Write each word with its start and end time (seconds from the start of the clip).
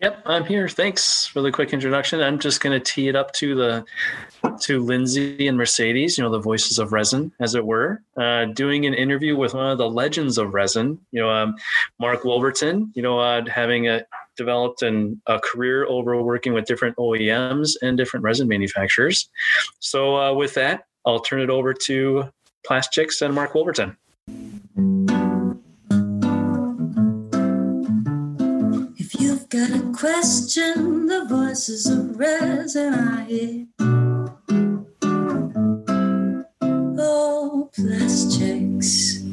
Yep, 0.00 0.22
I'm 0.26 0.44
here. 0.44 0.68
Thanks 0.68 1.26
for 1.26 1.42
the 1.42 1.50
quick 1.50 1.72
introduction. 1.72 2.20
I'm 2.20 2.38
just 2.38 2.60
going 2.60 2.78
to 2.78 2.78
tee 2.78 3.08
it 3.08 3.16
up 3.16 3.32
to 3.32 3.56
the 3.56 3.84
to 4.60 4.78
Lindsay 4.78 5.48
and 5.48 5.58
Mercedes, 5.58 6.16
you 6.16 6.22
know, 6.22 6.30
the 6.30 6.38
voices 6.38 6.78
of 6.78 6.92
resin, 6.92 7.32
as 7.40 7.56
it 7.56 7.66
were, 7.66 8.00
uh, 8.16 8.44
doing 8.44 8.86
an 8.86 8.94
interview 8.94 9.36
with 9.36 9.54
one 9.54 9.68
of 9.72 9.78
the 9.78 9.90
legends 9.90 10.38
of 10.38 10.54
resin, 10.54 11.00
you 11.10 11.20
know, 11.20 11.28
um, 11.28 11.56
Mark 11.98 12.24
Wolverton, 12.24 12.92
you 12.94 13.02
know, 13.02 13.18
uh, 13.18 13.44
having 13.50 13.88
a, 13.88 14.04
developed 14.36 14.82
an, 14.82 15.20
a 15.26 15.40
career 15.40 15.84
over 15.86 16.22
working 16.22 16.52
with 16.52 16.64
different 16.66 16.96
OEMs 16.96 17.76
and 17.82 17.96
different 17.96 18.22
resin 18.22 18.46
manufacturers. 18.46 19.28
So, 19.80 20.16
uh, 20.16 20.32
with 20.32 20.54
that, 20.54 20.84
I'll 21.06 21.20
turn 21.20 21.40
it 21.40 21.50
over 21.50 21.74
to 21.74 22.30
Plastchix 22.64 23.20
and 23.20 23.34
Mark 23.34 23.52
Wolverton. 23.52 23.96
Got 29.50 29.70
a 29.70 29.92
question, 29.96 31.06
the 31.06 31.24
voices 31.24 31.86
of 31.86 32.18
resin 32.18 32.92
I 32.92 33.24
hear. 33.24 33.66
Oh, 37.00 37.70
Plastchix. 37.74 39.24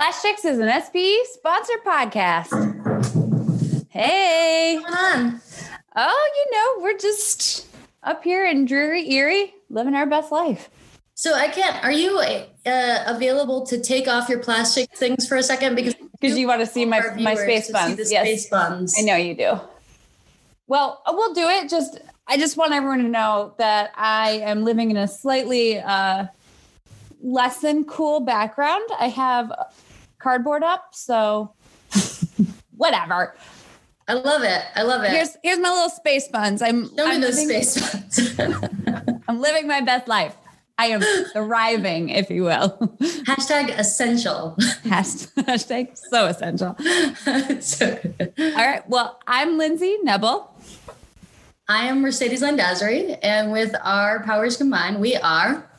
Plastchix 0.00 0.44
is 0.44 0.58
an 0.58 0.82
SPE 0.82 1.14
sponsored 1.34 1.84
podcast. 1.86 3.86
Hey. 3.90 4.80
Come 4.84 4.94
on. 4.94 5.40
Oh, 5.94 6.30
you 6.34 6.56
know, 6.56 6.82
we're 6.82 6.98
just 6.98 7.68
up 8.02 8.24
here 8.24 8.44
in 8.44 8.64
dreary 8.64 9.08
Erie 9.12 9.54
living 9.68 9.94
our 9.94 10.06
best 10.06 10.32
life. 10.32 10.70
So 11.14 11.34
I 11.34 11.46
can't. 11.46 11.84
Are 11.84 11.92
you 11.92 12.18
uh, 12.18 13.04
available 13.06 13.64
to 13.66 13.80
take 13.80 14.08
off 14.08 14.28
your 14.28 14.40
plastic 14.40 14.90
things 14.96 15.28
for 15.28 15.36
a 15.36 15.42
second 15.44 15.76
because 15.76 15.94
because 16.20 16.38
you 16.38 16.46
want 16.46 16.60
to 16.60 16.66
see 16.66 16.84
my 16.84 17.00
my 17.18 17.34
space 17.34 17.70
buns. 17.70 18.10
yes, 18.10 18.26
space 18.26 18.48
buns. 18.48 18.94
I 18.98 19.02
know 19.02 19.16
you 19.16 19.34
do. 19.34 19.60
Well, 20.66 21.02
uh, 21.06 21.12
we'll 21.14 21.34
do 21.34 21.48
it. 21.48 21.68
Just 21.68 21.98
I 22.26 22.36
just 22.36 22.56
want 22.56 22.72
everyone 22.72 22.98
to 22.98 23.08
know 23.08 23.54
that 23.58 23.90
I 23.96 24.42
am 24.44 24.64
living 24.64 24.90
in 24.90 24.96
a 24.96 25.08
slightly 25.08 25.78
uh, 25.78 26.26
less 27.22 27.60
than 27.60 27.84
cool 27.84 28.20
background. 28.20 28.88
I 28.98 29.08
have 29.08 29.52
cardboard 30.18 30.62
up, 30.62 30.88
so 30.92 31.54
whatever. 32.76 33.34
I 34.06 34.14
love 34.14 34.42
it. 34.42 34.62
I 34.74 34.82
love 34.82 35.04
it. 35.04 35.10
Here's 35.10 35.36
here's 35.42 35.58
my 35.58 35.70
little 35.70 35.90
space 35.90 36.28
buns. 36.28 36.62
I'm 36.62 36.88
Show 36.96 37.06
I'm 37.06 37.20
those 37.20 37.36
living, 37.36 37.62
space 37.62 37.92
buns. 37.92 38.38
I'm 39.28 39.40
living 39.40 39.66
my 39.66 39.80
best 39.80 40.08
life. 40.08 40.36
I 40.80 40.86
am 40.86 41.02
thriving, 41.34 42.08
if 42.08 42.30
you 42.30 42.44
will. 42.44 42.70
Hashtag 43.28 43.78
essential. 43.78 44.54
Hashtag 44.86 45.94
so 45.94 46.24
essential. 46.24 46.74
so 47.60 47.98
All 48.38 48.66
right. 48.66 48.88
Well, 48.88 49.20
I'm 49.26 49.58
Lindsay 49.58 49.98
Nebel. 50.02 50.50
I 51.68 51.84
am 51.84 52.00
Mercedes 52.00 52.42
Landazuri, 52.42 53.18
and 53.22 53.52
with 53.52 53.76
our 53.82 54.22
powers 54.22 54.56
combined, 54.56 55.02
we 55.02 55.16
are 55.16 55.70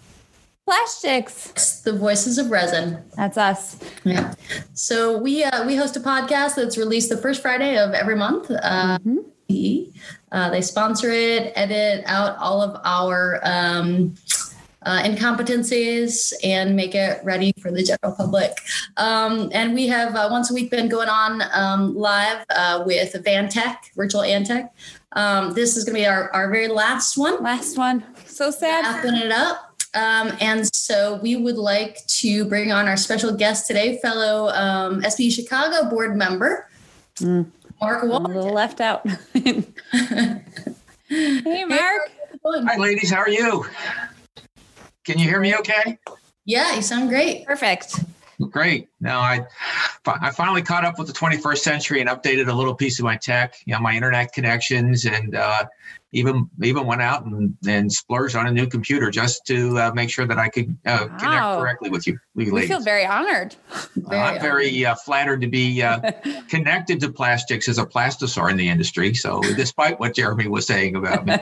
Plastchix. 0.70 1.82
The 1.82 1.94
voices 1.94 2.38
of 2.38 2.52
resin. 2.52 3.04
That's 3.18 3.40
us. 3.40 3.80
Yeah. 4.04 4.36
So 4.76 5.18
we 5.18 5.44
uh, 5.44 5.66
we 5.66 5.78
host 5.78 5.98
a 5.98 6.00
podcast 6.00 6.58
that's 6.58 6.78
released 6.78 7.10
the 7.10 7.18
first 7.18 7.42
Friday 7.42 7.76
of 7.76 7.96
every 7.96 8.16
month. 8.16 8.52
Uh, 8.52 9.00
mm-hmm. 9.00 9.98
uh, 10.32 10.52
they 10.52 10.62
sponsor 10.62 11.10
it, 11.10 11.54
edit 11.56 12.04
out 12.06 12.38
all 12.38 12.62
of 12.62 12.80
our 12.86 13.40
um, 13.42 14.14
uh, 14.86 15.04
incompetencies 15.04 16.34
and 16.44 16.76
make 16.76 16.96
it 16.96 17.24
ready 17.24 17.54
for 17.60 17.72
the 17.72 17.84
general 17.84 18.16
public. 18.16 18.58
Um, 18.98 19.50
and 19.54 19.74
we 19.74 19.88
have 19.88 20.16
uh, 20.16 20.28
once 20.32 20.50
a 20.50 20.54
week 20.54 20.72
been 20.72 20.90
going 20.90 21.10
on 21.10 21.44
um, 21.54 21.96
live 21.96 22.46
uh, 22.50 22.84
with 22.86 23.14
Vantech, 23.14 23.78
Virtual 23.96 24.22
ANTEC. 24.22 24.70
Um, 25.14 25.54
this 25.54 25.76
is 25.78 25.84
going 25.84 25.96
to 25.96 26.02
be 26.02 26.08
our, 26.08 26.32
our 26.34 26.50
very 26.50 26.68
last 26.68 27.18
one. 27.18 27.42
Last 27.44 27.78
one. 27.78 28.04
So 28.26 28.50
sad. 28.50 28.86
Wrapping 28.86 29.16
it 29.16 29.32
up. 29.32 29.68
Um, 29.94 30.32
and 30.40 30.74
so 30.74 31.20
we 31.22 31.36
would 31.36 31.58
like 31.58 32.06
to 32.08 32.46
bring 32.46 32.72
on 32.72 32.88
our 32.88 32.96
special 32.96 33.36
guest 33.36 33.68
today, 33.68 34.00
fellow 34.02 34.48
um, 34.50 35.04
SPE 35.04 35.32
Chicago 35.32 35.90
board 35.90 36.16
member, 36.16 36.70
mm. 37.16 37.46
Mark 37.82 38.04
Wall. 38.04 38.26
a 38.26 38.28
little 38.28 38.54
left 38.54 38.80
out. 38.80 39.06
hey, 39.34 40.44
Mark. 41.10 42.12
Hi, 42.44 42.78
ladies. 42.78 43.12
How 43.12 43.18
are 43.18 43.30
you? 43.30 43.66
Can 45.04 45.18
you 45.18 45.28
hear 45.28 45.40
me 45.40 45.56
okay? 45.56 45.98
Yeah, 46.46 46.76
you 46.76 46.82
sound 46.82 47.10
great. 47.10 47.46
Perfect. 47.46 48.00
Great. 48.50 48.90
Now 49.00 49.20
I, 49.20 49.46
I 50.06 50.32
finally 50.32 50.62
caught 50.62 50.84
up 50.84 50.98
with 50.98 51.08
the 51.08 51.14
21st 51.14 51.58
century 51.60 52.02
and 52.02 52.10
updated 52.10 52.48
a 52.48 52.54
little 52.54 52.74
piece 52.74 52.98
of 52.98 53.06
my 53.06 53.16
tech, 53.16 53.56
you 53.66 53.74
know, 53.74 53.80
my 53.80 53.94
internet 53.94 54.34
connections, 54.34 55.06
and 55.06 55.36
uh, 55.36 55.66
even 56.14 56.50
even 56.62 56.86
went 56.86 57.02
out 57.02 57.26
and, 57.26 57.56
and 57.68 57.92
splurged 57.92 58.36
on 58.36 58.48
a 58.48 58.52
new 58.52 58.68
computer 58.68 59.10
just 59.10 59.46
to 59.46 59.78
uh, 59.80 59.92
make 59.94 60.10
sure 60.10 60.26
that 60.26 60.38
I 60.38 60.50
could 60.50 60.78
uh, 60.86 61.08
wow. 61.10 61.18
connect 61.18 61.60
correctly 61.60 61.90
with 61.90 62.06
you. 62.06 62.20
We 62.36 62.52
ladies. 62.52 62.70
feel 62.70 62.82
very 62.82 63.06
honored. 63.06 63.56
Very 63.96 64.22
I'm 64.22 64.42
very 64.42 64.86
uh, 64.86 64.96
flattered 64.96 65.42
to 65.42 65.48
be 65.48 65.82
uh, 65.82 66.12
connected 66.50 67.00
to 67.02 67.10
Plastchix 67.10 67.70
as 67.70 67.78
a 67.78 67.86
plastosaur 67.86 68.52
in 68.52 68.58
the 68.58 68.68
industry. 68.68 69.14
So, 69.14 69.42
despite 69.56 70.00
what 70.00 70.16
Jeremy 70.16 70.48
was 70.48 70.68
saying 70.68 70.96
about 70.96 71.26
me, 71.26 71.38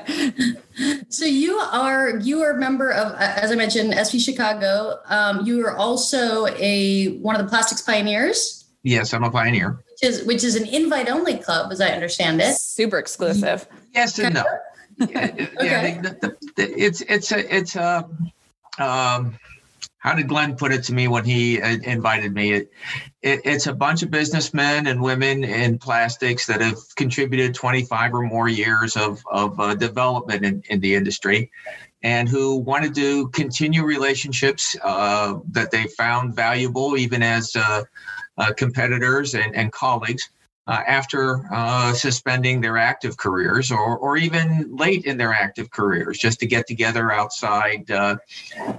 so 1.10 1.26
you 1.26 1.58
are 1.58 2.18
you 2.18 2.42
are 2.42 2.52
a 2.52 2.60
member 2.60 2.92
of, 2.92 3.16
as 3.16 3.52
I 3.52 3.56
mentioned, 3.56 3.94
SPE 4.06 4.20
Chicago. 4.20 5.00
Um, 5.08 5.46
you 5.46 5.66
are 5.66 5.76
also 5.76 6.46
a 6.48 7.18
one 7.18 7.36
of 7.36 7.42
the 7.44 7.50
plastics 7.50 7.82
pioneers. 7.82 8.66
Yes, 8.84 9.14
I'm 9.14 9.24
a 9.24 9.32
pioneer. 9.32 9.84
Which 10.02 10.10
is 10.10 10.24
which 10.26 10.44
is 10.44 10.56
an 10.56 10.66
invite 10.68 11.10
only 11.10 11.38
club, 11.38 11.72
as 11.72 11.82
I 11.82 11.90
understand 11.90 12.42
it. 12.42 12.56
Super 12.56 12.98
exclusive. 12.98 13.68
Yes 13.94 14.18
and 14.20 14.36
no. 14.36 14.44
yeah, 15.10 15.32
okay. 15.34 16.00
the, 16.02 16.18
the, 16.22 16.38
the, 16.56 16.80
it's 16.80 17.02
it's 17.02 17.32
a 17.32 17.56
it's 17.56 17.76
a 17.76 18.08
um, 18.78 19.38
how 20.00 20.16
did 20.16 20.30
Glenn 20.30 20.56
put 20.56 20.72
it 20.72 20.84
to 20.86 20.94
me 20.94 21.10
when 21.10 21.26
he 21.26 21.62
uh, 21.62 21.78
invited 21.84 22.34
me? 22.34 22.54
It, 22.54 22.72
it, 23.22 23.42
it's 23.44 23.68
a 23.68 23.74
bunch 23.74 24.02
of 24.02 24.10
businessmen 24.10 24.88
and 24.88 25.02
women 25.02 25.44
in 25.44 25.78
plastics 25.78 26.48
that 26.48 26.62
have 26.62 26.78
contributed 26.96 27.54
25 27.54 28.14
or 28.14 28.22
more 28.24 28.48
years 28.48 28.96
of, 28.96 29.22
of 29.30 29.60
uh, 29.60 29.76
development 29.76 30.46
in, 30.46 30.64
in 30.70 30.80
the 30.80 30.96
industry 30.96 31.52
and 32.02 32.30
who 32.30 32.56
wanted 32.58 32.94
to 32.96 33.02
do 33.02 33.28
continue 33.28 33.84
relationships 33.84 34.74
uh, 34.84 35.38
that 35.52 35.72
they 35.72 35.84
found 35.84 36.34
valuable 36.34 36.96
even 36.96 37.22
as 37.22 37.54
uh, 37.58 37.84
competitors 38.56 39.36
and, 39.36 39.56
and 39.56 39.72
colleagues 39.72 40.30
uh, 40.70 40.84
after 40.86 41.44
uh, 41.52 41.92
suspending 41.94 42.62
their 42.62 42.78
active 42.78 43.18
careers 43.18 43.72
or, 43.72 43.98
or 43.98 44.18
even 44.18 44.68
late 44.76 45.06
in 45.06 45.18
their 45.18 45.34
active 45.34 45.72
careers, 45.72 46.20
just 46.20 46.40
to 46.40 46.46
get 46.46 46.68
together 46.68 47.12
outside 47.12 47.90
uh, 47.90 48.16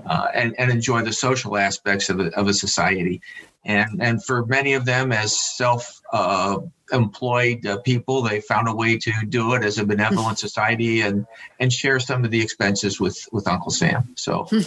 uh 0.07 0.29
and, 0.33 0.55
and 0.57 0.71
enjoy 0.71 1.03
the 1.03 1.13
social 1.13 1.57
aspects 1.57 2.09
of 2.09 2.21
a, 2.21 2.27
of 2.39 2.47
a 2.47 2.55
society. 2.55 3.21
And, 3.65 4.01
and 4.01 4.25
for 4.25 4.47
many 4.47 4.75
of 4.75 4.85
them, 4.85 5.11
as 5.11 5.39
self 5.39 6.01
uh, 6.13 6.61
employed 6.93 7.67
uh, 7.67 7.79
people, 7.81 8.23
they 8.23 8.41
found 8.41 8.69
a 8.69 8.75
way 8.75 8.97
to 8.97 9.13
do 9.29 9.55
it 9.55 9.65
as 9.65 9.79
a 9.79 9.85
benevolent 9.85 10.39
society 10.47 11.01
and, 11.01 11.27
and 11.59 11.73
share 11.73 11.99
some 11.99 12.25
of 12.25 12.31
the 12.31 12.41
expenses 12.41 13.01
with, 13.01 13.29
with 13.33 13.49
Uncle 13.49 13.73
Sam. 13.73 14.15
So. 14.17 14.49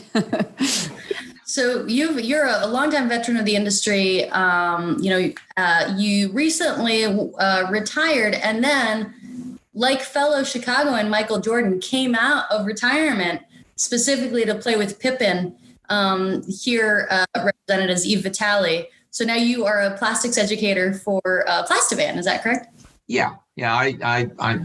So 1.46 1.86
you've, 1.88 2.20
you're 2.22 2.46
a 2.46 2.68
longtime 2.68 3.10
veteran 3.10 3.38
of 3.38 3.46
the 3.46 3.56
industry. 3.56 4.30
Um, 4.30 4.98
you 5.02 5.10
know, 5.10 5.34
uh, 5.58 5.94
you 5.98 6.32
recently 6.32 7.06
uh, 7.06 7.68
retired, 7.70 8.36
and 8.36 8.64
then, 8.64 9.60
like 9.74 10.02
fellow 10.02 10.44
Chicago 10.44 10.92
and 10.92 11.10
Michael 11.10 11.40
Jordan, 11.40 11.80
came 11.80 12.16
out 12.16 12.50
of 12.52 12.66
retirement 12.66 13.42
specifically 13.76 14.46
to 14.46 14.56
play 14.56 14.76
with 14.76 15.00
Pippen. 15.00 15.56
Um, 15.90 16.44
here, 16.48 17.08
uh, 17.12 17.26
represented 17.36 17.90
as 17.90 18.08
Eve 18.08 18.24
Vitale. 18.24 18.88
So 19.12 19.26
now 19.26 19.36
you 19.36 19.66
are 19.66 19.82
a 19.82 19.96
plastics 19.98 20.40
educator 20.40 20.94
for 20.94 21.22
uh, 21.48 21.68
Plastivan. 21.68 22.18
Is 22.18 22.26
that 22.26 22.42
correct? 22.42 22.68
Yeah, 23.06 23.36
yeah. 23.56 23.76
I, 23.76 23.96
I, 24.02 24.30
I 24.40 24.60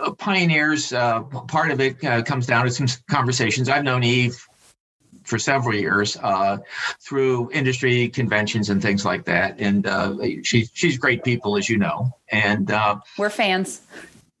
uh, 0.00 0.12
pioneers. 0.12 0.92
Uh, 0.92 1.22
part 1.22 1.70
of 1.70 1.80
it 1.80 2.04
uh, 2.04 2.22
comes 2.22 2.46
down 2.46 2.64
to 2.64 2.70
some 2.70 2.86
conversations. 3.10 3.68
I've 3.68 3.82
known 3.82 4.04
Eve 4.04 4.45
for 5.26 5.38
several 5.38 5.74
years 5.74 6.16
uh, 6.22 6.58
through 7.00 7.50
industry 7.52 8.08
conventions 8.08 8.70
and 8.70 8.80
things 8.80 9.04
like 9.04 9.24
that. 9.26 9.60
And 9.60 9.86
uh, 9.86 10.16
she's 10.42 10.70
she's 10.72 10.98
great 10.98 11.24
people, 11.24 11.56
as 11.56 11.68
you 11.68 11.78
know. 11.78 12.12
And 12.28 12.70
uh, 12.70 13.00
we're 13.18 13.30
fans. 13.30 13.82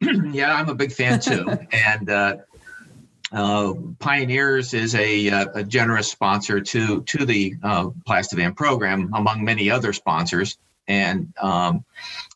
yeah, 0.00 0.54
I'm 0.54 0.68
a 0.68 0.74
big 0.74 0.92
fan 0.92 1.20
too. 1.20 1.46
and 1.72 2.10
uh, 2.10 2.36
uh, 3.32 3.74
Pioneers 3.98 4.72
is 4.74 4.94
a, 4.94 5.30
uh, 5.30 5.46
a, 5.54 5.64
generous 5.64 6.10
sponsor 6.10 6.60
to 6.60 7.02
to 7.02 7.24
the 7.24 7.54
uh, 7.62 7.86
Plastivan 8.08 8.54
program, 8.56 9.10
among 9.14 9.44
many 9.44 9.70
other 9.70 9.92
sponsors. 9.92 10.58
And 10.86 11.32
um, 11.40 11.84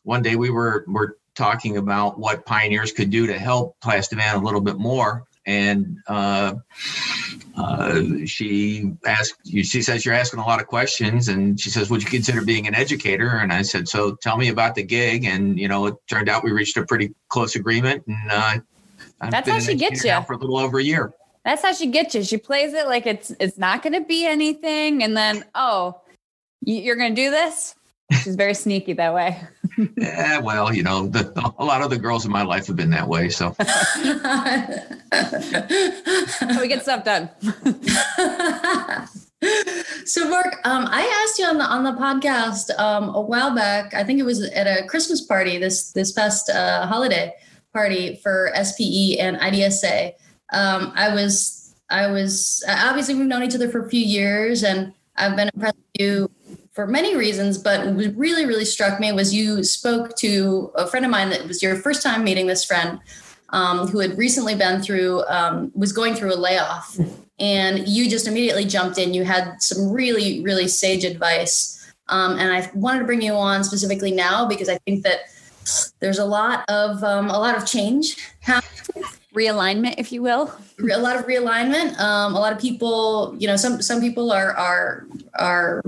one 0.03 0.21
day 0.21 0.35
we 0.35 0.49
were 0.49 0.83
were 0.87 1.17
talking 1.33 1.77
about 1.77 2.19
what 2.19 2.45
Pioneers 2.45 2.91
could 2.91 3.09
do 3.09 3.27
to 3.27 3.39
help 3.39 3.77
Plastivan 3.79 4.35
a 4.35 4.43
little 4.43 4.59
bit 4.59 4.77
more, 4.77 5.25
and 5.45 5.99
uh, 6.07 6.55
she 8.25 8.91
asked, 9.05 9.35
she 9.45 9.81
says, 9.81 10.05
You're 10.05 10.13
asking 10.13 10.39
a 10.39 10.45
lot 10.45 10.61
of 10.61 10.67
questions. 10.67 11.27
And 11.27 11.59
she 11.59 11.69
says, 11.69 11.89
Would 11.89 12.03
you 12.03 12.09
consider 12.09 12.43
being 12.43 12.67
an 12.67 12.75
educator? 12.75 13.27
And 13.27 13.51
I 13.51 13.61
said, 13.61 13.87
So 13.87 14.15
tell 14.15 14.37
me 14.37 14.49
about 14.49 14.75
the 14.75 14.83
gig. 14.83 15.25
And, 15.25 15.59
you 15.59 15.67
know, 15.67 15.87
it 15.87 15.95
turned 16.09 16.29
out 16.29 16.43
we 16.43 16.51
reached 16.51 16.77
a 16.77 16.85
pretty 16.85 17.13
close 17.29 17.55
agreement. 17.55 18.03
And 18.07 18.31
uh, 18.31 18.59
that's 19.29 19.49
how 19.49 19.59
she 19.59 19.75
gets 19.75 20.03
you 20.03 20.21
for 20.23 20.33
a 20.33 20.37
little 20.37 20.57
over 20.57 20.79
a 20.79 20.83
year. 20.83 21.13
That's 21.43 21.61
how 21.61 21.73
she 21.73 21.87
gets 21.87 22.13
you. 22.13 22.23
She 22.23 22.37
plays 22.37 22.73
it 22.73 22.87
like 22.87 23.07
it's 23.07 23.31
it's 23.39 23.57
not 23.57 23.81
going 23.81 23.93
to 23.93 24.01
be 24.01 24.25
anything, 24.25 25.03
and 25.03 25.17
then 25.17 25.43
oh, 25.55 25.99
you're 26.61 26.95
going 26.95 27.15
to 27.15 27.21
do 27.21 27.31
this. 27.31 27.75
She's 28.23 28.35
very 28.35 28.53
sneaky 28.53 28.93
that 28.93 29.13
way. 29.13 29.41
yeah, 29.97 30.37
well, 30.39 30.73
you 30.73 30.83
know, 30.83 31.07
the, 31.07 31.31
a 31.57 31.63
lot 31.63 31.81
of 31.81 31.89
the 31.89 31.97
girls 31.97 32.25
in 32.25 32.31
my 32.31 32.43
life 32.43 32.67
have 32.67 32.75
been 32.75 32.89
that 32.91 33.07
way. 33.07 33.29
So 33.29 33.55
we 36.59 36.67
get 36.67 36.83
stuff 36.83 37.05
done. 37.05 37.29
so, 40.05 40.29
Mark, 40.29 40.55
um, 40.65 40.87
I 40.89 41.23
asked 41.23 41.39
you 41.39 41.45
on 41.45 41.57
the 41.57 41.63
on 41.63 41.83
the 41.83 41.93
podcast 41.93 42.77
um, 42.77 43.15
a 43.15 43.21
while 43.21 43.55
back. 43.55 43.93
I 43.93 44.03
think 44.03 44.19
it 44.19 44.23
was 44.23 44.43
at 44.43 44.67
a 44.67 44.85
Christmas 44.87 45.21
party 45.21 45.57
this 45.57 45.91
this 45.91 46.11
past 46.11 46.49
uh, 46.49 46.85
holiday 46.87 47.33
party 47.73 48.15
for 48.15 48.51
SPE 48.61 49.17
and 49.19 49.37
IDSA. 49.37 50.13
Um, 50.51 50.91
I 50.95 51.13
was 51.13 51.73
I 51.89 52.07
was 52.07 52.63
obviously 52.67 53.15
we've 53.15 53.25
known 53.25 53.43
each 53.43 53.55
other 53.55 53.69
for 53.69 53.85
a 53.85 53.89
few 53.89 54.01
years, 54.01 54.63
and 54.63 54.93
I've 55.15 55.35
been 55.35 55.49
impressed 55.53 55.77
with 55.77 56.01
you 56.01 56.31
for 56.71 56.87
many 56.87 57.17
reasons, 57.17 57.57
but 57.57 57.85
what 57.85 58.15
really, 58.15 58.45
really 58.45 58.65
struck 58.65 58.99
me 58.99 59.11
was 59.11 59.33
you 59.33 59.63
spoke 59.63 60.15
to 60.17 60.71
a 60.75 60.87
friend 60.87 61.05
of 61.05 61.11
mine 61.11 61.29
that 61.29 61.47
was 61.47 61.61
your 61.61 61.75
first 61.75 62.01
time 62.01 62.23
meeting 62.23 62.47
this 62.47 62.63
friend 62.63 62.99
um, 63.49 63.87
who 63.87 63.99
had 63.99 64.17
recently 64.17 64.55
been 64.55 64.81
through, 64.81 65.23
um, 65.25 65.71
was 65.75 65.91
going 65.91 66.15
through 66.15 66.33
a 66.33 66.35
layoff. 66.35 66.97
And 67.39 67.87
you 67.87 68.09
just 68.09 68.27
immediately 68.27 68.65
jumped 68.65 68.97
in. 68.97 69.13
You 69.13 69.25
had 69.25 69.61
some 69.61 69.91
really, 69.91 70.41
really 70.43 70.67
sage 70.67 71.03
advice. 71.03 71.77
Um, 72.07 72.37
and 72.37 72.53
I 72.53 72.69
wanted 72.73 72.99
to 72.99 73.05
bring 73.05 73.21
you 73.21 73.33
on 73.33 73.63
specifically 73.63 74.11
now 74.11 74.47
because 74.47 74.69
I 74.69 74.77
think 74.85 75.03
that 75.03 75.21
there's 75.99 76.19
a 76.19 76.25
lot 76.25 76.63
of 76.69 77.03
um, 77.03 77.29
a 77.29 77.37
lot 77.37 77.55
of 77.55 77.65
change 77.65 78.17
happening 78.39 79.03
realignment 79.33 79.95
if 79.97 80.11
you 80.11 80.21
will 80.21 80.51
a 80.91 80.97
lot 80.97 81.15
of 81.15 81.25
realignment 81.25 81.97
um, 81.99 82.35
a 82.35 82.39
lot 82.39 82.51
of 82.51 82.59
people 82.59 83.33
you 83.37 83.47
know 83.47 83.55
some 83.55 83.81
some 83.81 84.01
people 84.01 84.31
are 84.31 84.51
are 84.57 85.05
are 85.35 85.81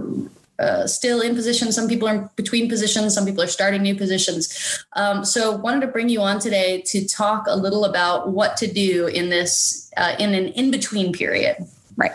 uh, 0.63 0.88
still 0.88 1.21
in 1.21 1.36
position. 1.36 1.71
Some 1.71 1.88
people 1.88 2.07
are 2.07 2.15
in 2.15 2.30
between 2.36 2.69
positions. 2.69 3.13
Some 3.13 3.25
people 3.25 3.44
are 3.44 3.48
starting 3.48 3.81
new 3.81 3.95
positions. 3.95 4.86
Um, 4.94 5.25
so, 5.25 5.56
wanted 5.56 5.81
to 5.81 5.88
bring 5.88 6.10
you 6.10 6.21
on 6.21 6.39
today 6.39 6.81
to 6.88 7.06
talk 7.06 7.45
a 7.48 7.56
little 7.56 7.86
about 7.86 8.30
what 8.30 8.56
to 8.57 8.68
do 8.71 9.07
in 9.07 9.30
this 9.30 9.92
uh, 9.98 10.15
in 10.19 10.33
an 10.33 10.48
in 10.50 10.71
between 10.71 11.12
period. 11.12 11.57
Right. 11.98 12.13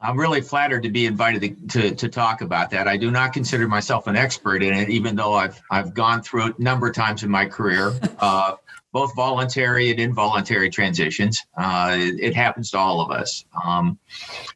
I'm 0.00 0.20
really 0.20 0.42
flattered 0.42 0.82
to 0.82 0.90
be 0.90 1.06
invited 1.06 1.40
to, 1.70 1.80
to, 1.80 1.94
to, 1.94 2.08
talk 2.10 2.42
about 2.42 2.68
that. 2.70 2.86
I 2.86 2.98
do 2.98 3.10
not 3.10 3.32
consider 3.32 3.66
myself 3.66 4.06
an 4.06 4.16
expert 4.16 4.62
in 4.62 4.74
it, 4.74 4.90
even 4.90 5.16
though 5.16 5.32
I've 5.32 5.60
I've 5.70 5.94
gone 5.94 6.22
through 6.22 6.48
it 6.48 6.58
a 6.58 6.62
number 6.62 6.86
of 6.86 6.94
times 6.94 7.22
in 7.22 7.30
my 7.30 7.46
career. 7.46 7.92
Uh, 8.20 8.56
both 8.94 9.12
voluntary 9.16 9.90
and 9.90 9.98
involuntary 9.98 10.70
transitions. 10.70 11.42
Uh, 11.58 11.96
it, 11.98 12.20
it, 12.20 12.34
happens 12.34 12.70
to 12.70 12.78
all 12.78 13.00
of 13.00 13.10
us. 13.10 13.44
Um, 13.66 13.98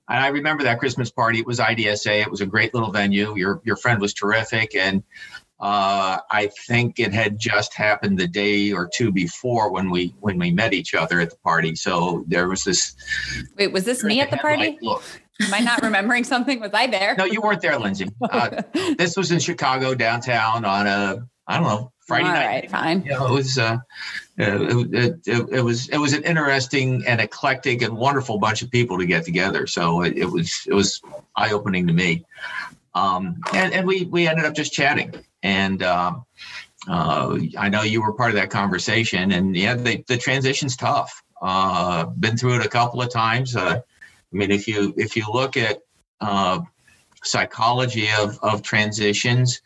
and 0.08 0.20
I 0.20 0.28
remember 0.28 0.62
that 0.62 0.78
Christmas 0.78 1.10
party. 1.10 1.40
It 1.40 1.46
was 1.46 1.58
IDSA. 1.58 2.22
It 2.22 2.30
was 2.30 2.40
a 2.40 2.46
great 2.46 2.72
little 2.72 2.92
venue. 2.92 3.36
Your 3.36 3.60
your 3.64 3.76
friend 3.76 4.00
was 4.00 4.14
terrific, 4.14 4.76
and 4.76 5.02
uh, 5.58 6.18
I 6.30 6.50
think 6.68 7.00
it 7.00 7.12
had 7.12 7.36
just 7.36 7.74
happened 7.74 8.16
the 8.16 8.28
day 8.28 8.72
or 8.72 8.88
two 8.94 9.10
before 9.10 9.72
when 9.72 9.90
we 9.90 10.14
when 10.20 10.38
we 10.38 10.52
met 10.52 10.72
each 10.72 10.94
other 10.94 11.18
at 11.18 11.30
the 11.30 11.36
party. 11.38 11.74
So 11.74 12.24
there 12.28 12.48
was 12.48 12.62
this. 12.62 12.94
Wait, 13.58 13.72
was 13.72 13.84
this 13.84 14.04
me 14.04 14.20
at 14.20 14.30
the 14.30 14.36
party? 14.36 14.78
Look. 14.80 15.02
Am 15.40 15.54
I 15.54 15.60
not 15.60 15.82
remembering 15.82 16.24
something? 16.24 16.58
Was 16.60 16.72
I 16.74 16.88
there? 16.88 17.14
No, 17.16 17.24
you 17.24 17.40
weren't 17.40 17.60
there, 17.60 17.78
Lindsay. 17.78 18.08
Uh, 18.20 18.62
this 18.98 19.16
was 19.16 19.30
in 19.30 19.40
Chicago 19.40 19.94
downtown 19.94 20.64
on 20.64 20.86
a 20.86 21.26
I 21.48 21.56
don't 21.56 21.66
know 21.66 21.92
Friday 22.08 22.26
All 22.26 22.32
night. 22.32 22.46
Right, 22.46 22.70
fine. 22.70 23.02
You 23.02 23.10
know, 23.10 23.26
it 23.26 23.32
was 23.32 23.58
uh, 23.58 23.76
it, 24.38 25.20
it, 25.26 25.48
it, 25.52 25.60
was 25.60 25.90
it 25.90 25.98
was 25.98 26.14
an 26.14 26.22
interesting 26.22 27.04
and 27.06 27.20
eclectic 27.20 27.82
and 27.82 27.94
wonderful 27.94 28.38
bunch 28.38 28.62
of 28.62 28.70
people 28.70 28.96
to 28.98 29.04
get 29.04 29.26
together. 29.26 29.66
So 29.66 30.02
it, 30.02 30.16
it 30.16 30.24
was 30.24 30.66
it 30.66 30.72
was 30.72 31.02
eye 31.36 31.52
opening 31.52 31.86
to 31.86 31.92
me. 31.92 32.24
Um, 32.94 33.36
and 33.52 33.74
and 33.74 33.86
we 33.86 34.06
we 34.06 34.26
ended 34.26 34.46
up 34.46 34.54
just 34.54 34.72
chatting. 34.72 35.14
And 35.42 35.82
uh, 35.82 36.14
uh, 36.88 37.38
I 37.58 37.68
know 37.68 37.82
you 37.82 38.00
were 38.00 38.14
part 38.14 38.30
of 38.30 38.36
that 38.36 38.48
conversation. 38.48 39.32
And 39.32 39.54
yeah, 39.54 39.74
the 39.74 40.02
the 40.08 40.16
transition's 40.16 40.76
tough. 40.76 41.22
Uh, 41.42 42.06
been 42.06 42.38
through 42.38 42.58
it 42.58 42.64
a 42.64 42.70
couple 42.70 43.02
of 43.02 43.12
times. 43.12 43.54
Uh, 43.54 43.80
I 43.80 44.36
mean, 44.36 44.50
if 44.50 44.66
you 44.66 44.94
if 44.96 45.14
you 45.14 45.26
look 45.30 45.58
at 45.58 45.82
uh, 46.22 46.60
psychology 47.22 48.08
of 48.18 48.38
of 48.42 48.62
transitions. 48.62 49.60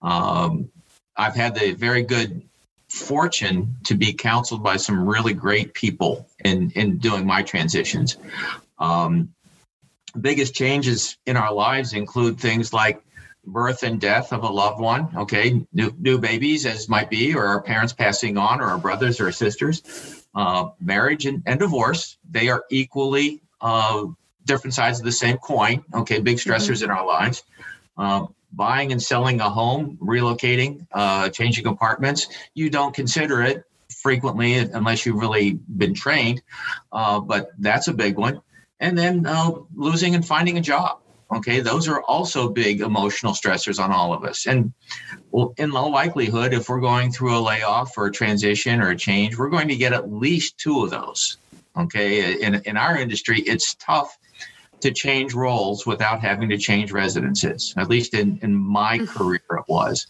Um, 0.00 0.70
I've 1.18 1.34
had 1.34 1.54
the 1.54 1.72
very 1.72 2.02
good 2.02 2.42
fortune 2.88 3.76
to 3.84 3.94
be 3.94 4.14
counseled 4.14 4.62
by 4.62 4.76
some 4.76 5.06
really 5.06 5.34
great 5.34 5.74
people 5.74 6.26
in 6.44 6.70
in 6.70 6.98
doing 6.98 7.26
my 7.26 7.42
transitions. 7.42 8.16
Um, 8.78 9.34
biggest 10.18 10.54
changes 10.54 11.18
in 11.26 11.36
our 11.36 11.52
lives 11.52 11.92
include 11.92 12.38
things 12.38 12.72
like 12.72 13.02
birth 13.44 13.82
and 13.82 14.00
death 14.00 14.32
of 14.32 14.42
a 14.42 14.48
loved 14.48 14.80
one. 14.80 15.08
Okay, 15.16 15.64
new, 15.72 15.92
new 15.98 16.18
babies 16.18 16.66
as 16.66 16.88
might 16.88 17.10
be, 17.10 17.34
or 17.34 17.46
our 17.46 17.62
parents 17.62 17.92
passing 17.92 18.36
on, 18.36 18.60
or 18.60 18.66
our 18.66 18.78
brothers 18.78 19.20
or 19.20 19.32
sisters. 19.32 20.24
Uh, 20.34 20.70
marriage 20.80 21.26
and, 21.26 21.42
and, 21.46 21.58
divorce 21.58 22.18
they 22.30 22.48
are 22.48 22.64
equally 22.70 23.40
uh, 23.60 24.04
different 24.44 24.74
sides 24.74 24.98
of 24.98 25.04
the 25.04 25.12
same 25.12 25.38
coin. 25.38 25.82
Okay, 25.92 26.20
big 26.20 26.36
stressors 26.36 26.76
mm-hmm. 26.76 26.84
in 26.84 26.90
our 26.90 27.06
lives. 27.06 27.42
Um, 27.96 28.34
buying 28.52 28.92
and 28.92 29.02
selling 29.02 29.40
a 29.40 29.48
home, 29.48 29.98
relocating, 30.00 30.86
uh, 30.92 31.28
changing 31.28 31.66
apartments, 31.66 32.28
you 32.54 32.70
don't 32.70 32.94
consider 32.94 33.42
it 33.42 33.64
frequently 33.88 34.56
unless 34.56 35.04
you've 35.04 35.16
really 35.20 35.52
been 35.52 35.94
trained. 35.94 36.42
Uh, 36.92 37.20
but 37.20 37.50
that's 37.58 37.88
a 37.88 37.94
big 37.94 38.16
one. 38.16 38.40
And 38.80 38.96
then 38.96 39.26
uh, 39.26 39.52
losing 39.74 40.14
and 40.14 40.26
finding 40.26 40.58
a 40.58 40.60
job. 40.60 41.00
Okay, 41.30 41.60
those 41.60 41.88
are 41.88 42.00
also 42.00 42.48
big 42.48 42.80
emotional 42.80 43.34
stressors 43.34 43.78
on 43.78 43.92
all 43.92 44.14
of 44.14 44.24
us. 44.24 44.46
And 44.46 44.72
in 45.58 45.76
all 45.76 45.92
likelihood, 45.92 46.54
if 46.54 46.70
we're 46.70 46.80
going 46.80 47.12
through 47.12 47.36
a 47.36 47.40
layoff 47.40 47.98
or 47.98 48.06
a 48.06 48.12
transition 48.12 48.80
or 48.80 48.90
a 48.90 48.96
change, 48.96 49.36
we're 49.36 49.50
going 49.50 49.68
to 49.68 49.76
get 49.76 49.92
at 49.92 50.10
least 50.10 50.56
two 50.56 50.84
of 50.84 50.90
those. 50.90 51.36
Okay, 51.76 52.40
in, 52.40 52.54
in 52.64 52.76
our 52.78 52.96
industry, 52.96 53.40
it's 53.40 53.74
tough 53.74 54.16
to 54.80 54.92
change 54.92 55.34
roles 55.34 55.86
without 55.86 56.20
having 56.20 56.48
to 56.50 56.58
change 56.58 56.92
residences. 56.92 57.74
At 57.76 57.88
least 57.88 58.14
in, 58.14 58.38
in 58.42 58.54
my 58.54 58.98
mm-hmm. 58.98 59.06
career, 59.06 59.40
it 59.50 59.64
was. 59.68 60.06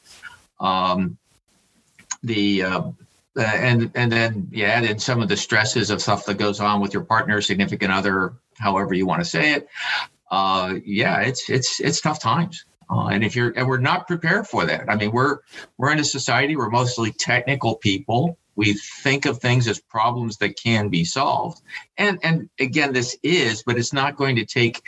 Um, 0.61 1.19
the 2.23 2.63
uh, 2.65 2.83
uh, 3.39 3.43
and 3.43 3.91
and 3.95 4.11
then 4.11 4.49
you 4.51 4.65
add 4.65 4.85
in 4.85 4.99
some 4.99 5.23
of 5.23 5.29
the 5.29 5.37
stresses 5.37 5.91
of 5.91 6.03
stuff 6.03 6.27
that 6.27 6.39
goes 6.39 6.59
on 6.59 6.81
with 6.81 6.93
your 6.93 7.05
partner, 7.05 7.41
significant 7.41 7.93
other, 7.93 8.35
however 8.59 8.95
you 8.95 9.07
want 9.07 9.21
to 9.21 9.25
say 9.25 9.53
it. 9.53 9.69
Uh, 10.31 10.75
yeah, 10.85 11.21
it's 11.21 11.49
it's 11.49 11.79
it's 11.81 12.01
tough 12.01 12.21
times. 12.21 12.65
Uh, 12.91 13.09
and 13.09 13.23
if 13.23 13.37
you're 13.37 13.53
and 13.57 13.69
we're 13.69 13.79
not 13.79 14.09
prepared 14.09 14.47
for 14.47 14.65
that. 14.67 14.91
I 14.91 14.97
mean, 14.97 15.13
we're 15.13 15.39
we're 15.77 15.93
in 15.93 16.01
a 16.01 16.05
society 16.05 16.57
we're 16.57 16.71
mostly 16.71 17.13
technical 17.13 17.77
people 17.77 18.39
we 18.59 18.73
think 18.75 19.25
of 19.25 19.39
things 19.39 19.69
as 19.69 19.79
problems 19.79 20.39
that 20.39 20.61
can 20.61 20.89
be 20.89 21.05
solved. 21.05 21.63
And 21.97 22.19
and 22.25 22.51
again 22.59 22.93
this 22.93 23.17
is 23.23 23.63
but 23.63 23.79
it's 23.79 23.93
not 23.93 24.17
going 24.17 24.35
to 24.35 24.45
take 24.45 24.83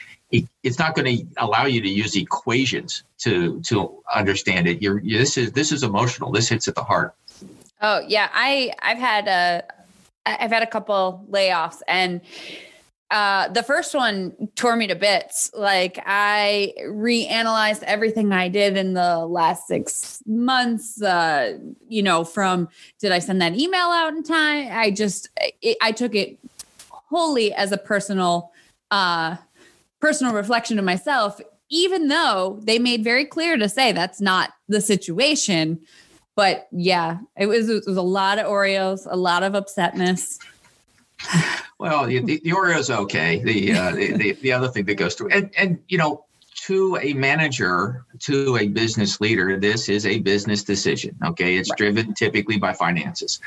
it's 0.63 0.79
not 0.79 0.95
going 0.95 1.17
to 1.17 1.25
allow 1.39 1.67
you 1.67 1.81
to 1.81 1.89
use 1.89 2.17
equations 2.17 3.05
to 3.19 3.61
to 3.61 4.03
understand 4.13 4.67
it. 4.67 4.83
You're 4.83 5.01
this 5.01 5.37
is 5.39 5.53
this 5.53 5.71
is 5.71 5.85
emotional. 5.85 6.33
This 6.33 6.49
hits 6.49 6.67
at 6.67 6.75
the 6.75 6.83
heart. 6.83 7.15
Oh 7.81 8.01
yeah. 8.07 8.29
I 8.35 8.73
i've 8.83 8.99
had 8.99 9.29
a 9.29 9.63
i've 10.27 10.51
had 10.51 10.65
a 10.65 10.67
couple 10.67 11.25
layoffs 11.31 11.81
and 11.87 12.21
uh, 13.11 13.49
the 13.49 13.63
first 13.63 13.93
one 13.93 14.33
tore 14.55 14.77
me 14.77 14.87
to 14.87 14.95
bits. 14.95 15.51
Like 15.53 16.01
I 16.07 16.75
reanalyzed 16.85 17.83
everything 17.83 18.33
I 18.33 18.49
did 18.49 18.77
in 18.77 18.95
the 18.95 19.27
last 19.27 19.67
six 19.67 20.23
months. 20.27 21.03
Uh, 21.03 21.59
you 21.89 22.03
know, 22.03 22.23
from 22.23 22.69
did 23.01 23.11
I 23.11 23.19
send 23.19 23.43
that 23.43 23.59
email 23.59 23.89
out 23.89 24.13
in 24.13 24.23
time? 24.23 24.69
I 24.71 24.93
just 24.93 25.29
it, 25.61 25.77
I 25.83 25.91
took 25.91 26.15
it 26.15 26.39
wholly 26.89 27.53
as 27.53 27.73
a 27.73 27.77
personal 27.77 28.53
uh, 28.93 29.37
personal 30.01 30.33
reflection 30.33 30.77
to 30.77 30.83
myself. 30.83 31.41
Even 31.69 32.09
though 32.09 32.61
they 32.63 32.79
made 32.79 33.03
very 33.03 33.25
clear 33.25 33.57
to 33.57 33.69
say 33.69 33.93
that's 33.93 34.21
not 34.21 34.51
the 34.69 34.81
situation, 34.81 35.81
but 36.37 36.69
yeah, 36.71 37.19
it 37.37 37.47
was 37.47 37.69
it 37.69 37.85
was 37.87 37.97
a 37.97 38.03
lot 38.03 38.39
of 38.39 38.47
Oreos, 38.47 39.05
a 39.11 39.17
lot 39.17 39.43
of 39.43 39.55
upsetness. 39.55 40.39
Well, 41.81 42.05
the, 42.05 42.21
the 42.21 42.41
Oreo 42.41 42.77
is 42.77 42.91
okay. 42.91 43.43
The, 43.43 43.73
uh, 43.73 43.93
the, 43.93 44.13
the 44.13 44.33
the 44.33 44.53
other 44.53 44.69
thing 44.69 44.85
that 44.85 44.97
goes 44.97 45.15
through, 45.15 45.31
and 45.31 45.51
and 45.57 45.79
you 45.89 45.97
know, 45.97 46.27
to 46.67 46.99
a 47.01 47.15
manager, 47.15 48.05
to 48.19 48.59
a 48.59 48.69
business 48.69 49.19
leader, 49.19 49.59
this 49.59 49.89
is 49.89 50.05
a 50.05 50.19
business 50.19 50.63
decision. 50.63 51.17
Okay, 51.25 51.57
it's 51.57 51.71
right. 51.71 51.79
driven 51.79 52.13
typically 52.13 52.59
by 52.59 52.75
finances. 52.75 53.41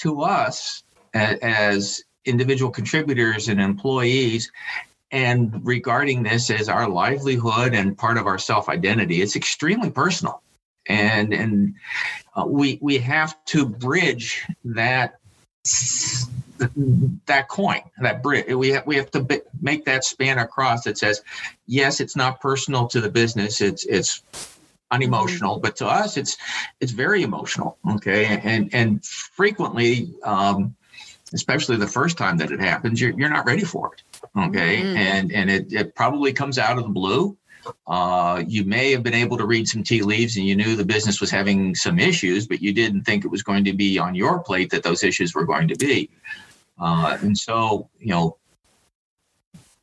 To 0.00 0.20
us, 0.20 0.82
as 1.14 2.04
individual 2.26 2.70
contributors 2.70 3.48
and 3.48 3.58
employees 3.58 4.52
and 5.10 5.58
regarding 5.64 6.22
this 6.22 6.50
as 6.50 6.68
our 6.68 6.86
livelihood 6.90 7.72
and 7.72 7.96
part 7.96 8.18
of 8.18 8.26
our 8.26 8.36
self 8.36 8.68
identity 8.68 9.22
it's 9.22 9.34
extremely 9.34 9.88
personal 9.88 10.42
and 10.86 11.32
and 11.32 11.74
uh, 12.36 12.44
we 12.46 12.78
we 12.82 12.98
have 12.98 13.42
to 13.46 13.64
bridge 13.64 14.44
that 14.62 15.18
that 17.26 17.48
coin 17.48 17.80
that 18.00 18.22
bridge. 18.22 18.46
We 18.52 18.70
have, 18.70 18.86
we 18.86 18.96
have 18.96 19.10
to 19.12 19.42
make 19.60 19.84
that 19.84 20.04
span 20.04 20.38
across 20.38 20.84
that 20.84 20.98
says 20.98 21.22
yes 21.66 22.00
it's 22.00 22.16
not 22.16 22.40
personal 22.40 22.86
to 22.88 23.00
the 23.00 23.10
business. 23.10 23.60
It's 23.60 23.84
it's 23.86 24.22
unemotional 24.90 25.56
mm-hmm. 25.56 25.62
but 25.62 25.76
to 25.76 25.86
us 25.86 26.16
it's 26.16 26.36
it's 26.80 26.92
very 26.92 27.22
emotional 27.22 27.78
okay? 27.90 28.40
And 28.42 28.70
and 28.72 29.04
frequently 29.04 30.14
um 30.22 30.74
especially 31.34 31.76
the 31.76 31.86
first 31.86 32.16
time 32.16 32.38
that 32.38 32.50
it 32.50 32.60
happens 32.60 33.00
you're, 33.00 33.10
you're 33.18 33.28
not 33.28 33.44
ready 33.44 33.64
for 33.64 33.92
it 33.94 34.02
okay? 34.38 34.78
Mm-hmm. 34.78 34.96
and 34.96 35.32
and 35.32 35.50
it, 35.50 35.72
it 35.72 35.94
probably 35.94 36.32
comes 36.32 36.58
out 36.58 36.78
of 36.78 36.84
the 36.84 36.90
blue. 36.90 37.36
Uh, 37.86 38.42
you 38.46 38.64
may 38.64 38.92
have 38.92 39.02
been 39.02 39.12
able 39.12 39.36
to 39.36 39.44
read 39.44 39.68
some 39.68 39.82
tea 39.82 40.00
leaves 40.00 40.38
and 40.38 40.46
you 40.46 40.56
knew 40.56 40.74
the 40.74 40.84
business 40.84 41.20
was 41.20 41.30
having 41.30 41.74
some 41.74 41.98
issues 41.98 42.46
but 42.46 42.62
you 42.62 42.72
didn't 42.72 43.02
think 43.02 43.26
it 43.26 43.30
was 43.30 43.42
going 43.42 43.64
to 43.64 43.74
be 43.74 43.98
on 43.98 44.14
your 44.14 44.38
plate 44.38 44.70
that 44.70 44.82
those 44.82 45.02
issues 45.02 45.34
were 45.34 45.44
going 45.44 45.68
to 45.68 45.76
be 45.76 46.08
uh, 46.80 47.18
and 47.20 47.36
so 47.36 47.88
you 47.98 48.10
know 48.10 48.36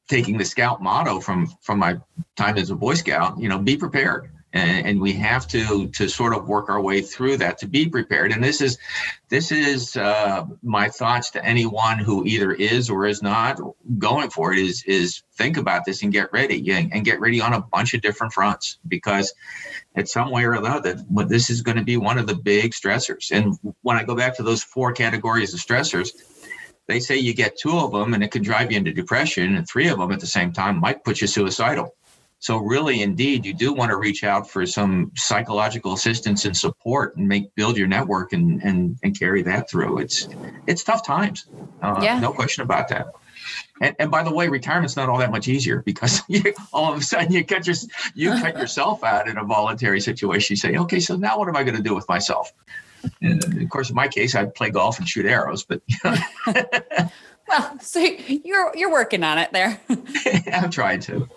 taking 0.08 0.38
the 0.38 0.46
scout 0.46 0.82
motto 0.82 1.20
from 1.20 1.48
from 1.62 1.80
my 1.80 2.00
time 2.36 2.58
as 2.58 2.70
a 2.70 2.76
boy 2.76 2.94
scout 2.94 3.40
you 3.40 3.50
know 3.50 3.60
be 3.60 3.78
prepared. 3.78 4.32
And, 4.54 4.88
and, 4.88 5.02
we 5.02 5.12
have 5.12 5.50
to 5.50 5.90
to 5.90 6.08
sort 6.08 6.34
of 6.34 6.48
work 6.48 6.70
our 6.70 6.80
way 6.80 7.02
through 7.02 7.36
that 7.38 7.58
to 7.58 7.68
be 7.68 7.90
prepared. 7.90 8.32
And 8.32 8.42
this 8.42 8.62
is 8.62 8.78
this 9.28 9.52
is 9.52 9.98
uh, 9.98 10.46
my 10.64 10.88
thoughts 10.88 11.32
to 11.32 11.44
anyone 11.44 12.00
who 12.00 12.24
either 12.24 12.54
is 12.54 12.90
or 12.90 13.06
is 13.06 13.22
not 13.22 13.60
going 13.98 14.30
for 14.30 14.54
it 14.54 14.60
is 14.60 14.82
is 14.86 15.24
think 15.34 15.58
about 15.58 15.84
this 15.84 16.04
and 16.04 16.14
get 16.14 16.32
ready 16.32 16.72
and, 16.72 16.94
and 16.94 17.04
get 17.04 17.20
ready 17.20 17.42
on 17.42 17.52
a 17.52 17.60
bunch 17.60 17.94
of 17.94 18.02
different 18.02 18.32
fronts 18.32 18.80
because 18.88 19.34
at 19.98 20.08
some 20.08 20.32
way 20.32 20.46
or 20.46 20.54
another 20.54 21.04
this 21.28 21.50
is 21.50 21.62
going 21.62 21.78
to 21.78 21.84
be 21.84 21.98
one 21.98 22.18
of 22.18 22.26
the 22.26 22.36
big 22.36 22.72
stressors. 22.72 23.32
And 23.32 23.60
when 23.82 23.98
i 23.98 24.06
go 24.06 24.16
back 24.16 24.38
to 24.38 24.44
those 24.44 24.64
four 24.64 24.94
categories 24.94 25.54
of 25.54 25.60
stressors 25.60 26.12
they 26.88 27.00
say 27.00 27.18
you 27.18 27.34
get 27.34 27.58
two 27.58 27.78
of 27.78 27.92
them 27.92 28.14
and 28.14 28.24
it 28.24 28.32
can 28.32 28.44
drive 28.44 28.72
you 28.72 28.78
into 28.78 28.94
depression 28.94 29.56
and 29.56 29.68
three 29.68 29.88
of 29.88 29.98
them 29.98 30.12
at 30.12 30.20
the 30.20 30.28
same 30.28 30.52
time 30.52 30.80
might 30.80 31.04
put 31.04 31.22
you 31.22 31.28
suicidal 31.28 31.96
so 32.46 32.58
really, 32.58 33.02
indeed, 33.02 33.44
you 33.44 33.56
do 33.56 33.74
want 33.74 33.90
to 33.90 33.98
reach 33.98 34.24
out 34.24 34.48
for 34.48 34.68
some 34.68 35.12
psychological 35.16 35.94
assistance 35.94 36.46
and 36.46 36.56
support, 36.56 37.16
and 37.16 37.28
make 37.28 37.54
build 37.56 37.76
your 37.76 37.88
network 37.88 38.34
and 38.34 38.62
and 38.62 39.00
and 39.02 39.18
carry 39.18 39.42
that 39.42 39.68
through. 39.68 40.00
It's 40.00 40.28
it's 40.68 40.84
tough 40.84 41.04
times, 41.04 41.48
uh, 41.82 42.00
yeah. 42.04 42.20
no 42.20 42.32
question 42.32 42.62
about 42.62 42.90
that. 42.90 43.08
And, 43.82 43.96
and 44.00 44.12
by 44.12 44.22
the 44.22 44.34
way, 44.34 44.48
retirement's 44.48 44.96
not 44.96 45.10
all 45.10 45.18
that 45.18 45.32
much 45.32 45.48
easier 45.48 45.82
because 45.82 46.22
you, 46.28 46.54
all 46.72 46.94
of 46.94 47.00
a 47.00 47.04
sudden 47.04 47.32
you 47.32 47.44
cut 47.44 47.66
your 47.66 47.76
you 48.14 48.30
cut 48.32 48.58
yourself 48.60 49.04
out 49.04 49.28
in 49.28 49.40
a 49.40 49.44
voluntary 49.44 50.00
situation. 50.00 50.54
You 50.54 50.58
say, 50.58 50.76
okay, 50.76 51.00
so 51.00 51.16
now 51.16 51.40
what 51.40 51.48
am 51.48 51.56
I 51.56 51.64
going 51.64 51.78
to 51.78 51.84
do 51.84 51.96
with 51.96 52.08
myself? 52.08 52.54
And 53.22 53.62
of 53.62 53.70
course, 53.70 53.90
in 53.90 53.96
my 53.96 54.08
case, 54.08 54.36
I'd 54.36 54.54
play 54.56 54.70
golf 54.70 55.00
and 55.00 55.08
shoot 55.08 55.26
arrows, 55.26 55.64
but. 55.64 55.82
You 55.88 55.98
know. 56.54 57.12
well, 57.48 57.80
so 57.80 58.00
you're 58.00 58.72
you're 58.76 58.92
working 58.92 59.24
on 59.24 59.38
it 59.38 59.52
there. 59.52 59.80
I'm 60.54 60.70
trying 60.70 61.00
to. 61.02 61.28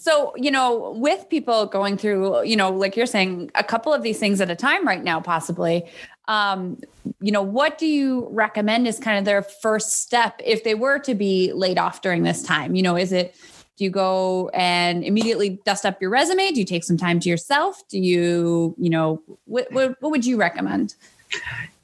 So, 0.00 0.32
you 0.34 0.50
know, 0.50 0.92
with 0.96 1.28
people 1.28 1.66
going 1.66 1.98
through, 1.98 2.44
you 2.44 2.56
know, 2.56 2.70
like 2.70 2.96
you're 2.96 3.04
saying, 3.04 3.50
a 3.54 3.62
couple 3.62 3.92
of 3.92 4.02
these 4.02 4.18
things 4.18 4.40
at 4.40 4.48
a 4.48 4.56
time 4.56 4.86
right 4.86 5.04
now, 5.04 5.20
possibly, 5.20 5.84
um, 6.26 6.80
you 7.20 7.30
know, 7.30 7.42
what 7.42 7.76
do 7.76 7.86
you 7.86 8.28
recommend 8.30 8.88
is 8.88 8.98
kind 8.98 9.18
of 9.18 9.26
their 9.26 9.42
first 9.42 10.00
step 10.00 10.40
if 10.42 10.64
they 10.64 10.74
were 10.74 10.98
to 11.00 11.14
be 11.14 11.52
laid 11.52 11.76
off 11.76 12.00
during 12.00 12.22
this 12.22 12.42
time? 12.42 12.74
You 12.74 12.82
know, 12.82 12.96
is 12.96 13.12
it, 13.12 13.36
do 13.80 13.84
you 13.84 13.90
go 13.90 14.50
and 14.52 15.02
immediately 15.02 15.58
dust 15.64 15.86
up 15.86 16.02
your 16.02 16.10
resume? 16.10 16.52
Do 16.52 16.60
you 16.60 16.66
take 16.66 16.84
some 16.84 16.98
time 16.98 17.18
to 17.18 17.30
yourself? 17.30 17.82
Do 17.88 17.98
you, 17.98 18.74
you 18.76 18.90
know, 18.90 19.22
what, 19.46 19.72
what, 19.72 19.96
what 20.02 20.10
would 20.10 20.26
you 20.26 20.36
recommend? 20.36 20.96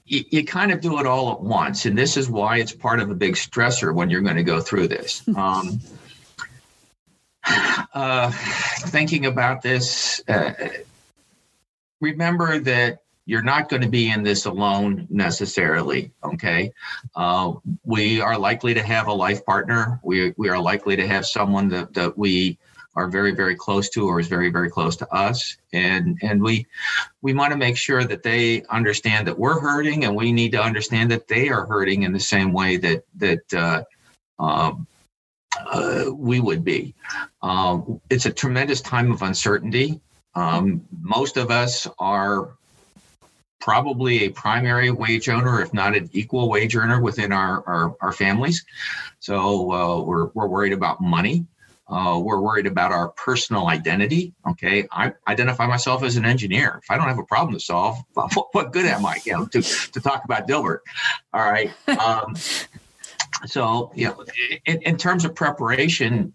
You, 0.05 0.23
you, 0.29 0.45
kind 0.45 0.73
of 0.73 0.83
do 0.83 0.99
it 0.99 1.07
all 1.07 1.33
at 1.33 1.41
once. 1.41 1.87
And 1.87 1.97
this 1.97 2.19
is 2.19 2.29
why 2.29 2.59
it's 2.59 2.71
part 2.71 3.01
of 3.01 3.09
a 3.09 3.15
big 3.15 3.33
stressor 3.33 3.95
when 3.95 4.11
you're 4.11 4.21
going 4.21 4.37
to 4.37 4.43
go 4.43 4.61
through 4.61 4.89
this. 4.89 5.23
Um, 5.37 5.81
uh, 7.95 8.31
thinking 8.31 9.25
about 9.25 9.63
this, 9.63 10.21
uh, 10.29 10.53
remember 12.03 12.59
that 12.59 13.05
you're 13.27 13.43
not 13.43 13.69
going 13.69 13.83
to 13.83 13.89
be 13.89 14.11
in 14.11 14.23
this 14.23 14.47
alone 14.47 15.07
necessarily. 15.11 16.13
Okay, 16.25 16.73
uh, 17.15 17.53
we 17.85 18.21
are 18.21 18.39
likely 18.39 18.73
to 18.75 18.83
have 18.83 19.09
a 19.09 19.13
life 19.13 19.45
partner. 19.45 20.01
We 20.03 20.33
we 20.37 20.49
are 20.49 20.61
likely 20.61 20.97
to 20.97 21.07
have 21.07 21.27
someone 21.27 21.69
that 21.71 21.93
that 21.95 22.17
we 22.17 22.59
are 22.95 23.09
very 23.09 23.33
very 23.33 23.55
close 23.55 23.91
to 23.91 24.07
or 24.07 24.19
is 24.21 24.29
very 24.29 24.51
very 24.51 24.71
close 24.71 24.97
to 24.97 25.15
us 25.15 25.59
and 25.75 26.19
and 26.23 26.43
we 26.43 26.67
we 27.21 27.35
want 27.35 27.53
to 27.53 27.59
make 27.59 27.77
sure 27.77 28.05
that 28.05 28.23
they 28.23 28.63
understand 28.71 29.27
that 29.27 29.39
we're 29.39 29.61
hurting 29.61 30.05
and 30.05 30.17
we 30.17 30.33
need 30.33 30.53
to 30.53 30.63
understand 30.63 31.11
that 31.11 31.29
they 31.29 31.51
are 31.51 31.67
hurting 31.67 32.05
in 32.05 32.13
the 32.13 32.21
same 32.21 32.55
way 32.55 32.79
that 32.79 33.05
that 33.17 33.55
uh, 33.55 33.83
um, 34.39 34.87
uh, 35.67 36.05
we 36.15 36.41
would 36.41 36.65
be. 36.65 36.95
Um, 37.43 38.01
it's 38.11 38.27
a 38.27 38.33
tremendous 38.33 38.81
time 38.81 39.11
of 39.11 39.23
uncertainty. 39.23 40.01
Um, 40.35 40.87
most 41.01 41.37
of 41.37 41.51
us 41.51 41.89
are 41.99 42.56
probably 43.61 44.25
a 44.25 44.29
primary 44.31 44.91
wage 44.91 45.29
earner, 45.29 45.61
if 45.61 45.73
not 45.73 45.97
an 45.97 46.09
equal 46.13 46.49
wage 46.49 46.77
earner 46.77 47.01
within 47.01 47.33
our, 47.33 47.65
our, 47.67 47.97
our 48.01 48.13
families. 48.13 48.65
So 49.21 49.73
uh, 49.73 50.03
we're, 50.03 50.27
we're 50.35 50.47
worried 50.47 50.73
about 50.73 51.01
money. 51.01 51.47
Uh, 51.89 52.21
we're 52.23 52.41
worried 52.41 52.67
about 52.67 52.91
our 52.91 53.11
personal 53.11 53.69
identity. 53.69 54.35
Okay, 54.51 54.89
I 54.91 55.13
identify 55.29 55.67
myself 55.69 56.03
as 56.03 56.17
an 56.17 56.25
engineer. 56.25 56.81
If 56.83 56.91
I 56.91 56.97
don't 56.97 57.07
have 57.07 57.19
a 57.19 57.25
problem 57.25 57.55
to 57.55 57.61
solve, 57.61 57.99
what, 58.15 58.49
what 58.53 58.73
good 58.73 58.87
am 58.87 59.07
I? 59.07 59.19
You 59.25 59.33
know, 59.35 59.47
to, 59.47 59.63
to 59.63 60.01
talk 60.01 60.25
about 60.25 60.49
Dilbert. 60.49 60.81
All 61.33 61.49
right. 61.49 61.71
Um, 61.89 62.35
so 63.47 63.93
you 63.95 64.07
know 64.07 64.25
in, 64.65 64.83
in 64.83 64.97
terms 64.97 65.25
of 65.25 65.35
preparation 65.35 66.33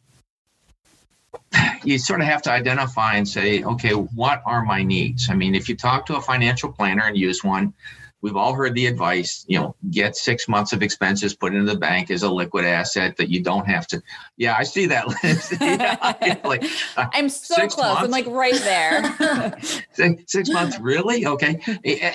you 1.83 1.97
sort 1.97 2.21
of 2.21 2.27
have 2.27 2.41
to 2.43 2.51
identify 2.51 3.15
and 3.15 3.27
say 3.27 3.63
okay 3.63 3.91
what 3.91 4.41
are 4.45 4.63
my 4.63 4.83
needs? 4.83 5.29
I 5.29 5.35
mean 5.35 5.55
if 5.55 5.69
you 5.69 5.75
talk 5.75 6.05
to 6.07 6.15
a 6.15 6.21
financial 6.21 6.71
planner 6.71 7.03
and 7.03 7.17
use 7.17 7.43
one 7.43 7.73
we've 8.21 8.35
all 8.35 8.53
heard 8.53 8.73
the 8.75 8.85
advice 8.85 9.45
you 9.47 9.59
know 9.59 9.75
get 9.89 10.15
six 10.15 10.47
months 10.47 10.73
of 10.73 10.81
expenses 10.81 11.33
put 11.35 11.53
into 11.53 11.71
the 11.71 11.77
bank 11.77 12.11
as 12.11 12.23
a 12.23 12.31
liquid 12.31 12.65
asset 12.65 13.17
that 13.17 13.29
you 13.29 13.41
don't 13.41 13.67
have 13.67 13.87
to. 13.87 14.01
Yeah 14.37 14.55
i 14.57 14.63
see 14.63 14.85
that 14.87 15.07
list. 15.07 15.53
Yeah, 15.61 16.37
like, 16.43 16.63
uh, 16.97 17.07
i'm 17.13 17.29
so 17.29 17.55
close. 17.67 17.77
Months? 17.77 18.03
i'm 18.03 18.11
like 18.11 18.27
right 18.27 18.55
there. 18.55 19.57
Six, 19.93 20.23
six 20.31 20.49
months 20.49 20.79
really? 20.79 21.25
Okay. 21.25 21.59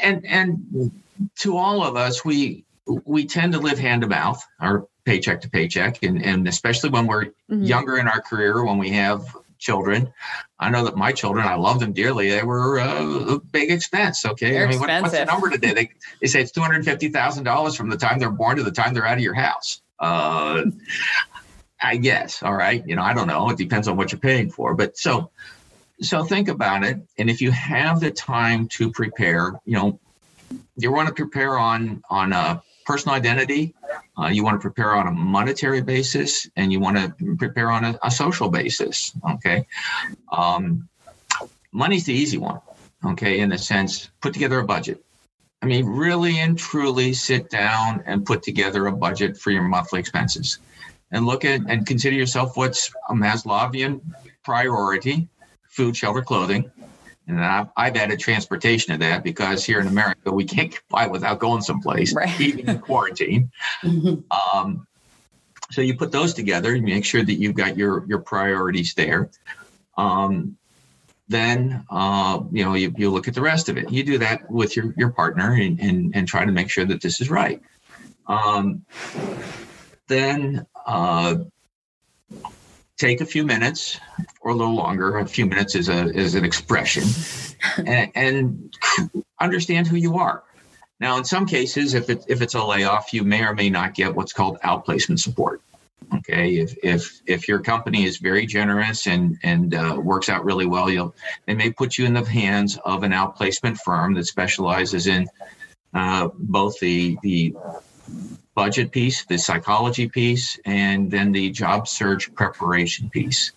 And 0.03 0.25
and 0.27 0.93
to 1.37 1.57
all 1.57 1.83
of 1.83 1.97
us 1.97 2.25
we 2.25 2.65
we 3.05 3.27
tend 3.27 3.53
to 3.53 3.59
live 3.59 3.79
hand 3.79 4.03
to 4.03 4.09
mouth 4.09 4.43
or 4.61 4.89
paycheck 5.05 5.41
to 5.41 5.51
paycheck 5.51 6.03
and, 6.03 6.23
and 6.23 6.49
especially 6.49 6.91
when 6.91 7.07
we're 7.07 7.27
mm-hmm. 7.27 7.63
younger 7.63 7.99
in 7.99 8.09
our 8.09 8.21
career 8.21 8.65
when 8.65 8.79
we 8.79 8.91
have 8.91 9.37
children. 9.59 10.13
I 10.59 10.71
know 10.71 10.85
that 10.85 10.97
my 10.97 11.13
children 11.13 11.47
i 11.47 11.55
love 11.55 11.81
them 11.81 11.93
dearly. 11.93 12.31
They 12.31 12.43
were 12.43 12.79
uh, 12.79 13.35
a 13.35 13.39
big 13.39 13.71
expense 13.71 14.25
okay? 14.25 14.53
They're 14.53 14.67
i 14.67 14.71
mean 14.71 14.81
what, 14.81 14.91
what's 15.03 15.17
the 15.17 15.25
number 15.25 15.51
today? 15.51 15.73
They, 15.75 15.91
they 16.21 16.27
say 16.27 16.41
it's 16.41 16.53
$250000 16.53 17.77
from 17.77 17.91
the 17.91 17.97
time 17.97 18.19
they're 18.19 18.31
born 18.31 18.57
to 18.57 18.63
the 18.63 18.71
time 18.71 18.95
they're 18.95 19.07
out 19.07 19.19
of 19.19 19.23
your 19.23 19.35
house. 19.35 19.81
Uh, 19.99 20.65
i 21.81 21.97
guess 21.97 22.43
all 22.43 22.55
right? 22.55 22.83
You 22.87 22.97
know 22.97 23.03
i 23.03 23.15
don't 23.15 23.27
know. 23.27 23.51
It 23.51 23.59
depends 23.59 23.89
on 23.89 23.97
what 23.97 24.13
you're 24.13 24.21
paying 24.21 24.51
for. 24.51 24.75
But 24.75 24.97
so 24.97 25.31
so 26.03 26.25
think 26.25 26.49
about 26.49 26.85
it. 26.85 26.99
And 27.17 27.31
if 27.31 27.41
you 27.41 27.51
have 27.51 28.01
the 28.01 28.11
time 28.11 28.69
to 28.69 28.91
prepare 28.91 29.59
you 29.65 29.75
know 29.75 30.01
you 30.77 30.93
want 30.93 31.09
to 31.09 31.15
prepare 31.15 31.59
on 31.59 32.03
on 32.11 32.33
a 32.33 32.63
personal 32.87 33.16
identity. 33.16 33.75
Uh, 34.19 34.28
you 34.28 34.45
want 34.45 34.55
to 34.55 34.61
prepare 34.61 34.95
on 34.95 35.07
a 35.07 35.11
monetary 35.11 35.83
basis, 35.83 36.49
and 36.57 36.73
you 36.73 36.81
want 36.81 36.97
to 36.97 37.37
prepare 37.37 37.71
on 37.71 37.85
a, 37.85 37.99
a 38.02 38.11
social 38.11 38.49
basis. 38.49 39.12
Okay, 39.33 39.66
um, 40.33 40.88
money's 41.73 42.07
the 42.07 42.14
easy 42.14 42.38
one. 42.38 42.61
Okay, 43.05 43.40
in 43.40 43.50
the 43.50 43.59
sense, 43.59 44.09
put 44.23 44.33
together 44.33 44.59
a 44.61 44.64
budget. 44.64 45.05
I 45.62 45.66
mean, 45.66 45.85
really 45.85 46.38
and 46.38 46.59
truly 46.59 47.12
sit 47.12 47.50
down 47.50 48.02
and 48.07 48.25
put 48.25 48.43
together 48.43 48.87
a 48.87 48.93
budget 48.93 49.37
for 49.37 49.50
your 49.50 49.62
monthly 49.62 50.00
expenses, 50.00 50.59
and 51.11 51.26
look 51.26 51.45
at 51.45 51.61
and 51.69 51.87
consider 51.87 52.16
yourself 52.16 52.57
what's 52.57 52.90
a 53.09 53.12
Maslowian 53.12 54.00
priority: 54.45 55.28
food, 55.69 55.97
shelter, 55.97 56.23
clothing 56.23 56.71
and 57.26 57.45
I've, 57.45 57.68
I've, 57.76 57.97
added 57.97 58.21
transportation 58.21 58.92
to 58.92 58.99
that 58.99 59.25
because 59.25 59.64
here 59.64 59.80
in 59.80 59.87
America, 59.87 60.33
we 60.33 60.45
can't 60.45 60.71
get 60.71 60.83
by 60.88 61.06
without 61.06 61.38
going 61.40 61.62
someplace, 61.62 62.14
right. 62.14 62.40
even 62.40 62.68
in 62.68 62.78
quarantine. 62.80 63.50
Mm-hmm. 63.83 64.59
Um, 64.59 64.87
so 65.71 65.80
you 65.80 65.97
put 65.97 66.12
those 66.12 66.35
together 66.35 66.75
and 66.75 66.85
make 66.85 67.04
sure 67.04 67.25
that 67.25 67.35
you've 67.35 67.56
got 67.56 67.76
your, 67.76 68.04
your 68.06 68.21
priorities 68.21 68.95
there. 68.95 69.30
Um, 69.97 70.56
then, 71.28 71.85
uh, 71.90 72.40
you 72.52 72.64
know, 72.64 72.75
you, 72.75 72.95
you 72.97 73.11
look 73.11 73.26
at 73.26 73.35
the 73.35 73.40
rest 73.40 73.68
of 73.68 73.76
it. 73.76 73.90
You 73.90 74.04
do 74.04 74.18
that 74.18 74.49
with 74.49 74.76
your, 74.76 74.95
your 74.97 75.11
partner 75.11 75.54
and, 75.54 75.80
and, 75.80 76.14
and 76.14 76.28
try 76.28 76.45
to 76.45 76.52
make 76.52 76.71
sure 76.71 76.85
that 76.85 77.00
this 77.00 77.21
is 77.21 77.28
right. 77.28 77.61
Um, 78.28 78.85
then 80.06 80.66
uh, 80.87 81.37
take 82.99 83.21
a 83.21 83.26
few 83.26 83.45
minutes 83.45 84.00
or 84.41 84.53
a 84.53 84.55
little 84.55 84.75
longer. 84.75 85.19
A 85.19 85.26
few 85.26 85.47
minutes 85.47 85.75
is 85.75 85.88
a 85.88 86.09
is 86.11 86.35
an 86.35 86.45
expression, 86.45 87.05
and, 87.87 88.11
and 88.15 88.76
understand 89.41 89.87
who 89.87 89.97
you 89.97 90.19
are. 90.19 90.43
Now, 90.99 91.19
in 91.19 91.25
some 91.25 91.47
cases, 91.47 91.95
if 91.95 92.09
it, 92.09 92.25
if 92.26 92.41
it's 92.41 92.55
a 92.55 92.65
layoff, 92.65 93.12
you 93.12 93.23
may 93.23 93.45
or 93.45 93.55
may 93.55 93.69
not 93.69 93.95
get 93.95 94.15
what's 94.15 94.33
called 94.33 94.59
outplacement 94.65 95.21
support. 95.21 95.61
Okay, 96.15 96.57
if 96.57 96.76
if 96.83 97.21
if 97.26 97.49
your 97.49 97.61
company 97.61 98.05
is 98.05 98.19
very 98.19 98.47
generous 98.47 99.07
and 99.07 99.38
and 99.43 99.75
uh, 99.75 99.99
works 100.00 100.29
out 100.29 100.45
really 100.45 100.67
well, 100.67 100.88
you'll 100.88 101.15
they 101.47 101.55
may 101.55 101.71
put 101.71 101.99
you 101.99 102.07
in 102.07 102.15
the 102.15 102.25
hands 102.25 102.79
of 102.85 103.03
an 103.03 103.12
outplacement 103.12 103.79
firm 103.79 104.15
that 104.15 104.26
specializes 104.26 105.07
in 105.07 105.26
uh, 105.95 106.29
both 106.35 106.79
the 106.81 107.19
the 107.23 107.55
budget 108.57 108.91
piece, 108.91 109.25
the 109.27 109.39
psychology 109.39 110.09
piece, 110.09 110.59
and 110.65 111.11
then 111.11 111.31
the 111.31 111.51
job 111.51 111.87
search 111.87 112.35
preparation 112.35 113.09
piece. 113.11 113.53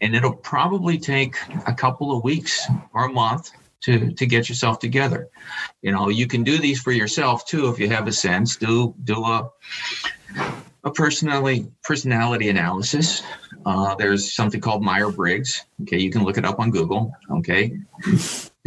And 0.00 0.16
it'll 0.16 0.34
probably 0.34 0.98
take 0.98 1.36
a 1.66 1.74
couple 1.74 2.16
of 2.16 2.24
weeks 2.24 2.66
or 2.92 3.04
a 3.04 3.12
month 3.12 3.52
to 3.82 4.12
to 4.12 4.26
get 4.26 4.48
yourself 4.48 4.80
together. 4.80 5.28
You 5.82 5.92
know, 5.92 6.08
you 6.08 6.26
can 6.26 6.42
do 6.42 6.58
these 6.58 6.80
for 6.80 6.92
yourself 6.92 7.46
too 7.46 7.68
if 7.68 7.78
you 7.78 7.88
have 7.90 8.08
a 8.08 8.12
sense. 8.12 8.56
Do 8.56 8.94
do 9.04 9.22
a 9.24 9.50
a 10.82 10.90
personality 10.90 11.66
personality 11.84 12.48
analysis. 12.48 13.22
Uh, 13.64 13.94
there's 13.96 14.34
something 14.34 14.60
called 14.60 14.82
Myers 14.82 15.14
Briggs. 15.14 15.64
Okay, 15.82 15.98
you 15.98 16.10
can 16.10 16.24
look 16.24 16.38
it 16.38 16.44
up 16.44 16.58
on 16.58 16.70
Google. 16.70 17.12
Okay, 17.30 17.78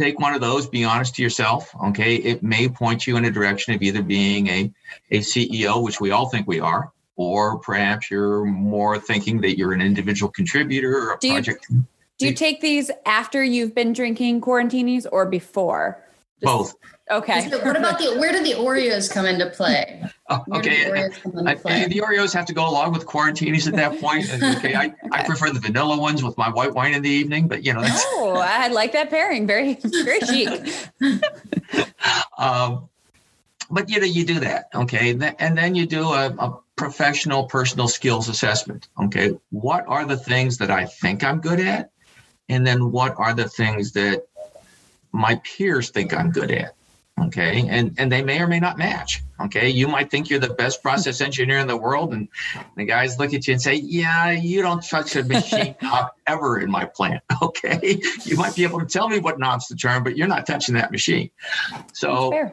take 0.00 0.18
one 0.18 0.34
of 0.34 0.40
those. 0.40 0.66
Be 0.66 0.84
honest 0.84 1.14
to 1.16 1.22
yourself. 1.22 1.74
Okay, 1.88 2.16
it 2.16 2.42
may 2.42 2.68
point 2.68 3.06
you 3.06 3.16
in 3.16 3.24
a 3.24 3.30
direction 3.30 3.74
of 3.74 3.82
either 3.82 4.02
being 4.02 4.48
a 4.48 4.72
a 5.10 5.18
CEO, 5.18 5.82
which 5.82 6.00
we 6.00 6.10
all 6.10 6.28
think 6.28 6.46
we 6.46 6.60
are, 6.60 6.92
or 7.16 7.58
perhaps 7.58 8.10
you're 8.10 8.44
more 8.44 8.98
thinking 8.98 9.40
that 9.42 9.58
you're 9.58 9.72
an 9.72 9.82
individual 9.82 10.30
contributor 10.30 10.96
or 10.96 11.14
a 11.14 11.18
do 11.18 11.30
project. 11.30 11.66
You, 11.70 11.84
do 12.18 12.26
you 12.26 12.34
take 12.34 12.60
these 12.60 12.90
after 13.06 13.42
you've 13.42 13.74
been 13.74 13.92
drinking 13.92 14.40
quarantinis 14.40 15.06
or 15.10 15.26
before? 15.26 16.02
Just, 16.40 16.44
Both. 16.44 16.74
Okay. 17.10 17.48
what 17.48 17.76
about 17.76 17.98
the 17.98 18.16
where 18.18 18.32
do 18.32 18.42
the 18.42 18.52
Oreos 18.52 19.12
come 19.12 19.26
into 19.26 19.46
play? 19.50 20.04
Oh, 20.28 20.44
okay. 20.54 20.84
The 20.84 20.90
Oreos, 20.90 21.66
I, 21.66 21.88
the 21.88 22.00
Oreos 22.00 22.32
have 22.32 22.46
to 22.46 22.54
go 22.54 22.68
along 22.68 22.92
with 22.92 23.04
quarantinis 23.04 23.66
at 23.66 23.74
that 23.74 24.00
point. 24.00 24.32
okay. 24.58 24.74
I, 24.74 24.86
okay. 24.86 24.94
I 25.10 25.24
prefer 25.24 25.50
the 25.50 25.58
vanilla 25.58 25.98
ones 25.98 26.22
with 26.22 26.38
my 26.38 26.48
white 26.48 26.72
wine 26.72 26.94
in 26.94 27.02
the 27.02 27.10
evening, 27.10 27.48
but 27.48 27.64
you 27.64 27.74
know 27.74 27.82
that's 27.82 28.04
Oh, 28.10 28.34
I 28.36 28.68
like 28.68 28.92
that 28.92 29.10
pairing. 29.10 29.46
Very 29.46 29.74
very 29.74 30.20
chic. 30.20 30.72
um, 32.38 32.88
but 33.70 33.88
you 33.88 34.00
know, 34.00 34.06
you 34.06 34.24
do 34.24 34.40
that, 34.40 34.66
okay, 34.74 35.10
and 35.10 35.58
then 35.58 35.74
you 35.74 35.86
do 35.86 36.04
a, 36.12 36.26
a 36.26 36.58
professional 36.76 37.44
personal 37.44 37.88
skills 37.88 38.28
assessment. 38.28 38.88
Okay, 39.04 39.32
what 39.50 39.84
are 39.86 40.04
the 40.04 40.16
things 40.16 40.58
that 40.58 40.70
I 40.70 40.86
think 40.86 41.24
I'm 41.24 41.40
good 41.40 41.60
at, 41.60 41.90
and 42.48 42.66
then 42.66 42.92
what 42.92 43.14
are 43.16 43.34
the 43.34 43.48
things 43.48 43.92
that 43.92 44.26
my 45.12 45.40
peers 45.44 45.90
think 45.90 46.14
I'm 46.14 46.30
good 46.30 46.50
at? 46.50 46.74
Okay 47.20 47.66
and 47.68 47.94
and 47.98 48.10
they 48.10 48.22
may 48.22 48.40
or 48.40 48.46
may 48.46 48.60
not 48.60 48.78
match. 48.78 49.22
Okay 49.40 49.68
you 49.68 49.88
might 49.88 50.10
think 50.10 50.30
you're 50.30 50.40
the 50.40 50.54
best 50.54 50.82
process 50.82 51.20
engineer 51.20 51.58
in 51.58 51.66
the 51.66 51.76
world 51.76 52.12
and 52.12 52.28
the 52.76 52.84
guys 52.84 53.18
look 53.18 53.34
at 53.34 53.46
you 53.46 53.52
and 53.52 53.62
say 53.62 53.74
yeah 53.74 54.30
you 54.30 54.62
don't 54.62 54.82
touch 54.86 55.16
a 55.16 55.24
machine 55.24 55.74
knob 55.82 56.10
ever 56.26 56.60
in 56.60 56.70
my 56.70 56.84
plant. 56.84 57.22
Okay 57.42 58.00
you 58.24 58.36
might 58.36 58.54
be 58.54 58.64
able 58.64 58.80
to 58.80 58.86
tell 58.86 59.08
me 59.08 59.18
what 59.18 59.38
knobs 59.38 59.66
to 59.68 59.76
turn 59.76 60.02
but 60.02 60.16
you're 60.16 60.28
not 60.28 60.46
touching 60.46 60.74
that 60.74 60.90
machine. 60.90 61.30
So 61.92 62.50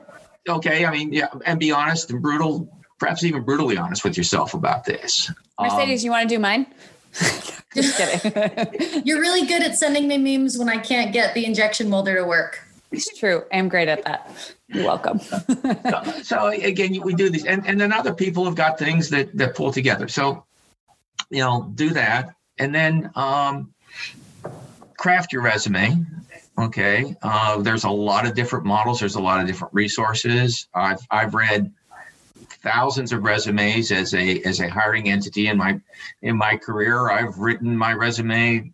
okay 0.47 0.85
i 0.85 0.91
mean 0.91 1.11
yeah 1.11 1.27
and 1.45 1.59
be 1.59 1.71
honest 1.71 2.09
and 2.09 2.21
brutal 2.21 2.69
perhaps 2.99 3.23
even 3.23 3.43
brutally 3.43 3.77
honest 3.77 4.03
with 4.03 4.17
yourself 4.17 4.53
about 4.53 4.85
this. 4.85 5.31
Mercedes 5.59 6.01
um, 6.01 6.05
you 6.05 6.11
want 6.11 6.27
to 6.27 6.35
do 6.35 6.39
mine? 6.39 6.65
Just 7.73 7.97
kidding. 7.97 9.03
You're 9.05 9.19
really 9.19 9.45
good 9.45 9.61
at 9.61 9.77
sending 9.77 10.07
me 10.07 10.17
memes 10.17 10.57
when 10.57 10.69
i 10.69 10.77
can't 10.77 11.13
get 11.13 11.33
the 11.33 11.45
injection 11.45 11.89
molder 11.89 12.15
to 12.15 12.25
work 12.25 12.66
it's 12.91 13.17
true. 13.17 13.43
I'm 13.51 13.67
great 13.67 13.87
at 13.87 14.03
that. 14.05 14.55
You're 14.67 14.85
welcome. 14.85 15.19
so, 15.19 16.03
so, 16.23 16.47
again, 16.47 16.99
we 17.01 17.13
do 17.13 17.29
these, 17.29 17.45
and, 17.45 17.65
and 17.67 17.79
then 17.79 17.91
other 17.91 18.13
people 18.13 18.45
have 18.45 18.55
got 18.55 18.79
things 18.79 19.09
that 19.09 19.35
that 19.37 19.55
pull 19.55 19.71
together. 19.71 20.07
So, 20.07 20.45
you 21.29 21.39
know, 21.39 21.71
do 21.75 21.91
that, 21.91 22.33
and 22.57 22.73
then 22.73 23.11
um, 23.15 23.73
craft 24.97 25.33
your 25.33 25.41
resume. 25.41 26.05
Okay, 26.57 27.15
uh, 27.21 27.61
there's 27.61 27.83
a 27.83 27.89
lot 27.89 28.25
of 28.25 28.33
different 28.33 28.65
models. 28.65 28.99
There's 28.99 29.15
a 29.15 29.21
lot 29.21 29.41
of 29.41 29.47
different 29.47 29.73
resources. 29.73 30.67
I've 30.73 30.99
I've 31.11 31.33
read 31.33 31.71
thousands 32.63 33.11
of 33.11 33.23
resumes 33.23 33.91
as 33.91 34.13
a 34.13 34.41
as 34.43 34.59
a 34.59 34.67
hiring 34.69 35.09
entity 35.09 35.47
in 35.47 35.57
my 35.57 35.79
in 36.21 36.37
my 36.37 36.57
career. 36.57 37.09
I've 37.09 37.37
written 37.37 37.77
my 37.77 37.93
resume 37.93 38.71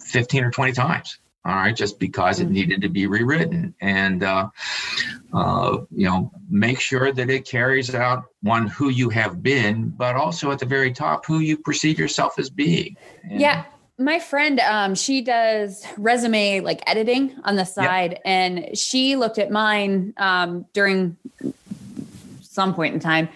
15 0.00 0.44
or 0.44 0.50
20 0.50 0.72
times 0.72 1.18
all 1.44 1.56
right, 1.56 1.74
just 1.74 1.98
because 1.98 2.40
it 2.40 2.44
mm-hmm. 2.44 2.52
needed 2.52 2.82
to 2.82 2.88
be 2.88 3.06
rewritten. 3.06 3.74
And, 3.80 4.22
uh, 4.22 4.50
uh, 5.32 5.78
you 5.90 6.06
know, 6.06 6.30
make 6.48 6.80
sure 6.80 7.12
that 7.12 7.30
it 7.30 7.44
carries 7.44 7.94
out 7.94 8.24
one, 8.42 8.68
who 8.68 8.90
you 8.90 9.08
have 9.10 9.42
been, 9.42 9.88
but 9.88 10.14
also 10.14 10.52
at 10.52 10.60
the 10.60 10.66
very 10.66 10.92
top, 10.92 11.26
who 11.26 11.40
you 11.40 11.56
perceive 11.56 11.98
yourself 11.98 12.38
as 12.38 12.48
being. 12.48 12.96
And, 13.28 13.40
yeah. 13.40 13.64
My 13.98 14.18
friend, 14.18 14.58
um, 14.60 14.94
she 14.94 15.20
does 15.20 15.86
resume 15.98 16.60
like 16.60 16.82
editing 16.86 17.36
on 17.44 17.56
the 17.56 17.64
side, 17.64 18.12
yep. 18.12 18.22
and 18.24 18.76
she 18.76 19.16
looked 19.16 19.38
at 19.38 19.50
mine 19.50 20.14
um, 20.16 20.64
during 20.72 21.16
some 22.40 22.74
point 22.74 22.94
in 22.94 23.00
time 23.00 23.28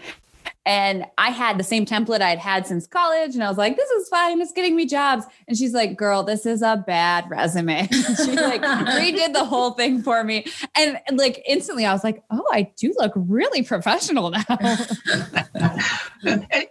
and 0.66 1.06
I 1.16 1.30
had 1.30 1.58
the 1.58 1.64
same 1.64 1.86
template 1.86 2.20
I'd 2.20 2.40
had 2.40 2.66
since 2.66 2.88
college. 2.88 3.34
And 3.34 3.44
I 3.44 3.48
was 3.48 3.56
like, 3.56 3.76
this 3.76 3.88
is 3.90 4.08
fine. 4.08 4.40
It's 4.40 4.50
getting 4.50 4.74
me 4.74 4.84
jobs. 4.84 5.24
And 5.46 5.56
she's 5.56 5.72
like, 5.72 5.96
girl, 5.96 6.24
this 6.24 6.44
is 6.44 6.60
a 6.60 6.82
bad 6.84 7.30
resume. 7.30 7.86
she 7.92 8.32
like 8.32 8.62
redid 8.62 9.32
the 9.32 9.44
whole 9.44 9.70
thing 9.70 10.02
for 10.02 10.24
me. 10.24 10.44
And, 10.76 10.98
like 11.12 11.40
instantly 11.46 11.86
I 11.86 11.92
was 11.92 12.02
like, 12.02 12.24
oh, 12.30 12.44
I 12.50 12.72
do 12.76 12.92
look 12.98 13.12
really 13.14 13.62
professional 13.62 14.30
now. 14.30 14.42
it, 14.50 14.98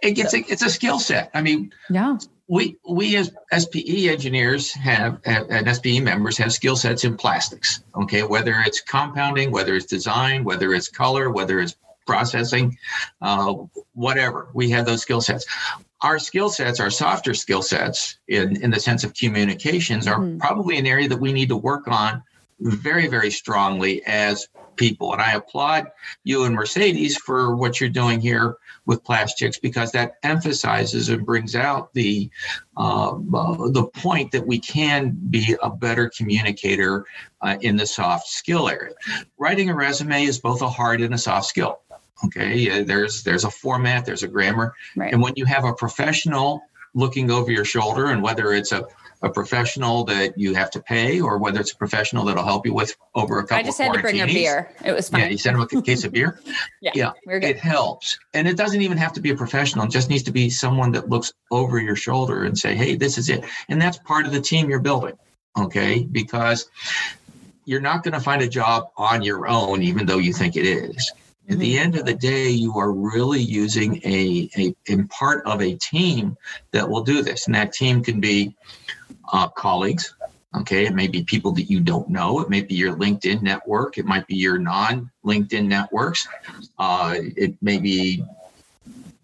it's 0.02 0.34
a, 0.34 0.38
it's 0.40 0.62
a 0.62 0.68
skill 0.68 0.98
set. 0.98 1.30
I 1.32 1.40
mean, 1.40 1.72
yeah. 1.88 2.18
We, 2.48 2.76
we 2.88 3.16
as 3.16 3.32
SPE 3.56 4.08
engineers 4.08 4.72
have, 4.74 5.20
and 5.24 5.74
SPE 5.74 6.00
members 6.00 6.38
have 6.38 6.52
skill 6.52 6.76
sets 6.76 7.02
in 7.02 7.16
plastics. 7.16 7.82
Okay, 7.96 8.22
whether 8.22 8.54
it's 8.64 8.80
compounding, 8.82 9.50
whether 9.50 9.74
it's 9.74 9.86
design, 9.86 10.44
whether 10.44 10.72
it's 10.72 10.88
color, 10.88 11.30
whether 11.30 11.58
it's 11.58 11.74
processing, 12.06 12.78
uh, 13.20 13.54
whatever. 13.92 14.48
We 14.54 14.70
have 14.70 14.86
those 14.86 15.02
skill 15.02 15.20
sets. 15.20 15.46
Our 16.02 16.18
skill 16.18 16.50
sets, 16.50 16.78
our 16.80 16.90
softer 16.90 17.34
skill 17.34 17.62
sets, 17.62 18.18
in, 18.28 18.62
in 18.62 18.70
the 18.70 18.80
sense 18.80 19.02
of 19.02 19.14
communications, 19.14 20.06
are 20.06 20.18
mm-hmm. 20.18 20.38
probably 20.38 20.78
an 20.78 20.86
area 20.86 21.08
that 21.08 21.20
we 21.20 21.32
need 21.32 21.48
to 21.48 21.56
work 21.56 21.88
on 21.88 22.22
very, 22.60 23.06
very 23.06 23.30
strongly 23.30 24.04
as 24.06 24.48
people. 24.76 25.12
And 25.12 25.22
I 25.22 25.32
applaud 25.32 25.90
you 26.24 26.44
and 26.44 26.54
Mercedes 26.54 27.16
for 27.16 27.56
what 27.56 27.80
you're 27.80 27.90
doing 27.90 28.20
here 28.20 28.56
with 28.84 29.02
plastics 29.02 29.58
because 29.58 29.92
that 29.92 30.16
emphasizes 30.22 31.08
and 31.08 31.26
brings 31.26 31.56
out 31.56 31.92
the 31.92 32.30
uh, 32.76 33.10
uh, 33.34 33.68
the 33.70 33.88
point 33.94 34.30
that 34.32 34.46
we 34.46 34.58
can 34.58 35.18
be 35.30 35.56
a 35.62 35.70
better 35.70 36.10
communicator 36.16 37.04
uh, 37.40 37.56
in 37.60 37.76
the 37.76 37.86
soft 37.86 38.28
skill 38.28 38.68
area. 38.68 38.94
Writing 39.38 39.70
a 39.70 39.74
resume 39.74 40.24
is 40.24 40.38
both 40.38 40.62
a 40.62 40.68
hard 40.68 41.00
and 41.00 41.14
a 41.14 41.18
soft 41.18 41.46
skill. 41.46 41.80
Okay, 42.24 42.70
uh, 42.70 42.84
there's 42.84 43.22
there's 43.22 43.44
a 43.44 43.50
format, 43.50 44.06
there's 44.06 44.22
a 44.22 44.28
grammar, 44.28 44.74
right. 44.96 45.12
and 45.12 45.20
when 45.20 45.34
you 45.36 45.44
have 45.44 45.64
a 45.64 45.74
professional 45.74 46.62
looking 46.94 47.30
over 47.30 47.50
your 47.50 47.64
shoulder, 47.64 48.06
and 48.06 48.22
whether 48.22 48.52
it's 48.52 48.72
a 48.72 48.86
a 49.22 49.30
professional 49.30 50.04
that 50.04 50.38
you 50.38 50.54
have 50.54 50.70
to 50.70 50.80
pay, 50.80 51.20
or 51.20 51.38
whether 51.38 51.60
it's 51.60 51.72
a 51.72 51.76
professional 51.76 52.24
that'll 52.24 52.44
help 52.44 52.66
you 52.66 52.74
with 52.74 52.96
over 53.14 53.38
a 53.38 53.42
couple. 53.42 53.56
I 53.56 53.62
just 53.62 53.78
had 53.78 53.92
to 53.92 54.00
bring 54.00 54.20
a 54.20 54.26
beer. 54.26 54.72
It 54.84 54.92
was 54.92 55.08
fine. 55.08 55.22
Yeah, 55.22 55.28
you 55.28 55.38
sent 55.38 55.56
him 55.56 55.62
a 55.62 55.82
case 55.82 56.04
of 56.04 56.12
beer. 56.12 56.40
yeah, 56.80 56.92
yeah, 56.94 57.12
it 57.26 57.58
helps, 57.58 58.18
and 58.34 58.46
it 58.46 58.56
doesn't 58.56 58.80
even 58.80 58.98
have 58.98 59.12
to 59.14 59.20
be 59.20 59.30
a 59.30 59.36
professional. 59.36 59.84
It 59.86 59.90
just 59.90 60.10
needs 60.10 60.22
to 60.24 60.32
be 60.32 60.50
someone 60.50 60.92
that 60.92 61.08
looks 61.08 61.32
over 61.50 61.78
your 61.80 61.96
shoulder 61.96 62.44
and 62.44 62.58
say, 62.58 62.74
"Hey, 62.74 62.94
this 62.94 63.18
is 63.18 63.28
it," 63.28 63.44
and 63.68 63.80
that's 63.80 63.98
part 63.98 64.26
of 64.26 64.32
the 64.32 64.40
team 64.40 64.68
you're 64.68 64.80
building. 64.80 65.16
Okay, 65.58 66.02
because 66.02 66.68
you're 67.64 67.80
not 67.80 68.02
going 68.04 68.14
to 68.14 68.20
find 68.20 68.42
a 68.42 68.48
job 68.48 68.90
on 68.96 69.22
your 69.22 69.48
own, 69.48 69.82
even 69.82 70.06
though 70.06 70.18
you 70.18 70.32
think 70.32 70.56
it 70.56 70.66
is. 70.66 71.12
At 71.48 71.58
the 71.58 71.78
end 71.78 71.96
of 71.96 72.04
the 72.04 72.14
day, 72.14 72.48
you 72.48 72.76
are 72.78 72.90
really 72.90 73.40
using 73.40 74.00
a, 74.04 74.50
a, 74.56 74.74
a 74.88 75.02
part 75.04 75.46
of 75.46 75.62
a 75.62 75.74
team 75.74 76.36
that 76.72 76.88
will 76.88 77.02
do 77.02 77.22
this. 77.22 77.46
And 77.46 77.54
that 77.54 77.72
team 77.72 78.02
can 78.02 78.20
be 78.20 78.56
uh, 79.32 79.48
colleagues. 79.48 80.14
Okay. 80.56 80.86
It 80.86 80.94
may 80.94 81.06
be 81.06 81.22
people 81.22 81.52
that 81.52 81.70
you 81.70 81.80
don't 81.80 82.08
know. 82.08 82.40
It 82.40 82.50
may 82.50 82.62
be 82.62 82.74
your 82.74 82.96
LinkedIn 82.96 83.42
network. 83.42 83.98
It 83.98 84.06
might 84.06 84.26
be 84.26 84.36
your 84.36 84.58
non 84.58 85.10
LinkedIn 85.24 85.66
networks. 85.66 86.26
Uh, 86.78 87.14
it 87.36 87.54
may 87.62 87.78
be 87.78 88.24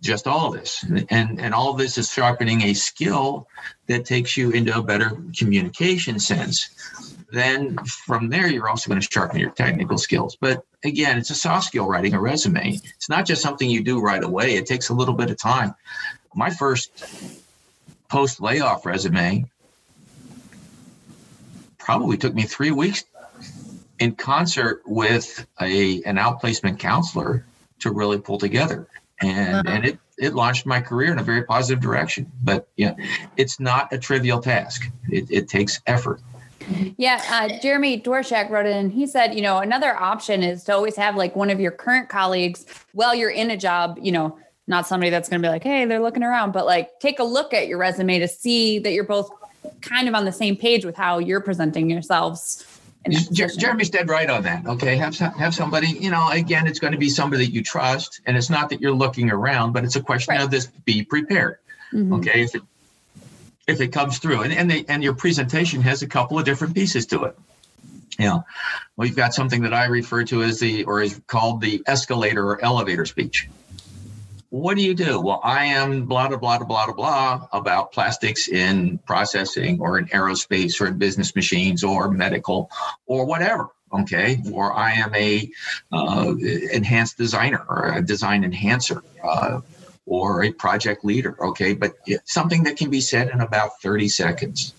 just 0.00 0.26
all 0.26 0.52
of 0.52 0.60
this. 0.60 0.84
And, 1.10 1.40
and 1.40 1.54
all 1.54 1.72
this 1.72 1.96
is 1.96 2.10
sharpening 2.10 2.62
a 2.62 2.74
skill 2.74 3.48
that 3.86 4.04
takes 4.04 4.36
you 4.36 4.50
into 4.50 4.76
a 4.76 4.82
better 4.82 5.16
communication 5.36 6.18
sense 6.18 7.11
then 7.32 7.78
from 7.86 8.28
there 8.28 8.46
you're 8.46 8.68
also 8.68 8.88
going 8.88 9.00
to 9.00 9.08
sharpen 9.10 9.40
your 9.40 9.50
technical 9.50 9.98
skills. 9.98 10.36
But 10.40 10.64
again 10.84 11.18
it's 11.18 11.30
a 11.30 11.34
soft 11.34 11.66
skill 11.66 11.86
writing 11.86 12.14
a 12.14 12.20
resume. 12.20 12.78
It's 12.96 13.08
not 13.08 13.26
just 13.26 13.42
something 13.42 13.68
you 13.68 13.82
do 13.82 14.00
right 14.00 14.22
away. 14.22 14.54
It 14.56 14.66
takes 14.66 14.90
a 14.90 14.94
little 14.94 15.14
bit 15.14 15.30
of 15.30 15.38
time. 15.38 15.74
My 16.34 16.50
first 16.50 16.90
post 18.08 18.40
layoff 18.40 18.84
resume 18.84 19.46
probably 21.78 22.16
took 22.16 22.34
me 22.34 22.42
three 22.42 22.70
weeks 22.70 23.04
in 23.98 24.14
concert 24.14 24.82
with 24.86 25.46
a 25.60 26.02
an 26.04 26.16
outplacement 26.16 26.78
counselor 26.78 27.44
to 27.80 27.90
really 27.90 28.18
pull 28.18 28.38
together. 28.38 28.86
And 29.20 29.66
uh-huh. 29.66 29.74
and 29.74 29.84
it 29.86 29.98
it 30.18 30.34
launched 30.34 30.66
my 30.66 30.80
career 30.80 31.10
in 31.12 31.18
a 31.18 31.22
very 31.22 31.44
positive 31.44 31.82
direction. 31.82 32.30
But 32.44 32.68
yeah 32.76 32.94
it's 33.38 33.58
not 33.58 33.92
a 33.92 33.98
trivial 33.98 34.40
task. 34.40 34.90
It, 35.08 35.30
it 35.30 35.48
takes 35.48 35.80
effort 35.86 36.20
yeah, 36.96 37.22
uh, 37.30 37.58
Jeremy 37.60 38.00
Dorshak 38.00 38.50
wrote 38.50 38.66
in. 38.66 38.90
He 38.90 39.06
said, 39.06 39.34
you 39.34 39.42
know, 39.42 39.58
another 39.58 39.94
option 39.96 40.42
is 40.42 40.64
to 40.64 40.74
always 40.74 40.96
have 40.96 41.16
like 41.16 41.36
one 41.36 41.50
of 41.50 41.60
your 41.60 41.72
current 41.72 42.08
colleagues 42.08 42.66
while 42.92 43.14
you're 43.14 43.30
in 43.30 43.50
a 43.50 43.56
job, 43.56 43.98
you 44.00 44.12
know, 44.12 44.38
not 44.66 44.86
somebody 44.86 45.10
that's 45.10 45.28
going 45.28 45.42
to 45.42 45.46
be 45.46 45.50
like, 45.50 45.62
hey, 45.62 45.84
they're 45.84 46.00
looking 46.00 46.22
around, 46.22 46.52
but 46.52 46.66
like 46.66 46.98
take 47.00 47.18
a 47.18 47.24
look 47.24 47.52
at 47.52 47.68
your 47.68 47.78
resume 47.78 48.18
to 48.18 48.28
see 48.28 48.78
that 48.78 48.92
you're 48.92 49.04
both 49.04 49.30
kind 49.80 50.08
of 50.08 50.14
on 50.14 50.24
the 50.24 50.32
same 50.32 50.56
page 50.56 50.84
with 50.84 50.96
how 50.96 51.18
you're 51.18 51.40
presenting 51.40 51.90
yourselves 51.90 52.66
Jeremy's 53.10 53.90
dead 53.90 54.08
right 54.08 54.30
on 54.30 54.42
that. 54.44 54.66
Okay, 54.66 54.96
have 54.96 55.16
have 55.16 55.54
somebody. 55.54 55.88
You 55.88 56.10
know, 56.10 56.28
again, 56.30 56.66
it's 56.66 56.78
going 56.78 56.92
to 56.92 56.98
be 56.98 57.08
somebody 57.08 57.44
that 57.44 57.52
you 57.52 57.62
trust, 57.62 58.20
and 58.26 58.36
it's 58.36 58.50
not 58.50 58.68
that 58.70 58.80
you're 58.80 58.92
looking 58.92 59.30
around, 59.30 59.72
but 59.72 59.84
it's 59.84 59.96
a 59.96 60.00
question 60.00 60.34
right. 60.34 60.42
of 60.42 60.50
this: 60.50 60.66
be 60.84 61.02
prepared. 61.02 61.58
Mm-hmm. 61.92 62.12
Okay, 62.14 62.42
if 62.42 62.54
it 62.54 62.62
if 63.66 63.80
it 63.80 63.88
comes 63.88 64.18
through, 64.18 64.42
and 64.42 64.52
and 64.52 64.70
they, 64.70 64.84
and 64.88 65.02
your 65.02 65.14
presentation 65.14 65.82
has 65.82 66.02
a 66.02 66.06
couple 66.06 66.38
of 66.38 66.44
different 66.44 66.74
pieces 66.74 67.06
to 67.06 67.24
it. 67.24 67.38
You 68.18 68.26
know, 68.26 68.44
we've 68.96 69.16
got 69.16 69.34
something 69.34 69.62
that 69.62 69.72
I 69.72 69.86
refer 69.86 70.24
to 70.24 70.42
as 70.42 70.60
the 70.60 70.84
or 70.84 71.00
is 71.00 71.20
called 71.26 71.60
the 71.60 71.82
escalator 71.86 72.46
or 72.46 72.62
elevator 72.62 73.06
speech 73.06 73.48
what 74.52 74.76
do 74.76 74.82
you 74.82 74.92
do? 74.92 75.18
Well, 75.18 75.40
I 75.42 75.64
am 75.64 76.04
blah, 76.04 76.28
blah, 76.28 76.36
blah, 76.36 76.58
blah, 76.58 76.86
blah, 76.86 76.94
blah 76.94 77.48
about 77.54 77.90
plastics 77.90 78.48
in 78.48 78.98
processing 78.98 79.80
or 79.80 79.98
in 79.98 80.08
aerospace 80.08 80.78
or 80.78 80.88
in 80.88 80.98
business 80.98 81.34
machines 81.34 81.82
or 81.82 82.10
medical 82.10 82.70
or 83.06 83.24
whatever. 83.24 83.68
Okay. 83.90 84.42
Or 84.52 84.74
I 84.74 84.92
am 84.92 85.14
a 85.14 85.50
uh, 85.90 86.34
enhanced 86.70 87.16
designer 87.16 87.64
or 87.66 87.94
a 87.94 88.02
design 88.02 88.44
enhancer. 88.44 89.02
Uh, 89.24 89.62
or 90.06 90.44
a 90.44 90.52
project 90.52 91.04
leader, 91.04 91.36
okay, 91.44 91.74
but 91.74 91.92
something 92.24 92.64
that 92.64 92.76
can 92.76 92.90
be 92.90 93.00
said 93.00 93.30
in 93.30 93.40
about 93.40 93.80
30 93.80 94.08
seconds. 94.08 94.74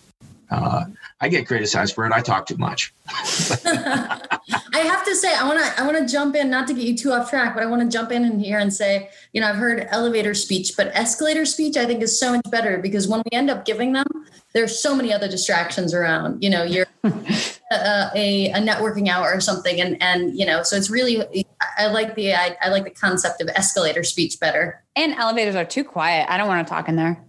Uh, 0.51 0.85
I 1.19 1.29
get 1.29 1.47
criticized 1.47 1.95
for 1.95 2.05
it. 2.05 2.11
I 2.11 2.21
talk 2.21 2.45
too 2.45 2.57
much. 2.57 2.93
I 3.07 4.79
have 4.85 5.05
to 5.05 5.15
say, 5.15 5.33
I 5.33 5.47
want 5.47 5.59
to 5.59 5.81
I 5.81 5.85
want 5.85 5.97
to 5.97 6.11
jump 6.11 6.35
in, 6.35 6.49
not 6.49 6.67
to 6.67 6.73
get 6.73 6.83
you 6.83 6.95
too 6.95 7.11
off 7.11 7.29
track, 7.29 7.55
but 7.55 7.63
I 7.63 7.65
want 7.65 7.81
to 7.81 7.87
jump 7.87 8.11
in 8.11 8.23
in 8.23 8.39
here 8.39 8.59
and 8.59 8.71
say, 8.71 9.09
you 9.31 9.41
know, 9.41 9.47
I've 9.47 9.55
heard 9.55 9.87
elevator 9.89 10.33
speech, 10.33 10.73
but 10.77 10.87
escalator 10.93 11.45
speech 11.45 11.77
I 11.77 11.85
think 11.85 12.03
is 12.03 12.19
so 12.19 12.33
much 12.33 12.51
better 12.51 12.77
because 12.77 13.07
when 13.07 13.23
we 13.25 13.35
end 13.35 13.49
up 13.49 13.65
giving 13.65 13.93
them, 13.93 14.05
there's 14.53 14.77
so 14.77 14.95
many 14.95 15.11
other 15.11 15.27
distractions 15.27 15.93
around. 15.93 16.43
You 16.43 16.49
know, 16.51 16.63
you're 16.63 16.85
a, 17.03 17.07
a, 17.71 18.51
a, 18.51 18.53
networking 18.55 19.07
hour 19.07 19.33
or 19.33 19.39
something, 19.39 19.81
and 19.81 19.99
and 20.03 20.37
you 20.37 20.45
know, 20.45 20.61
so 20.61 20.75
it's 20.75 20.89
really 20.89 21.45
I 21.77 21.87
like 21.87 22.15
the 22.15 22.33
I, 22.33 22.57
I 22.61 22.69
like 22.69 22.83
the 22.83 22.91
concept 22.91 23.41
of 23.41 23.49
escalator 23.49 24.03
speech 24.03 24.39
better. 24.39 24.83
And 24.95 25.13
elevators 25.13 25.55
are 25.55 25.65
too 25.65 25.83
quiet. 25.83 26.29
I 26.29 26.37
don't 26.37 26.47
want 26.47 26.65
to 26.65 26.71
talk 26.71 26.89
in 26.89 26.95
there. 26.95 27.23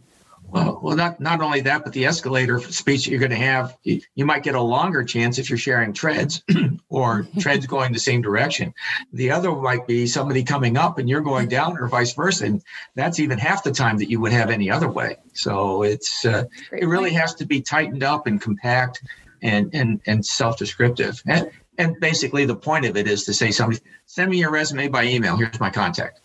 Well, 0.55 0.79
well, 0.81 0.97
not 0.97 1.19
not 1.19 1.41
only 1.41 1.63
that, 1.63 1.83
but 1.83 1.93
the 1.93 2.05
escalator 2.07 2.61
speech 2.61 3.05
that 3.05 3.11
you're 3.11 3.19
going 3.19 3.31
to 3.31 3.37
have, 3.37 3.77
you, 3.83 4.01
you 4.15 4.25
might 4.25 4.45
get 4.45 4.55
a 4.55 4.61
longer 4.61 5.03
chance 5.03 5.39
if 5.39 5.51
you're 5.51 5.59
sharing 5.59 5.93
treads 5.93 6.45
or 6.89 7.27
treads 7.41 7.67
going 7.67 7.93
the 7.93 7.99
same 7.99 8.23
direction. 8.23 8.73
The 9.13 9.33
other 9.33 9.51
might 9.51 9.87
be 9.89 10.07
somebody 10.07 10.45
coming 10.45 10.77
up 10.77 10.99
and 10.99 11.09
you're 11.09 11.23
going 11.23 11.49
down, 11.49 11.77
or 11.77 11.89
vice 11.89 12.13
versa, 12.13 12.45
and 12.45 12.63
that's 12.95 13.19
even 13.19 13.39
half 13.39 13.65
the 13.65 13.73
time 13.73 13.99
that 13.99 14.09
you 14.09 14.21
would 14.21 14.33
have 14.33 14.49
any 14.49 14.71
other 14.71 14.89
way. 14.89 15.17
So 15.33 15.83
it's 15.83 16.25
uh, 16.25 16.45
it 16.71 16.87
really 16.87 17.15
has 17.15 17.35
to 17.37 17.47
be 17.47 17.61
tightened 17.61 18.05
up 18.05 18.29
and 18.29 18.41
compact 18.41 19.03
and 19.43 19.71
and 19.75 20.01
and 20.07 20.25
self-descriptive. 20.25 21.21
And, 21.27 21.51
and 21.79 21.99
basically, 22.01 22.45
the 22.45 22.55
point 22.55 22.87
of 22.87 22.97
it 22.97 23.09
is 23.09 23.25
to 23.25 23.35
say, 23.35 23.51
somebody 23.51 23.81
send 24.07 24.31
me 24.31 24.39
your 24.39 24.51
resume 24.51 24.89
by 24.89 25.05
email. 25.05 25.37
Here's 25.37 25.59
my 25.59 25.71
contact. 25.71 26.21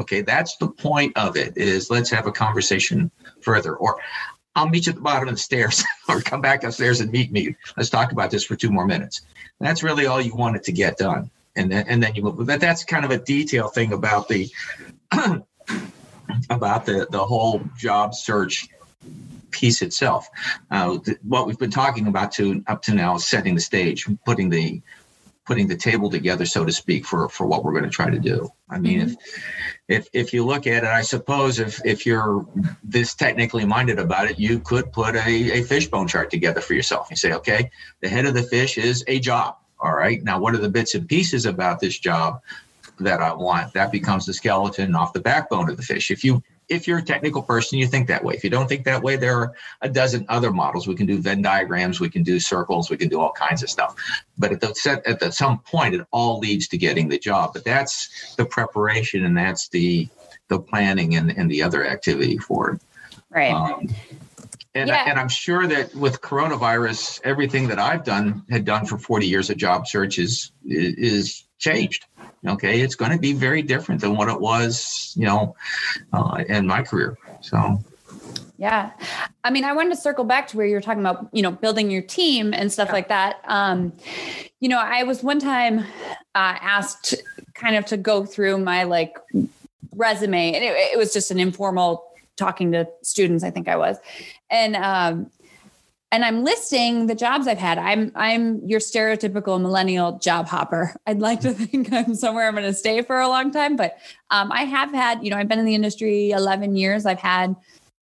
Okay, 0.00 0.22
that's 0.22 0.56
the 0.56 0.68
point 0.68 1.16
of 1.16 1.36
it. 1.36 1.56
Is 1.56 1.90
let's 1.90 2.10
have 2.10 2.26
a 2.26 2.32
conversation 2.32 3.10
further. 3.40 3.76
Or 3.76 3.98
I'll 4.56 4.68
meet 4.68 4.86
you 4.86 4.90
at 4.90 4.96
the 4.96 5.02
bottom 5.02 5.28
of 5.28 5.34
the 5.34 5.40
stairs 5.40 5.84
or 6.08 6.20
come 6.20 6.40
back 6.40 6.64
upstairs 6.64 7.00
and 7.00 7.10
meet 7.10 7.30
me. 7.30 7.54
Let's 7.76 7.90
talk 7.90 8.12
about 8.12 8.30
this 8.30 8.44
for 8.44 8.56
two 8.56 8.70
more 8.70 8.86
minutes. 8.86 9.22
That's 9.60 9.82
really 9.82 10.06
all 10.06 10.20
you 10.20 10.34
wanted 10.34 10.64
to 10.64 10.72
get 10.72 10.98
done. 10.98 11.30
And 11.56 11.70
then, 11.70 11.86
and 11.88 12.02
then 12.02 12.16
you 12.16 12.22
move. 12.22 12.44
But 12.44 12.60
that's 12.60 12.84
kind 12.84 13.04
of 13.04 13.12
a 13.12 13.18
detail 13.18 13.68
thing 13.68 13.92
about 13.92 14.28
the 14.28 14.50
about 16.50 16.84
the 16.84 17.06
the 17.10 17.24
whole 17.24 17.62
job 17.78 18.12
search 18.14 18.66
piece 19.54 19.80
itself. 19.82 20.28
Uh, 20.70 20.98
what 21.22 21.46
we've 21.46 21.58
been 21.58 21.70
talking 21.70 22.08
about 22.08 22.32
to 22.32 22.62
up 22.66 22.82
to 22.82 22.94
now 22.94 23.14
is 23.14 23.26
setting 23.26 23.54
the 23.54 23.60
stage, 23.60 24.06
putting 24.26 24.50
the 24.50 24.82
putting 25.46 25.68
the 25.68 25.76
table 25.76 26.08
together, 26.08 26.46
so 26.46 26.64
to 26.64 26.72
speak, 26.72 27.04
for 27.04 27.28
for 27.28 27.46
what 27.46 27.64
we're 27.64 27.72
going 27.72 27.84
to 27.84 27.90
try 27.90 28.10
to 28.10 28.18
do. 28.18 28.48
I 28.68 28.78
mean, 28.78 29.00
mm-hmm. 29.00 29.10
if 29.88 30.06
if 30.06 30.08
if 30.12 30.32
you 30.34 30.44
look 30.44 30.66
at 30.66 30.84
it, 30.84 30.90
I 31.00 31.02
suppose 31.02 31.58
if 31.58 31.84
if 31.84 32.06
you're 32.06 32.46
this 32.82 33.14
technically 33.14 33.64
minded 33.64 33.98
about 33.98 34.30
it, 34.30 34.38
you 34.38 34.58
could 34.60 34.92
put 34.92 35.14
a, 35.14 35.58
a 35.58 35.62
fishbone 35.62 36.08
chart 36.08 36.30
together 36.30 36.60
for 36.60 36.74
yourself. 36.74 37.08
You 37.10 37.16
say, 37.16 37.32
okay, 37.34 37.70
the 38.00 38.08
head 38.08 38.26
of 38.26 38.34
the 38.34 38.42
fish 38.42 38.78
is 38.78 39.04
a 39.06 39.20
job. 39.20 39.56
All 39.78 39.94
right. 39.94 40.22
Now, 40.22 40.40
what 40.40 40.54
are 40.54 40.58
the 40.58 40.70
bits 40.70 40.94
and 40.94 41.06
pieces 41.06 41.46
about 41.46 41.78
this 41.80 41.98
job 41.98 42.40
that 43.00 43.20
I 43.20 43.34
want? 43.34 43.74
That 43.74 43.92
becomes 43.92 44.24
the 44.24 44.32
skeleton 44.32 44.94
off 44.94 45.12
the 45.12 45.20
backbone 45.20 45.68
of 45.68 45.76
the 45.76 45.82
fish. 45.82 46.10
If 46.10 46.24
you 46.24 46.42
if 46.68 46.88
you're 46.88 46.98
a 46.98 47.02
technical 47.02 47.42
person, 47.42 47.78
you 47.78 47.86
think 47.86 48.08
that 48.08 48.24
way. 48.24 48.34
If 48.34 48.44
you 48.44 48.50
don't 48.50 48.68
think 48.68 48.84
that 48.84 49.02
way, 49.02 49.16
there 49.16 49.38
are 49.38 49.54
a 49.80 49.88
dozen 49.88 50.26
other 50.28 50.50
models. 50.50 50.86
We 50.86 50.94
can 50.94 51.06
do 51.06 51.18
Venn 51.18 51.42
diagrams, 51.42 52.00
we 52.00 52.08
can 52.08 52.22
do 52.22 52.40
circles, 52.40 52.90
we 52.90 52.96
can 52.96 53.08
do 53.08 53.20
all 53.20 53.32
kinds 53.32 53.62
of 53.62 53.70
stuff. 53.70 53.94
But 54.38 54.52
at 54.52 54.60
the 54.60 54.74
set, 54.74 55.06
at 55.06 55.20
the, 55.20 55.30
some 55.30 55.58
point, 55.60 55.94
it 55.94 56.06
all 56.10 56.38
leads 56.38 56.68
to 56.68 56.78
getting 56.78 57.08
the 57.08 57.18
job. 57.18 57.52
But 57.52 57.64
that's 57.64 58.34
the 58.36 58.46
preparation, 58.46 59.24
and 59.24 59.36
that's 59.36 59.68
the 59.68 60.08
the 60.48 60.58
planning 60.58 61.16
and, 61.16 61.30
and 61.30 61.50
the 61.50 61.62
other 61.62 61.86
activity 61.86 62.36
for 62.36 62.72
it. 62.72 62.80
Right. 63.30 63.52
Um, 63.52 63.88
and, 64.74 64.88
yeah. 64.88 65.04
I, 65.06 65.10
and 65.10 65.18
I'm 65.18 65.28
sure 65.28 65.66
that 65.66 65.94
with 65.94 66.20
coronavirus, 66.20 67.20
everything 67.24 67.68
that 67.68 67.78
I've 67.78 68.04
done 68.04 68.44
had 68.50 68.64
done 68.64 68.86
for 68.86 68.98
40 68.98 69.26
years 69.26 69.50
of 69.50 69.56
job 69.56 69.86
search 69.86 70.18
is 70.18 70.52
is 70.64 71.44
changed 71.58 72.06
okay 72.46 72.80
it's 72.80 72.94
going 72.94 73.10
to 73.10 73.18
be 73.18 73.32
very 73.32 73.62
different 73.62 74.00
than 74.00 74.16
what 74.16 74.28
it 74.28 74.40
was 74.40 75.12
you 75.16 75.24
know 75.24 75.54
uh, 76.12 76.42
in 76.48 76.66
my 76.66 76.82
career 76.82 77.16
so. 77.40 77.78
Yeah. 78.56 78.92
I 79.42 79.50
mean 79.50 79.64
i 79.64 79.72
wanted 79.72 79.90
to 79.90 80.00
circle 80.00 80.24
back 80.24 80.46
to 80.48 80.56
where 80.56 80.66
you 80.66 80.74
were 80.74 80.80
talking 80.80 81.00
about 81.00 81.28
you 81.32 81.42
know 81.42 81.50
building 81.50 81.90
your 81.90 82.02
team 82.02 82.54
and 82.54 82.72
stuff 82.72 82.88
yeah. 82.88 82.92
like 82.92 83.08
that. 83.08 83.40
Um 83.44 83.92
you 84.60 84.68
know 84.68 84.78
i 84.78 85.02
was 85.02 85.22
one 85.22 85.40
time 85.40 85.80
uh, 85.80 86.56
asked 86.60 87.14
kind 87.54 87.76
of 87.76 87.84
to 87.86 87.96
go 87.96 88.24
through 88.24 88.58
my 88.58 88.84
like 88.84 89.18
resume 89.96 90.54
and 90.54 90.64
it, 90.64 90.74
it 90.92 90.98
was 90.98 91.12
just 91.12 91.30
an 91.30 91.38
informal 91.38 92.04
talking 92.36 92.72
to 92.72 92.88
students 93.02 93.44
i 93.44 93.50
think 93.50 93.68
i 93.68 93.76
was. 93.76 93.98
And 94.50 94.76
um 94.76 95.30
and 96.12 96.24
I'm 96.24 96.44
listing 96.44 97.06
the 97.06 97.14
jobs 97.14 97.46
I've 97.46 97.58
had. 97.58 97.78
I'm 97.78 98.12
I'm 98.14 98.64
your 98.66 98.80
stereotypical 98.80 99.60
millennial 99.60 100.18
job 100.18 100.46
hopper. 100.46 100.94
I'd 101.06 101.20
like 101.20 101.40
to 101.40 101.52
think 101.54 101.92
I'm 101.92 102.14
somewhere 102.14 102.46
I'm 102.46 102.54
going 102.54 102.64
to 102.66 102.74
stay 102.74 103.02
for 103.02 103.20
a 103.20 103.28
long 103.28 103.50
time, 103.50 103.76
but 103.76 103.98
um, 104.30 104.52
I 104.52 104.62
have 104.62 104.92
had, 104.92 105.24
you 105.24 105.30
know, 105.30 105.36
I've 105.36 105.48
been 105.48 105.58
in 105.58 105.64
the 105.64 105.74
industry 105.74 106.30
11 106.30 106.76
years. 106.76 107.04
I've 107.06 107.18
had 107.18 107.56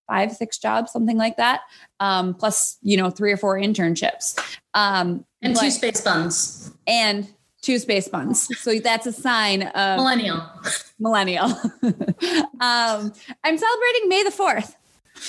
five, 0.07 0.33
six 0.33 0.59
jobs, 0.59 0.93
something 0.93 1.17
like 1.17 1.37
that, 1.39 1.63
um, 2.01 2.35
plus 2.35 2.77
you 2.83 2.97
know 2.97 3.11
three 3.11 3.33
or 3.33 3.37
four 3.37 3.57
internships, 3.57 4.39
um, 4.75 5.25
and 5.41 5.57
two 5.57 5.71
space 5.71 6.01
buns, 6.01 6.71
and 6.87 7.33
two 7.63 7.79
space 7.79 8.09
buns. 8.09 8.49
So 8.61 8.79
that's 8.79 9.07
a 9.07 9.13
sign 9.13 9.63
of 9.63 9.99
millennial. 9.99 10.43
Millennial. 10.99 11.45
um, 12.61 13.13
I'm 13.43 13.59
celebrating 13.59 14.09
May 14.09 14.23
the 14.25 14.33
fourth. 14.33 14.77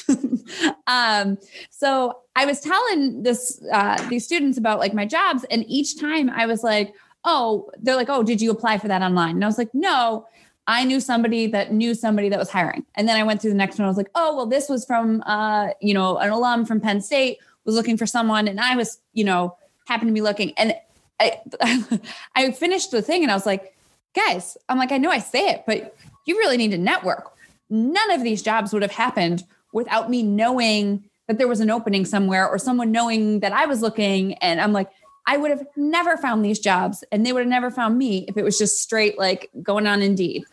um, 0.88 1.38
so 1.70 2.20
I 2.36 2.46
was 2.46 2.60
telling 2.62 3.24
this 3.24 3.62
uh, 3.72 4.08
these 4.10 4.26
students 4.26 4.58
about 4.58 4.80
like 4.80 4.94
my 4.94 5.06
jobs, 5.06 5.44
and 5.46 5.66
each 5.68 6.00
time 6.00 6.30
I 6.30 6.46
was 6.46 6.64
like, 6.64 6.94
"Oh, 7.26 7.70
they're 7.82 7.96
like, 7.96 8.10
oh, 8.10 8.24
did 8.24 8.42
you 8.42 8.52
apply 8.52 8.78
for 8.78 8.88
that 8.88 9.02
online?" 9.02 9.36
And 9.36 9.44
I 9.44 9.48
was 9.48 9.58
like, 9.58 9.74
"No." 9.74 10.28
I 10.66 10.86
knew 10.86 11.02
somebody 11.02 11.48
that 11.48 11.74
knew 11.74 11.94
somebody 11.94 12.30
that 12.30 12.40
was 12.40 12.50
hiring. 12.50 12.86
And 12.96 13.06
then 13.06 13.18
I 13.18 13.24
went 13.24 13.42
through 13.42 13.52
the 13.52 13.58
next 13.58 13.78
one. 13.78 13.86
I 13.86 13.90
was 13.90 13.98
like, 13.98 14.10
oh, 14.16 14.34
well, 14.34 14.46
this 14.46 14.70
was 14.70 14.86
from, 14.86 15.22
uh, 15.26 15.72
you 15.82 15.94
know, 15.94 16.18
an 16.20 16.30
alum 16.30 16.66
from 16.66 16.80
Penn 16.80 17.02
State 17.02 17.40
was 17.66 17.76
looking 17.76 17.98
for 17.98 18.06
someone. 18.06 18.48
And 18.48 18.62
I 18.62 18.78
was, 18.78 19.00
you 19.12 19.26
know, 19.26 19.58
happened 19.88 20.10
to 20.10 20.14
be 20.14 20.22
looking. 20.22 20.54
And 20.58 20.74
I, 21.20 21.42
I 22.36 22.52
finished 22.52 22.92
the 22.92 23.02
thing 23.02 23.24
and 23.24 23.32
I 23.32 23.36
was 23.36 23.46
like, 23.46 23.76
guys, 24.16 24.58
I'm 24.70 24.78
like, 24.78 24.92
I 24.92 24.98
know 24.98 25.10
I 25.10 25.20
say 25.20 25.50
it, 25.50 25.64
but 25.66 25.96
you 26.26 26.38
really 26.38 26.58
need 26.58 26.72
to 26.72 26.78
network. 26.78 27.32
None 27.70 28.12
of 28.12 28.24
these 28.24 28.42
jobs 28.42 28.72
would 28.72 28.84
have 28.84 28.92
happened 28.92 29.44
without 29.74 30.10
me 30.10 30.24
knowing 30.24 31.04
that 31.28 31.38
there 31.38 31.48
was 31.48 31.60
an 31.60 31.70
opening 31.70 32.06
somewhere 32.06 32.48
or 32.48 32.58
someone 32.58 32.92
knowing 32.92 33.40
that 33.42 33.52
I 33.54 33.66
was 33.66 33.82
looking. 33.82 34.34
And 34.36 34.62
I'm 34.62 34.74
like, 34.74 34.90
I 35.26 35.38
would 35.38 35.52
have 35.52 35.66
never 35.76 36.18
found 36.18 36.44
these 36.44 36.60
jobs 36.60 37.04
and 37.12 37.26
they 37.26 37.32
would 37.32 37.42
have 37.42 37.50
never 37.50 37.72
found 37.72 37.98
me 37.98 38.26
if 38.28 38.38
it 38.38 38.44
was 38.44 38.58
just 38.58 38.82
straight 38.82 39.18
like 39.18 39.50
going 39.62 39.88
on 39.88 40.02
Indeed. 40.02 40.44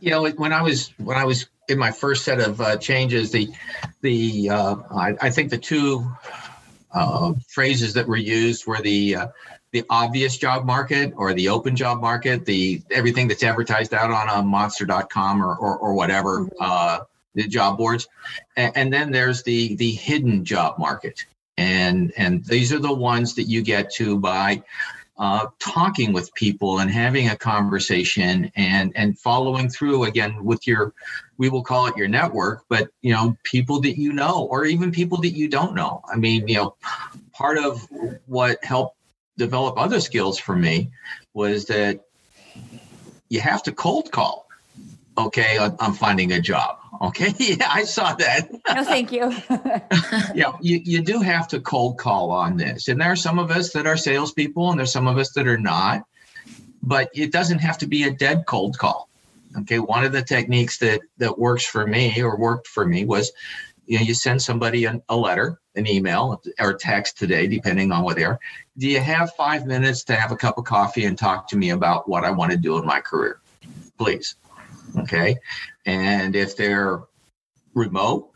You 0.00 0.10
know, 0.10 0.28
when 0.30 0.52
I 0.52 0.62
was 0.62 0.92
when 0.98 1.16
I 1.16 1.24
was 1.24 1.46
in 1.68 1.78
my 1.78 1.92
first 1.92 2.24
set 2.24 2.40
of 2.40 2.60
uh, 2.60 2.76
changes, 2.76 3.30
the 3.30 3.48
the 4.02 4.50
uh, 4.50 4.76
I, 4.90 5.14
I, 5.20 5.30
think 5.30 5.50
the 5.50 5.58
two 5.58 6.10
uh, 6.92 7.34
phrases 7.48 7.94
that 7.94 8.08
were 8.08 8.16
used 8.16 8.66
were 8.66 8.80
the 8.80 9.14
uh, 9.14 9.26
the 9.70 9.84
obvious 9.88 10.36
job 10.36 10.64
market 10.66 11.12
or 11.16 11.32
the 11.34 11.48
open 11.48 11.76
job 11.76 12.00
market, 12.00 12.44
the 12.44 12.82
everything 12.90 13.28
that's 13.28 13.44
advertised 13.44 13.94
out 13.94 14.10
on 14.10 14.28
a 14.28 14.42
monster.com 14.42 15.40
or 15.40 15.54
or, 15.54 15.78
or 15.78 15.94
whatever 15.94 16.40
mm-hmm. 16.40 16.56
uh, 16.60 17.00
the 17.34 17.46
job 17.46 17.78
boards, 17.78 18.08
and, 18.56 18.76
and 18.76 18.92
then 18.92 19.10
there's 19.10 19.42
the 19.42 19.76
the 19.76 19.92
hidden 19.92 20.44
job 20.44 20.78
market, 20.78 21.24
and 21.56 22.12
and 22.16 22.44
these 22.44 22.72
are 22.72 22.78
the 22.78 22.92
ones 22.92 23.34
that 23.34 23.44
you 23.44 23.62
get 23.62 23.92
to 23.94 24.18
by 24.18 24.62
uh, 25.20 25.48
talking 25.58 26.14
with 26.14 26.34
people 26.34 26.78
and 26.78 26.90
having 26.90 27.28
a 27.28 27.36
conversation 27.36 28.50
and 28.56 28.90
and 28.96 29.18
following 29.18 29.68
through 29.68 30.04
again 30.04 30.42
with 30.42 30.66
your 30.66 30.94
we 31.36 31.50
will 31.50 31.62
call 31.62 31.86
it 31.86 31.96
your 31.96 32.08
network 32.08 32.64
but 32.70 32.88
you 33.02 33.12
know 33.12 33.36
people 33.42 33.82
that 33.82 33.98
you 33.98 34.14
know 34.14 34.48
or 34.50 34.64
even 34.64 34.90
people 34.90 35.18
that 35.18 35.36
you 35.36 35.46
don't 35.46 35.74
know. 35.74 36.00
I 36.10 36.16
mean 36.16 36.48
you 36.48 36.56
know 36.56 36.74
part 37.32 37.58
of 37.58 37.86
what 38.24 38.64
helped 38.64 38.96
develop 39.36 39.78
other 39.78 40.00
skills 40.00 40.38
for 40.38 40.56
me 40.56 40.90
was 41.34 41.66
that 41.66 42.00
you 43.28 43.40
have 43.40 43.62
to 43.64 43.72
cold 43.72 44.10
call 44.10 44.46
okay 45.26 45.58
i'm 45.78 45.94
finding 45.94 46.32
a 46.32 46.40
job 46.40 46.80
Okay, 47.02 47.32
yeah, 47.38 47.68
I 47.72 47.84
saw 47.84 48.14
that. 48.14 48.50
no, 48.74 48.84
thank 48.84 49.10
you. 49.10 49.32
yeah, 50.34 50.52
you, 50.60 50.80
you 50.84 51.02
do 51.02 51.20
have 51.20 51.48
to 51.48 51.60
cold 51.60 51.98
call 51.98 52.30
on 52.30 52.56
this. 52.56 52.88
And 52.88 53.00
there 53.00 53.10
are 53.10 53.16
some 53.16 53.38
of 53.38 53.50
us 53.50 53.72
that 53.72 53.86
are 53.86 53.96
salespeople 53.96 54.70
and 54.70 54.78
there's 54.78 54.92
some 54.92 55.06
of 55.06 55.16
us 55.16 55.32
that 55.32 55.46
are 55.46 55.58
not, 55.58 56.04
but 56.82 57.08
it 57.14 57.32
doesn't 57.32 57.60
have 57.60 57.78
to 57.78 57.86
be 57.86 58.04
a 58.04 58.10
dead 58.10 58.44
cold 58.46 58.76
call. 58.78 59.08
Okay, 59.60 59.78
one 59.78 60.04
of 60.04 60.12
the 60.12 60.22
techniques 60.22 60.78
that 60.78 61.00
that 61.18 61.38
works 61.38 61.64
for 61.64 61.84
me 61.86 62.22
or 62.22 62.38
worked 62.38 62.68
for 62.68 62.86
me 62.86 63.04
was 63.04 63.32
you 63.86 63.98
know, 63.98 64.04
you 64.04 64.14
send 64.14 64.40
somebody 64.40 64.84
an, 64.84 65.02
a 65.08 65.16
letter, 65.16 65.60
an 65.74 65.88
email, 65.88 66.40
or 66.60 66.74
text 66.74 67.18
today, 67.18 67.48
depending 67.48 67.90
on 67.90 68.04
what 68.04 68.14
they 68.14 68.24
are. 68.24 68.38
Do 68.78 68.88
you 68.88 69.00
have 69.00 69.34
five 69.34 69.66
minutes 69.66 70.04
to 70.04 70.14
have 70.14 70.30
a 70.30 70.36
cup 70.36 70.58
of 70.58 70.64
coffee 70.64 71.06
and 71.06 71.18
talk 71.18 71.48
to 71.48 71.56
me 71.56 71.70
about 71.70 72.08
what 72.08 72.24
I 72.24 72.30
want 72.30 72.52
to 72.52 72.56
do 72.56 72.78
in 72.78 72.86
my 72.86 73.00
career? 73.00 73.40
Please. 73.98 74.36
Okay. 74.98 75.36
And 75.86 76.36
if 76.36 76.56
they're 76.56 77.02
remote, 77.74 78.30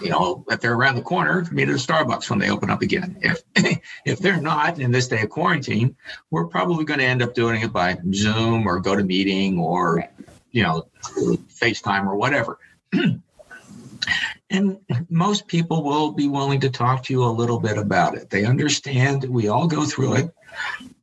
you 0.00 0.08
know, 0.08 0.44
if 0.48 0.60
they're 0.60 0.74
around 0.74 0.94
the 0.94 1.02
corner, 1.02 1.46
meet 1.50 1.68
at 1.68 1.74
a 1.74 1.78
Starbucks 1.78 2.30
when 2.30 2.38
they 2.38 2.50
open 2.50 2.70
up 2.70 2.82
again. 2.82 3.18
If 3.20 3.42
if 4.06 4.18
they're 4.18 4.40
not 4.40 4.78
in 4.78 4.90
this 4.90 5.08
day 5.08 5.22
of 5.22 5.30
quarantine, 5.30 5.96
we're 6.30 6.46
probably 6.46 6.84
going 6.84 7.00
to 7.00 7.06
end 7.06 7.22
up 7.22 7.34
doing 7.34 7.60
it 7.60 7.72
by 7.72 7.98
Zoom 8.12 8.66
or 8.66 8.80
go 8.80 8.96
to 8.96 9.04
meeting 9.04 9.58
or 9.58 10.08
you 10.56 10.62
know, 10.62 10.88
FaceTime 11.02 12.06
or 12.06 12.16
whatever. 12.16 12.58
and 14.50 14.78
most 15.10 15.46
people 15.46 15.82
will 15.82 16.12
be 16.12 16.28
willing 16.28 16.60
to 16.60 16.70
talk 16.70 17.02
to 17.04 17.12
you 17.12 17.22
a 17.22 17.26
little 17.26 17.60
bit 17.60 17.76
about 17.76 18.16
it. 18.16 18.30
They 18.30 18.46
understand 18.46 19.24
we 19.24 19.48
all 19.48 19.66
go 19.66 19.84
through 19.84 20.14
it. 20.14 20.34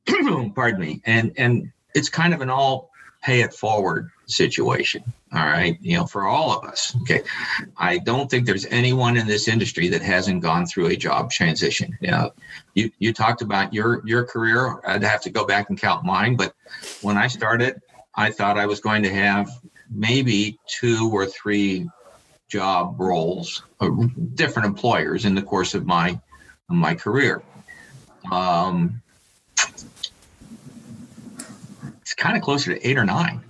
Pardon 0.55 0.81
me. 0.81 1.01
And 1.05 1.33
and 1.37 1.71
it's 1.93 2.09
kind 2.09 2.33
of 2.33 2.41
an 2.41 2.49
all 2.49 2.89
pay 3.21 3.41
it 3.41 3.53
forward 3.53 4.09
situation. 4.25 5.03
All 5.33 5.45
right. 5.45 5.77
You 5.81 5.97
know, 5.97 6.05
for 6.05 6.27
all 6.27 6.57
of 6.57 6.63
us. 6.65 6.95
Okay. 7.01 7.21
I 7.77 7.97
don't 7.97 8.29
think 8.29 8.45
there's 8.45 8.65
anyone 8.67 9.17
in 9.17 9.27
this 9.27 9.47
industry 9.47 9.89
that 9.89 10.01
hasn't 10.01 10.41
gone 10.41 10.65
through 10.65 10.87
a 10.87 10.95
job 10.95 11.31
transition. 11.31 11.97
You 12.01 12.11
know, 12.11 12.31
you, 12.73 12.91
you 12.99 13.13
talked 13.13 13.41
about 13.41 13.73
your 13.73 14.01
your 14.05 14.23
career. 14.23 14.79
I'd 14.85 15.03
have 15.03 15.21
to 15.21 15.29
go 15.29 15.45
back 15.45 15.69
and 15.69 15.79
count 15.79 16.05
mine. 16.05 16.35
But 16.35 16.53
when 17.01 17.17
I 17.17 17.27
started, 17.27 17.81
I 18.15 18.31
thought 18.31 18.57
I 18.57 18.65
was 18.65 18.79
going 18.79 19.03
to 19.03 19.13
have 19.13 19.49
maybe 19.89 20.57
two 20.67 21.09
or 21.11 21.25
three 21.25 21.89
job 22.49 22.99
roles, 22.99 23.63
uh, 23.79 23.89
different 24.35 24.67
employers 24.67 25.25
in 25.25 25.35
the 25.35 25.41
course 25.41 25.73
of 25.73 25.85
my 25.85 26.19
my 26.69 26.95
career. 26.95 27.41
Um, 28.31 29.01
it's 32.01 32.13
kind 32.13 32.37
of 32.37 32.43
closer 32.43 32.73
to 32.73 32.87
eight 32.87 32.97
or 32.97 33.05
nine. 33.05 33.41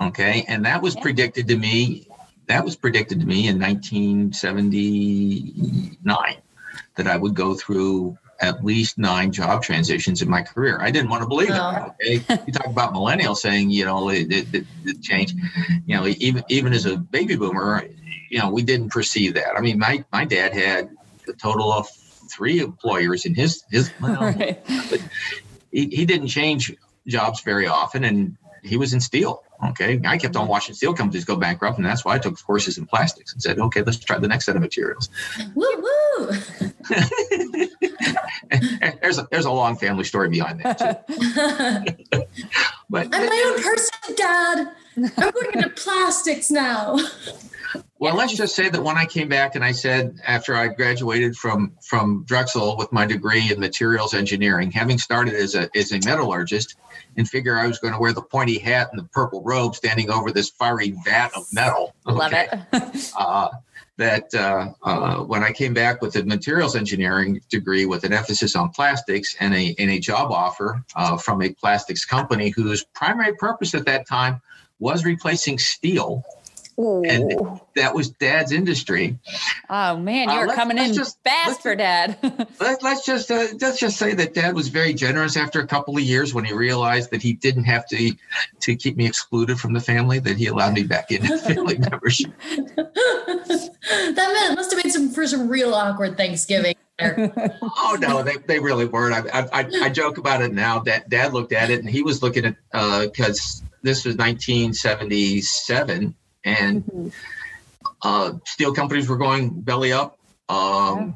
Okay. 0.00 0.44
And 0.48 0.64
that 0.64 0.82
was 0.82 0.96
predicted 0.96 1.46
to 1.48 1.56
me. 1.56 2.08
That 2.46 2.64
was 2.64 2.76
predicted 2.76 3.20
to 3.20 3.26
me 3.26 3.48
in 3.48 3.60
1979 3.60 6.36
that 6.96 7.06
I 7.06 7.16
would 7.16 7.34
go 7.34 7.54
through 7.54 8.18
at 8.40 8.64
least 8.64 8.98
nine 8.98 9.30
job 9.30 9.62
transitions 9.62 10.22
in 10.22 10.28
my 10.28 10.42
career. 10.42 10.80
I 10.80 10.90
didn't 10.90 11.10
want 11.10 11.22
to 11.22 11.28
believe 11.28 11.50
oh. 11.52 11.94
it. 12.00 12.22
Okay, 12.22 12.42
you 12.46 12.52
talk 12.52 12.66
about 12.66 12.94
millennials 12.94 13.36
saying, 13.36 13.70
you 13.70 13.84
know, 13.84 14.08
it, 14.08 14.32
it, 14.32 14.54
it, 14.54 14.66
it 14.84 15.02
changed. 15.02 15.36
You 15.86 15.96
know, 15.96 16.06
even 16.06 16.42
even 16.48 16.72
as 16.72 16.86
a 16.86 16.96
baby 16.96 17.36
boomer, 17.36 17.84
you 18.30 18.38
know, 18.38 18.50
we 18.50 18.62
didn't 18.62 18.90
perceive 18.90 19.34
that. 19.34 19.56
I 19.56 19.60
mean, 19.60 19.78
my 19.78 20.04
my 20.12 20.24
dad 20.24 20.54
had 20.54 20.90
a 21.28 21.32
total 21.34 21.72
of 21.72 21.88
three 22.30 22.60
employers 22.60 23.26
in 23.26 23.34
his 23.34 23.64
his. 23.70 23.90
Well, 24.00 24.20
right. 24.20 24.64
But 24.88 25.00
he, 25.70 25.86
he 25.86 26.06
didn't 26.06 26.28
change 26.28 26.74
jobs 27.06 27.42
very 27.42 27.66
often, 27.66 28.04
and 28.04 28.36
he 28.62 28.76
was 28.76 28.92
in 28.92 29.00
steel. 29.00 29.42
Okay, 29.70 30.00
I 30.06 30.16
kept 30.16 30.36
on 30.36 30.48
watching 30.48 30.74
steel 30.74 30.94
companies 30.94 31.24
go 31.24 31.36
bankrupt, 31.36 31.76
and 31.76 31.86
that's 31.86 32.04
why 32.04 32.14
I 32.14 32.18
took 32.18 32.42
courses 32.42 32.78
in 32.78 32.86
plastics 32.86 33.32
and 33.32 33.42
said, 33.42 33.58
okay, 33.58 33.82
let's 33.82 33.98
try 33.98 34.18
the 34.18 34.28
next 34.28 34.46
set 34.46 34.56
of 34.56 34.62
materials. 34.62 35.10
Woo 35.54 35.68
woo! 35.76 36.30
there's 39.02 39.18
a 39.18 39.28
there's 39.30 39.44
a 39.44 39.50
long 39.50 39.76
family 39.76 40.04
story 40.04 40.28
behind 40.28 40.60
that 40.60 40.78
too. 40.78 42.24
but 42.90 43.08
I'm 43.12 43.26
my 43.26 43.44
own 43.46 43.62
person, 43.62 44.14
Dad. 44.16 44.70
I'm 45.16 45.30
going 45.30 45.52
into 45.54 45.70
plastics 45.70 46.50
now. 46.50 46.96
Well, 47.98 48.16
let's 48.16 48.34
just 48.34 48.56
say 48.56 48.70
that 48.70 48.82
when 48.82 48.96
I 48.96 49.04
came 49.04 49.28
back 49.28 49.54
and 49.54 49.64
I 49.64 49.72
said 49.72 50.18
after 50.26 50.54
I 50.54 50.68
graduated 50.68 51.36
from 51.36 51.72
from 51.82 52.24
Drexel 52.24 52.76
with 52.78 52.90
my 52.92 53.04
degree 53.04 53.52
in 53.52 53.60
materials 53.60 54.14
engineering, 54.14 54.70
having 54.70 54.98
started 54.98 55.34
as 55.34 55.54
a 55.54 55.68
as 55.76 55.92
a 55.92 56.00
metallurgist, 56.04 56.76
and 57.16 57.28
figure 57.28 57.58
I 57.58 57.66
was 57.66 57.78
going 57.78 57.92
to 57.92 58.00
wear 58.00 58.12
the 58.12 58.22
pointy 58.22 58.58
hat 58.58 58.88
and 58.90 58.98
the 58.98 59.04
purple 59.08 59.42
robe, 59.42 59.76
standing 59.76 60.10
over 60.10 60.32
this 60.32 60.48
fiery 60.48 60.94
vat 61.04 61.30
of 61.36 61.46
metal. 61.52 61.94
Love 62.06 62.32
okay. 62.32 62.48
it. 62.72 63.12
uh, 63.18 63.50
that 64.00 64.34
uh, 64.34 64.72
uh, 64.82 65.16
when 65.24 65.44
I 65.44 65.52
came 65.52 65.74
back 65.74 66.00
with 66.00 66.16
a 66.16 66.24
materials 66.24 66.74
engineering 66.74 67.42
degree 67.50 67.84
with 67.84 68.04
an 68.04 68.14
emphasis 68.14 68.56
on 68.56 68.70
plastics 68.70 69.36
and 69.40 69.54
a, 69.54 69.74
and 69.78 69.90
a 69.90 69.98
job 69.98 70.32
offer 70.32 70.82
uh, 70.96 71.18
from 71.18 71.42
a 71.42 71.50
plastics 71.50 72.06
company 72.06 72.48
whose 72.48 72.82
primary 72.94 73.34
purpose 73.34 73.74
at 73.74 73.84
that 73.84 74.08
time 74.08 74.40
was 74.80 75.04
replacing 75.04 75.58
steel 75.58 76.24
Ooh. 76.80 77.02
And 77.04 77.60
that 77.76 77.94
was 77.94 78.08
dad's 78.08 78.52
industry. 78.52 79.18
Oh 79.68 79.98
man, 79.98 80.30
you're 80.30 80.48
uh, 80.48 80.54
coming 80.54 80.78
in 80.78 80.94
just, 80.94 81.22
fast 81.22 81.60
for 81.60 81.74
dad. 81.74 82.16
let, 82.60 82.82
us 82.82 83.04
just 83.04 83.30
uh, 83.30 83.48
let's 83.60 83.78
just 83.78 83.98
say 83.98 84.14
that 84.14 84.32
dad 84.32 84.54
was 84.54 84.68
very 84.68 84.94
generous 84.94 85.36
after 85.36 85.60
a 85.60 85.66
couple 85.66 85.96
of 85.96 86.02
years 86.02 86.32
when 86.32 86.44
he 86.44 86.54
realized 86.54 87.10
that 87.10 87.20
he 87.20 87.34
didn't 87.34 87.64
have 87.64 87.86
to 87.88 88.14
to 88.60 88.76
keep 88.76 88.96
me 88.96 89.06
excluded 89.06 89.58
from 89.60 89.74
the 89.74 89.80
family. 89.80 90.20
That 90.20 90.38
he 90.38 90.46
allowed 90.46 90.72
me 90.72 90.84
back 90.84 91.10
into 91.10 91.36
family 91.54 91.76
membership. 91.76 92.32
that 92.76 94.52
must 94.54 94.72
have 94.72 94.82
been 94.82 94.90
some 94.90 95.10
for 95.10 95.26
some 95.26 95.48
real 95.48 95.74
awkward 95.74 96.16
Thanksgiving. 96.16 96.76
oh 97.00 97.98
no, 98.00 98.22
they, 98.22 98.36
they 98.46 98.58
really 98.58 98.86
weren't. 98.86 99.26
I, 99.34 99.48
I, 99.52 99.70
I 99.82 99.88
joke 99.90 100.16
about 100.16 100.40
it 100.42 100.52
now. 100.52 100.80
That 100.80 101.10
dad 101.10 101.34
looked 101.34 101.52
at 101.52 101.70
it 101.70 101.80
and 101.80 101.88
he 101.88 102.02
was 102.02 102.22
looking 102.22 102.44
at 102.44 102.56
because 102.72 103.62
uh, 103.62 103.66
this 103.82 104.04
was 104.04 104.16
1977 104.16 106.14
and 106.44 106.84
mm-hmm. 106.84 107.08
uh, 108.02 108.32
steel 108.44 108.72
companies 108.72 109.08
were 109.08 109.18
going 109.18 109.60
belly 109.60 109.92
up. 109.92 110.18
Um, 110.48 111.14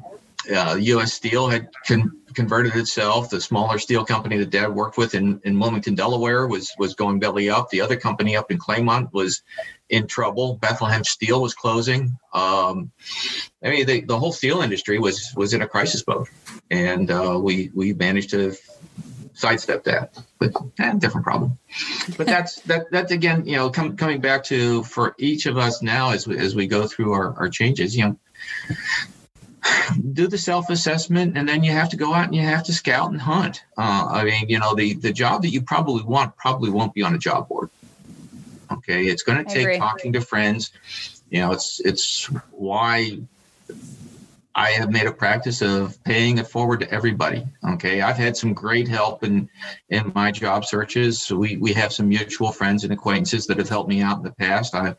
uh, 0.53 0.77
U.S. 0.79 1.13
Steel 1.13 1.49
had 1.49 1.69
con- 1.87 2.21
converted 2.33 2.75
itself. 2.75 3.29
The 3.29 3.41
smaller 3.41 3.79
steel 3.79 4.05
company 4.05 4.37
that 4.37 4.49
Dad 4.49 4.73
worked 4.73 4.97
with 4.97 5.15
in, 5.15 5.41
in 5.43 5.59
Wilmington, 5.59 5.95
Delaware, 5.95 6.47
was 6.47 6.71
was 6.77 6.93
going 6.93 7.19
belly 7.19 7.49
up. 7.49 7.69
The 7.69 7.81
other 7.81 7.95
company 7.95 8.35
up 8.35 8.51
in 8.51 8.59
Claymont 8.59 9.11
was 9.11 9.41
in 9.89 10.07
trouble. 10.07 10.55
Bethlehem 10.55 11.03
Steel 11.03 11.41
was 11.41 11.53
closing. 11.53 12.17
Um, 12.33 12.91
I 13.63 13.69
mean, 13.69 13.85
the, 13.85 14.01
the 14.01 14.19
whole 14.19 14.31
steel 14.31 14.61
industry 14.61 14.99
was 14.99 15.33
was 15.35 15.53
in 15.53 15.61
a 15.61 15.67
crisis 15.67 16.03
mode, 16.07 16.27
and 16.69 17.09
uh, 17.09 17.39
we 17.41 17.71
we 17.73 17.93
managed 17.93 18.31
to 18.31 18.55
sidestep 19.35 19.83
that. 19.83 20.17
But 20.39 20.53
eh, 20.79 20.93
different 20.97 21.25
problem. 21.25 21.59
But 22.17 22.25
that's 22.25 22.61
that 22.61 22.89
that's 22.89 23.11
again, 23.11 23.45
you 23.45 23.57
know, 23.57 23.69
com- 23.69 23.95
coming 23.97 24.21
back 24.21 24.45
to 24.45 24.83
for 24.83 25.13
each 25.19 25.45
of 25.45 25.57
us 25.57 25.81
now 25.81 26.11
as 26.11 26.27
we, 26.27 26.37
as 26.37 26.55
we 26.55 26.67
go 26.67 26.87
through 26.87 27.13
our, 27.13 27.37
our 27.37 27.49
changes, 27.49 27.95
you 27.95 28.05
know, 28.05 28.19
do 30.13 30.27
the 30.27 30.37
self 30.37 30.69
assessment, 30.69 31.37
and 31.37 31.47
then 31.47 31.63
you 31.63 31.71
have 31.71 31.89
to 31.89 31.97
go 31.97 32.13
out 32.13 32.25
and 32.25 32.35
you 32.35 32.41
have 32.41 32.63
to 32.63 32.73
scout 32.73 33.11
and 33.11 33.21
hunt. 33.21 33.63
Uh, 33.77 34.07
I 34.09 34.23
mean, 34.23 34.49
you 34.49 34.59
know, 34.59 34.73
the 34.75 34.93
the 34.93 35.13
job 35.13 35.43
that 35.43 35.49
you 35.49 35.61
probably 35.61 36.03
want 36.03 36.35
probably 36.37 36.69
won't 36.69 36.93
be 36.93 37.03
on 37.03 37.13
a 37.13 37.19
job 37.19 37.47
board. 37.47 37.69
Okay, 38.71 39.05
it's 39.05 39.23
going 39.23 39.45
to 39.45 39.53
take 39.53 39.79
talking 39.79 40.13
to 40.13 40.21
friends. 40.21 40.71
You 41.29 41.41
know, 41.41 41.51
it's 41.51 41.79
it's 41.79 42.25
why 42.51 43.19
I 44.55 44.71
have 44.71 44.89
made 44.89 45.05
a 45.05 45.11
practice 45.11 45.61
of 45.61 46.01
paying 46.05 46.37
it 46.37 46.47
forward 46.47 46.79
to 46.79 46.89
everybody. 46.89 47.45
Okay, 47.73 48.01
I've 48.01 48.15
had 48.15 48.37
some 48.37 48.53
great 48.53 48.87
help 48.87 49.23
in 49.23 49.49
in 49.89 50.13
my 50.15 50.31
job 50.31 50.63
searches. 50.63 51.29
We 51.29 51.57
we 51.57 51.73
have 51.73 51.91
some 51.91 52.07
mutual 52.07 52.53
friends 52.53 52.85
and 52.85 52.93
acquaintances 52.93 53.47
that 53.47 53.57
have 53.57 53.67
helped 53.67 53.89
me 53.89 54.01
out 54.01 54.17
in 54.17 54.23
the 54.23 54.31
past. 54.31 54.73
I 54.73 54.95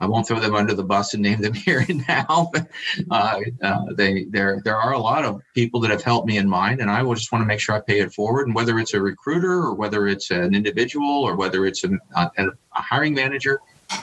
I 0.00 0.06
won't 0.06 0.26
throw 0.26 0.40
them 0.40 0.54
under 0.54 0.74
the 0.74 0.84
bus 0.84 1.14
and 1.14 1.22
name 1.22 1.40
them 1.40 1.54
here 1.66 1.84
and 1.88 2.04
now, 2.08 2.50
but 2.52 2.68
uh, 3.10 3.40
uh, 3.62 3.84
they 3.94 4.24
there 4.24 4.60
there 4.64 4.76
are 4.76 4.92
a 4.92 4.98
lot 4.98 5.24
of 5.24 5.42
people 5.54 5.80
that 5.80 5.92
have 5.92 6.02
helped 6.02 6.26
me 6.26 6.36
in 6.36 6.48
mine, 6.48 6.80
and 6.80 6.90
I 6.90 7.02
will 7.02 7.14
just 7.14 7.30
want 7.30 7.42
to 7.42 7.46
make 7.46 7.60
sure 7.60 7.76
I 7.76 7.80
pay 7.80 8.00
it 8.00 8.12
forward. 8.12 8.46
And 8.46 8.54
whether 8.54 8.80
it's 8.80 8.94
a 8.94 9.00
recruiter 9.00 9.52
or 9.52 9.74
whether 9.74 10.08
it's 10.08 10.32
an 10.32 10.54
individual 10.54 11.22
or 11.22 11.36
whether 11.36 11.66
it's 11.66 11.84
a, 11.84 11.90
a, 12.16 12.48
hiring 12.70 13.14
manager, 13.14 13.60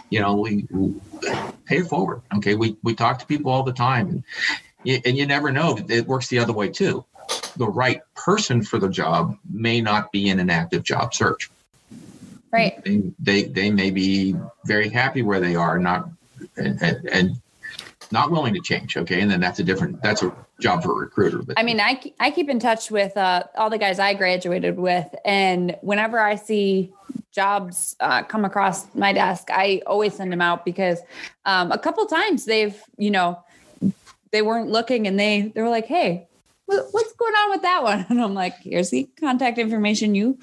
you 0.10 0.20
know, 0.20 0.36
we, 0.36 0.68
we, 0.70 0.94
pay 1.66 1.78
it 1.80 1.88
forward. 1.88 2.22
Okay, 2.38 2.56
we 2.56 2.78
we 2.84 2.96
talk 2.96 3.20
to 3.20 3.26
people 3.26 3.52
all 3.52 3.64
the 3.64 3.74
time, 3.74 4.10
and 4.10 4.24
and 4.86 5.18
you 5.18 5.26
never 5.26 5.52
know. 5.52 5.78
It 5.90 6.08
works 6.08 6.28
the 6.28 6.40
other 6.40 6.54
way 6.54 6.70
too. 6.70 7.06
The 7.58 7.68
right 7.68 8.02
person 8.16 8.62
for 8.64 8.80
the 8.80 8.90
job 8.90 9.38
may 9.50 9.82
not 9.82 10.12
be 10.12 10.30
in 10.30 10.40
an 10.40 10.50
active 10.50 10.84
job 10.84 11.14
search. 11.14 11.50
Right. 12.52 12.82
They, 12.84 13.04
they, 13.20 13.44
they 13.44 13.72
may 13.72 13.92
be 13.92 14.36
very 14.66 14.90
happy 14.90 15.22
where 15.22 15.40
they 15.40 15.56
are, 15.56 15.78
not 15.78 16.10
and, 16.58 16.82
and, 16.82 17.10
and 17.10 17.42
not 18.12 18.32
willing 18.32 18.54
to 18.54 18.62
change. 18.62 18.98
Okay, 18.98 19.22
and 19.22 19.30
then 19.30 19.40
that's 19.40 19.60
a 19.60 19.64
different 19.64 20.02
that's 20.02 20.24
a 20.24 20.34
job 20.60 20.84
for 20.84 20.92
a 20.92 21.06
recruiter. 21.06 21.40
But 21.40 21.60
I 21.60 21.64
mean, 21.64 21.80
I 21.80 22.02
I 22.20 22.32
keep 22.32 22.50
in 22.50 22.60
touch 22.60 22.92
with 22.92 23.16
uh, 23.18 23.44
all 23.56 23.70
the 23.70 23.78
guys 23.78 24.00
I 24.00 24.14
graduated 24.14 24.78
with, 24.78 25.14
and 25.24 25.78
whenever 25.82 26.20
I 26.20 26.36
see 26.36 26.94
jobs 27.32 27.96
uh, 28.00 28.24
come 28.24 28.46
across 28.46 28.94
my 28.96 29.12
desk, 29.12 29.50
I 29.52 29.82
always 29.86 30.16
send 30.16 30.32
them 30.32 30.42
out 30.42 30.66
because 30.66 31.00
um, 31.46 31.72
a 31.72 31.78
couple 31.78 32.06
times 32.06 32.46
they've 32.46 32.80
you 32.98 33.12
know 33.12 33.44
they 34.36 34.42
weren't 34.42 34.70
looking 34.70 35.08
and 35.08 35.18
they 35.18 35.54
they 35.56 35.62
were 35.62 35.70
like, 35.70 35.86
hey, 35.86 36.28
what's 36.66 37.14
going 37.14 37.34
on 37.34 37.52
with 37.52 37.62
that 37.62 37.84
one? 37.84 38.06
And 38.10 38.22
I'm 38.22 38.34
like, 38.34 38.58
here's 38.58 38.90
the 38.90 39.08
contact 39.20 39.58
information. 39.58 40.14
You 40.14 40.38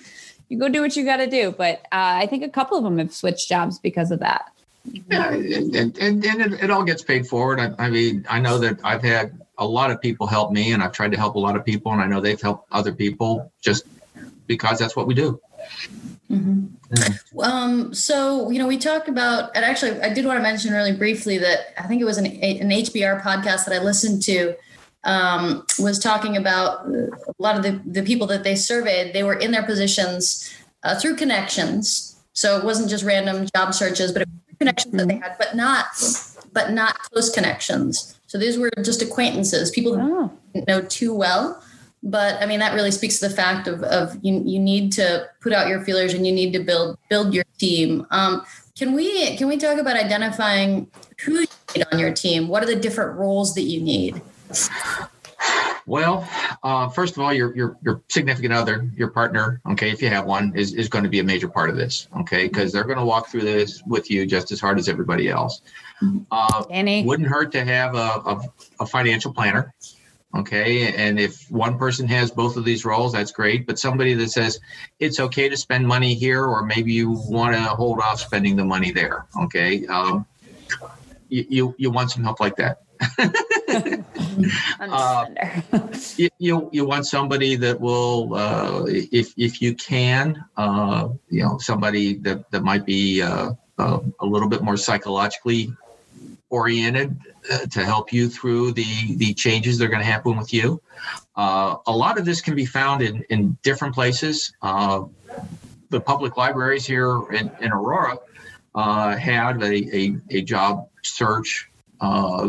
you 0.49 0.59
go 0.59 0.69
do 0.69 0.81
what 0.81 0.97
you 0.97 1.05
got 1.05 1.19
to 1.19 1.27
do. 1.27 1.53
But 1.53 1.81
uh, 1.93 2.23
I 2.23 2.27
think 2.27 2.43
a 2.43 2.49
couple 2.49 2.79
of 2.79 2.85
them 2.85 2.99
have 2.99 3.13
switched 3.13 3.49
jobs 3.49 3.79
because 3.79 4.11
of 4.11 4.21
that. 4.21 4.51
Yeah, 4.85 5.33
and, 5.33 5.77
and, 5.77 5.99
and 5.99 6.25
it, 6.25 6.65
it, 6.65 6.71
all 6.71 6.83
gets 6.83 7.03
paid 7.03 7.27
forward. 7.27 7.61
I, 7.61 7.73
I, 7.79 7.89
mean, 7.89 8.27
I 8.29 8.41
know 8.41 8.59
that 8.59 8.81
I've 8.83 9.03
had 9.03 9.41
a 9.57 9.67
lot 9.67 9.93
of 9.93 10.01
people 10.01 10.27
help 10.27 10.51
me, 10.51 10.73
and 10.73 10.83
I've 10.83 10.91
tried 10.93 11.13
to 11.13 11.17
help 11.17 11.37
a 11.37 11.39
lot 11.39 11.55
of 11.55 11.65
people, 11.65 11.93
and 11.93 12.03
I 12.03 12.07
know 12.07 12.21
they've 12.21 12.41
helped 12.41 12.67
other 12.73 12.93
people 12.93 13.53
just 13.61 13.85
because 14.49 14.81
that's 14.81 14.97
what 14.97 15.07
we 15.07 15.15
do. 15.15 15.41
Mm-hmm. 16.29 16.67
Yeah. 16.93 17.09
Um, 17.43 17.95
so 17.95 18.51
you 18.51 18.59
know, 18.59 18.67
we 18.67 18.79
talked 18.79 19.09
about, 19.09 19.55
and 19.55 19.65
actually, 19.65 20.01
I 20.01 20.13
did 20.13 20.27
want 20.27 20.39
to 20.39 20.43
mention 20.43 20.73
really 20.73 20.93
briefly 20.93 21.39
that 21.39 21.79
I 21.79 21.87
think 21.87 22.01
it 22.01 22.05
was 22.05 22.19
an, 22.19 22.27
an 22.27 22.71
HBR 22.71 23.23
podcast 23.23 23.65
that 23.65 23.73
I 23.73 23.79
listened 23.79 24.23
to 24.25 24.55
um, 25.05 25.67
was 25.79 25.99
talking 25.99 26.37
about 26.37 26.87
a 26.87 27.11
lot 27.39 27.57
of 27.57 27.63
the, 27.63 27.81
the 27.85 28.03
people 28.03 28.27
that 28.29 28.45
they 28.45 28.55
surveyed, 28.55 29.13
they 29.13 29.23
were 29.23 29.35
in 29.35 29.51
their 29.51 29.65
positions 29.65 30.55
uh, 30.85 30.99
through 30.99 31.17
connections. 31.17 32.17
So 32.35 32.59
it 32.59 32.65
wasn't 32.65 32.89
just 32.89 33.05
random 33.05 33.47
job 33.55 33.75
searches, 33.75 34.13
but 34.13 34.29
connections 34.59 34.95
that 34.95 35.09
they 35.09 35.17
had, 35.17 35.37
but 35.39 35.57
not 35.57 35.87
but 36.53 36.73
not 36.73 36.99
close 36.99 37.31
connections. 37.31 38.19
So 38.27 38.39
these 38.39 38.59
were 38.59 38.71
just 38.83 39.03
acquaintances, 39.03 39.71
people 39.71 39.97
oh. 39.99 40.33
didn't 40.55 40.69
know 40.69 40.83
too 40.83 41.15
well. 41.15 41.63
But 42.03 42.43
I 42.43 42.47
mean, 42.47 42.59
that 42.61 42.75
really 42.75 42.91
speaks 42.91 43.21
to 43.21 43.29
the 43.29 43.35
fact 43.35 43.69
of, 43.69 43.83
of 43.85 44.19
you, 44.23 44.43
you 44.45 44.59
need 44.59 44.93
to 44.93 45.29
put 45.41 45.53
out 45.53 45.69
your 45.69 45.85
feelers 45.85 46.15
and 46.15 46.27
you 46.27 46.33
need 46.33 46.53
to 46.53 46.61
build 46.61 46.99
build 47.09 47.33
your 47.33 47.45
team. 47.59 48.07
Um, 48.11 48.45
can 48.77 48.93
we 48.95 49.37
can 49.37 49.47
we 49.47 49.57
talk 49.57 49.79
about 49.79 49.97
identifying 49.97 50.91
who 51.25 51.41
you 51.41 51.47
need 51.77 51.87
on 51.93 51.99
your 51.99 52.13
team? 52.13 52.49
What 52.49 52.63
are 52.63 52.67
the 52.67 52.77
different 52.77 53.17
roles 53.17 53.55
that 53.55 53.63
you 53.63 53.81
need? 53.81 54.21
Well, 55.87 56.29
uh, 56.63 56.89
first 56.89 57.17
of 57.17 57.23
all, 57.23 57.33
your, 57.33 57.55
your 57.57 57.77
your 57.83 58.03
significant 58.09 58.53
other, 58.53 58.89
your 58.97 59.09
partner, 59.09 59.61
okay, 59.73 59.91
if 59.91 60.01
you 60.01 60.09
have 60.09 60.25
one, 60.25 60.53
is, 60.55 60.75
is 60.75 60.89
going 60.89 61.05
to 61.05 61.11
be 61.11 61.19
a 61.19 61.25
major 61.25 61.49
part 61.49 61.71
of 61.71 61.77
this, 61.77 62.09
okay, 62.21 62.47
because 62.47 62.73
they're 62.73 62.85
going 62.85 62.99
to 62.99 63.05
walk 63.05 63.29
through 63.29 63.43
this 63.43 63.83
with 63.85 64.11
you 64.11 64.25
just 64.25 64.53
as 64.53 64.61
hard 64.61 64.79
as 64.79 64.89
everybody 64.89 65.29
else. 65.29 65.61
Uh, 66.31 66.65
Danny. 66.65 67.05
Wouldn't 67.05 67.29
hurt 67.29 67.51
to 67.53 67.65
have 67.65 67.95
a, 67.95 67.99
a, 67.99 68.41
a 68.81 68.87
financial 68.87 69.33
planner, 69.33 69.75
okay, 70.35 70.93
and 70.95 71.19
if 71.19 71.51
one 71.51 71.79
person 71.79 72.07
has 72.09 72.31
both 72.31 72.57
of 72.57 72.65
these 72.65 72.85
roles, 72.85 73.13
that's 73.13 73.33
great. 73.33 73.67
But 73.67 73.79
somebody 73.79 74.15
that 74.15 74.31
says 74.31 74.61
it's 74.99 75.21
okay 75.21 75.49
to 75.49 75.57
spend 75.57 75.87
money 75.87 76.15
here, 76.15 76.45
or 76.45 76.65
maybe 76.65 76.93
you 76.93 77.11
want 77.11 77.55
to 77.55 77.63
hold 77.63 78.01
off 78.01 78.21
spending 78.21 78.57
the 78.57 78.65
money 78.65 78.93
there, 78.93 79.27
okay, 79.45 79.87
um, 79.87 80.27
you, 81.29 81.47
you 81.49 81.75
you 81.79 81.91
want 81.91 82.11
some 82.11 82.25
help 82.25 82.41
like 82.41 82.57
that. 82.57 82.83
uh, 84.81 85.27
you, 86.17 86.29
you, 86.39 86.71
you 86.73 86.85
want 86.85 87.07
somebody 87.07 87.57
that 87.57 87.81
will, 87.81 88.35
uh, 88.35 88.85
if 88.87 89.35
if 89.37 89.61
you 89.61 89.75
can, 89.75 90.45
uh, 90.57 91.09
you 91.29 91.43
know, 91.43 91.59
somebody 91.59 92.15
that 92.19 92.51
that 92.51 92.63
might 92.63 92.87
be 92.87 93.23
uh, 93.23 93.53
uh, 93.79 93.99
a 94.21 94.27
little 94.27 94.49
bit 94.49 94.63
more 94.63 94.77
psychologically 94.77 95.75
oriented 96.51 97.19
to 97.71 97.85
help 97.85 98.13
you 98.13 98.29
through 98.29 98.73
the 98.73 99.17
the 99.17 99.35
changes 99.35 99.79
that 99.79 99.85
are 99.85 99.89
going 99.89 100.01
to 100.01 100.07
happen 100.07 100.37
with 100.37 100.53
you. 100.53 100.81
a 101.37 101.81
lot 101.87 102.19
of 102.19 102.25
this 102.25 102.41
can 102.41 102.55
be 102.55 102.67
found 102.67 103.03
in 103.03 103.25
in 103.31 103.57
different 103.63 103.95
places. 103.95 104.53
the 104.63 106.01
public 106.01 106.37
libraries 106.39 106.87
here 106.87 107.21
in, 107.33 107.51
in 107.61 107.71
Aurora 107.71 108.19
had 108.75 109.63
a, 109.63 109.97
a, 109.97 110.17
a 110.31 110.43
job 110.43 110.89
search 111.03 111.71
uh, 112.01 112.49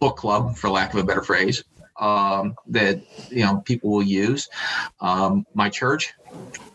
book 0.00 0.16
club, 0.16 0.56
for 0.56 0.68
lack 0.68 0.92
of 0.92 1.00
a 1.00 1.04
better 1.04 1.22
phrase, 1.22 1.64
um, 1.98 2.56
that 2.66 3.00
you 3.30 3.44
know 3.44 3.58
people 3.58 3.90
will 3.90 4.02
use. 4.02 4.48
Um, 5.00 5.46
my 5.54 5.70
church 5.70 6.12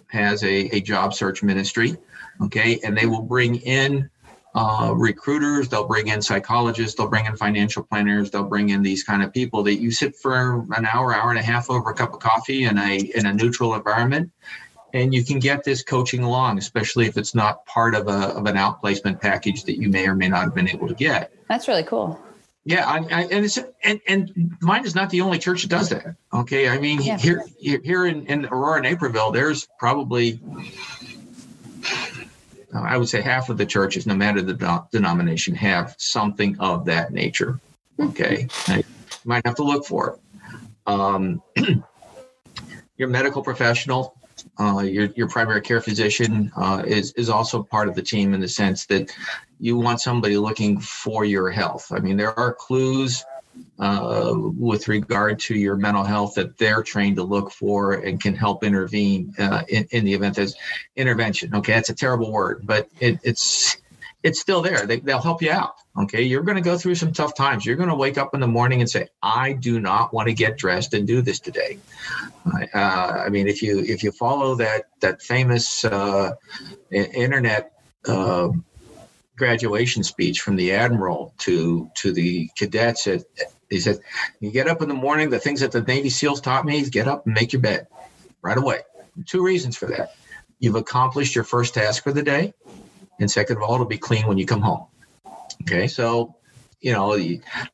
has 0.07 0.43
a, 0.43 0.75
a 0.75 0.81
job 0.81 1.13
search 1.13 1.43
ministry, 1.43 1.97
okay, 2.41 2.79
and 2.83 2.97
they 2.97 3.05
will 3.05 3.21
bring 3.21 3.57
in 3.57 4.09
uh, 4.55 4.93
recruiters, 4.95 5.69
they'll 5.69 5.87
bring 5.87 6.07
in 6.07 6.21
psychologists, 6.21 6.95
they'll 6.95 7.07
bring 7.07 7.25
in 7.25 7.35
financial 7.35 7.83
planners, 7.83 8.31
they'll 8.31 8.43
bring 8.43 8.69
in 8.69 8.81
these 8.81 9.03
kind 9.03 9.21
of 9.21 9.31
people 9.31 9.63
that 9.63 9.75
you 9.75 9.91
sit 9.91 10.15
for 10.15 10.65
an 10.75 10.85
hour, 10.85 11.13
hour 11.13 11.29
and 11.29 11.39
a 11.39 11.43
half 11.43 11.69
over 11.69 11.91
a 11.91 11.93
cup 11.93 12.13
of 12.13 12.19
coffee 12.19 12.63
in 12.63 12.77
a 12.77 12.97
in 12.97 13.25
a 13.25 13.33
neutral 13.33 13.75
environment, 13.75 14.31
and 14.93 15.13
you 15.13 15.23
can 15.23 15.39
get 15.39 15.63
this 15.63 15.83
coaching 15.83 16.23
along, 16.23 16.57
especially 16.57 17.05
if 17.05 17.17
it's 17.17 17.35
not 17.35 17.65
part 17.65 17.93
of 17.93 18.07
a 18.07 18.29
of 18.29 18.47
an 18.47 18.55
outplacement 18.55 19.21
package 19.21 19.63
that 19.65 19.79
you 19.79 19.89
may 19.89 20.07
or 20.07 20.15
may 20.15 20.27
not 20.27 20.45
have 20.45 20.55
been 20.55 20.69
able 20.69 20.87
to 20.87 20.95
get. 20.95 21.31
That's 21.47 21.67
really 21.67 21.83
cool. 21.83 22.19
Yeah, 22.65 22.87
I, 22.87 22.97
I, 22.97 23.21
and 23.31 23.45
it's 23.45 23.57
and 23.83 24.01
and 24.07 24.55
mine 24.61 24.85
is 24.85 24.95
not 24.95 25.09
the 25.09 25.21
only 25.21 25.39
church 25.39 25.61
that 25.61 25.69
does 25.69 25.89
that. 25.89 26.15
Okay, 26.33 26.69
I 26.69 26.79
mean 26.79 27.01
yeah. 27.01 27.17
here 27.17 27.43
here 27.59 28.05
in, 28.05 28.25
in 28.27 28.45
Aurora 28.45 28.81
Naperville, 28.81 29.31
there's 29.31 29.67
probably 29.79 30.39
I 32.73 32.97
would 32.97 33.09
say 33.09 33.21
half 33.21 33.49
of 33.49 33.57
the 33.57 33.65
churches, 33.65 34.05
no 34.05 34.15
matter 34.15 34.41
the 34.41 34.85
denomination, 34.91 35.55
have 35.55 35.95
something 35.97 36.59
of 36.59 36.85
that 36.85 37.11
nature. 37.11 37.59
Okay, 37.99 38.47
you 38.67 38.83
might 39.25 39.45
have 39.45 39.55
to 39.55 39.63
look 39.63 39.85
for 39.85 40.11
it. 40.11 40.19
Um, 40.87 41.41
your 42.97 43.09
medical 43.09 43.41
professional 43.41 44.15
uh, 44.59 44.79
your, 44.79 45.05
your 45.15 45.27
primary 45.27 45.61
care 45.61 45.81
physician 45.81 46.51
uh, 46.55 46.83
is, 46.85 47.11
is 47.13 47.29
also 47.29 47.63
part 47.63 47.87
of 47.87 47.95
the 47.95 48.01
team 48.01 48.33
in 48.33 48.39
the 48.39 48.47
sense 48.47 48.85
that 48.87 49.11
you 49.59 49.77
want 49.77 50.01
somebody 50.01 50.37
looking 50.37 50.79
for 50.79 51.25
your 51.25 51.49
health. 51.49 51.91
I 51.91 51.99
mean, 51.99 52.17
there 52.17 52.37
are 52.37 52.53
clues 52.53 53.23
uh, 53.79 54.33
with 54.35 54.87
regard 54.87 55.39
to 55.39 55.55
your 55.55 55.75
mental 55.75 56.03
health 56.03 56.35
that 56.35 56.57
they're 56.57 56.83
trained 56.83 57.15
to 57.17 57.23
look 57.23 57.51
for 57.51 57.93
and 57.93 58.21
can 58.21 58.35
help 58.35 58.63
intervene 58.63 59.33
uh, 59.39 59.63
in, 59.67 59.87
in 59.91 60.05
the 60.05 60.13
event 60.13 60.35
there's 60.35 60.55
intervention. 60.95 61.55
Okay, 61.55 61.73
that's 61.73 61.89
a 61.89 61.95
terrible 61.95 62.31
word, 62.31 62.61
but 62.63 62.89
it, 62.99 63.19
it's 63.23 63.77
it's 64.21 64.39
still 64.39 64.61
there. 64.61 64.85
They, 64.85 64.99
they'll 64.99 65.21
help 65.21 65.41
you 65.41 65.51
out. 65.51 65.75
Okay. 65.97 66.23
You're 66.23 66.43
going 66.43 66.57
to 66.57 66.61
go 66.61 66.77
through 66.77 66.95
some 66.95 67.13
tough 67.13 67.35
times. 67.35 67.65
You're 67.65 67.75
going 67.77 67.89
to 67.89 67.95
wake 67.95 68.17
up 68.17 68.33
in 68.33 68.39
the 68.39 68.47
morning 68.47 68.81
and 68.81 68.89
say, 68.89 69.07
I 69.21 69.53
do 69.53 69.79
not 69.79 70.13
want 70.13 70.27
to 70.27 70.33
get 70.33 70.57
dressed 70.57 70.93
and 70.93 71.07
do 71.07 71.21
this 71.21 71.39
today. 71.39 71.79
Uh, 72.73 72.77
I 72.77 73.29
mean, 73.29 73.47
if 73.47 73.61
you, 73.61 73.79
if 73.79 74.03
you 74.03 74.11
follow 74.11 74.55
that, 74.55 74.89
that 74.99 75.21
famous 75.21 75.85
uh, 75.85 76.33
internet 76.91 77.71
uh, 78.07 78.49
graduation 79.39 80.03
speech 80.03 80.41
from 80.41 80.55
the 80.55 80.73
admiral 80.73 81.33
to, 81.39 81.89
to 81.95 82.11
the 82.11 82.49
cadets, 82.55 83.07
at, 83.07 83.23
he 83.69 83.79
said, 83.79 83.99
you 84.39 84.51
get 84.51 84.67
up 84.67 84.81
in 84.83 84.87
the 84.87 84.93
morning, 84.93 85.31
the 85.31 85.39
things 85.39 85.61
that 85.61 85.71
the 85.71 85.81
Navy 85.81 86.09
SEALs 86.09 86.41
taught 86.41 86.65
me 86.65 86.79
is 86.79 86.89
get 86.89 87.07
up 87.07 87.25
and 87.25 87.33
make 87.33 87.53
your 87.53 87.61
bed 87.61 87.87
right 88.43 88.57
away. 88.57 88.81
Two 89.25 89.43
reasons 89.43 89.75
for 89.75 89.87
that. 89.87 90.15
You've 90.59 90.75
accomplished 90.75 91.33
your 91.33 91.43
first 91.43 91.73
task 91.73 92.03
for 92.03 92.11
the 92.11 92.23
day 92.23 92.53
and 93.19 93.29
second 93.29 93.57
of 93.57 93.63
all, 93.63 93.75
it'll 93.75 93.85
be 93.85 93.97
clean 93.97 94.27
when 94.27 94.37
you 94.37 94.45
come 94.45 94.61
home. 94.61 94.85
Okay, 95.63 95.87
so 95.87 96.35
you 96.81 96.93
know 96.93 97.19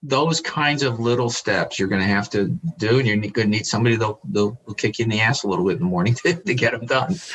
those 0.02 0.42
kinds 0.42 0.82
of 0.82 1.00
little 1.00 1.30
steps 1.30 1.78
you're 1.78 1.88
going 1.88 2.02
to 2.02 2.08
have 2.08 2.30
to 2.32 2.48
do, 2.78 2.98
and 3.00 3.08
you're 3.08 3.18
going 3.18 3.32
to 3.34 3.48
need 3.48 3.66
somebody 3.66 3.96
that'll, 3.96 4.20
they'll 4.26 4.56
kick 4.76 4.98
you 4.98 5.04
in 5.04 5.10
the 5.10 5.22
ass 5.22 5.44
a 5.44 5.48
little 5.48 5.66
bit 5.66 5.74
in 5.74 5.80
the 5.80 5.86
morning 5.86 6.14
to, 6.26 6.34
to 6.34 6.54
get 6.54 6.72
them 6.72 6.86
done. 6.86 7.16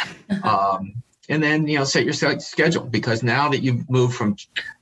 Um, 0.42 1.02
and 1.30 1.42
then 1.42 1.66
you 1.66 1.78
know 1.78 1.84
set 1.84 2.04
your 2.04 2.12
schedule 2.12 2.84
because 2.84 3.22
now 3.22 3.48
that 3.48 3.62
you've 3.62 3.88
moved 3.88 4.14
from 4.14 4.36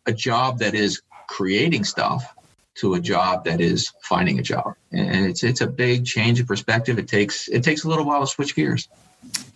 a 0.06 0.12
job 0.12 0.58
that 0.58 0.74
is 0.74 1.02
creating 1.28 1.84
stuff 1.84 2.34
to 2.78 2.94
a 2.94 3.00
job 3.00 3.44
that 3.44 3.60
is 3.60 3.92
finding 4.02 4.38
a 4.38 4.42
job. 4.42 4.74
And 4.92 5.26
it's 5.26 5.42
it's 5.42 5.60
a 5.60 5.66
big 5.66 6.06
change 6.06 6.40
of 6.40 6.46
perspective. 6.46 6.98
It 6.98 7.08
takes 7.08 7.48
it 7.48 7.62
takes 7.62 7.84
a 7.84 7.88
little 7.88 8.04
while 8.04 8.20
to 8.20 8.26
switch 8.26 8.54
gears. 8.54 8.88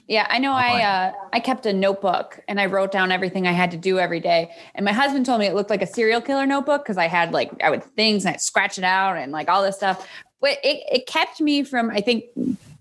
Yeah, 0.09 0.26
I 0.28 0.38
know. 0.38 0.53
I 0.53 0.82
uh, 0.82 1.12
I 1.32 1.40
kept 1.40 1.64
a 1.64 1.72
notebook 1.72 2.40
and 2.49 2.61
I 2.61 2.66
wrote 2.66 2.90
down 2.90 3.12
everything 3.12 3.47
I 3.47 3.53
had 3.53 3.70
to 3.70 3.76
do 3.76 3.99
every 3.99 4.20
day. 4.20 4.51
And 4.74 4.84
my 4.84 4.93
husband 4.93 5.24
told 5.24 5.40
me 5.40 5.47
it 5.47 5.55
looked 5.55 5.70
like 5.70 5.82
a 5.82 5.86
serial 5.86 6.20
killer 6.20 6.47
notebook 6.47 6.82
because 6.82 6.99
I 6.99 7.07
had 7.07 7.32
like 7.32 7.51
I 7.62 7.70
would 7.70 7.84
things 7.84 8.24
and 8.24 8.34
I'd 8.34 8.40
scratch 8.40 8.76
it 8.76 8.84
out 8.84 9.16
and 9.16 9.32
like 9.32 9.49
all 9.49 9.62
this 9.62 9.76
stuff. 9.76 10.07
But 10.40 10.59
it 10.64 10.82
it 10.90 11.07
kept 11.07 11.40
me 11.40 11.62
from 11.62 11.90
I 11.90 12.01
think 12.01 12.24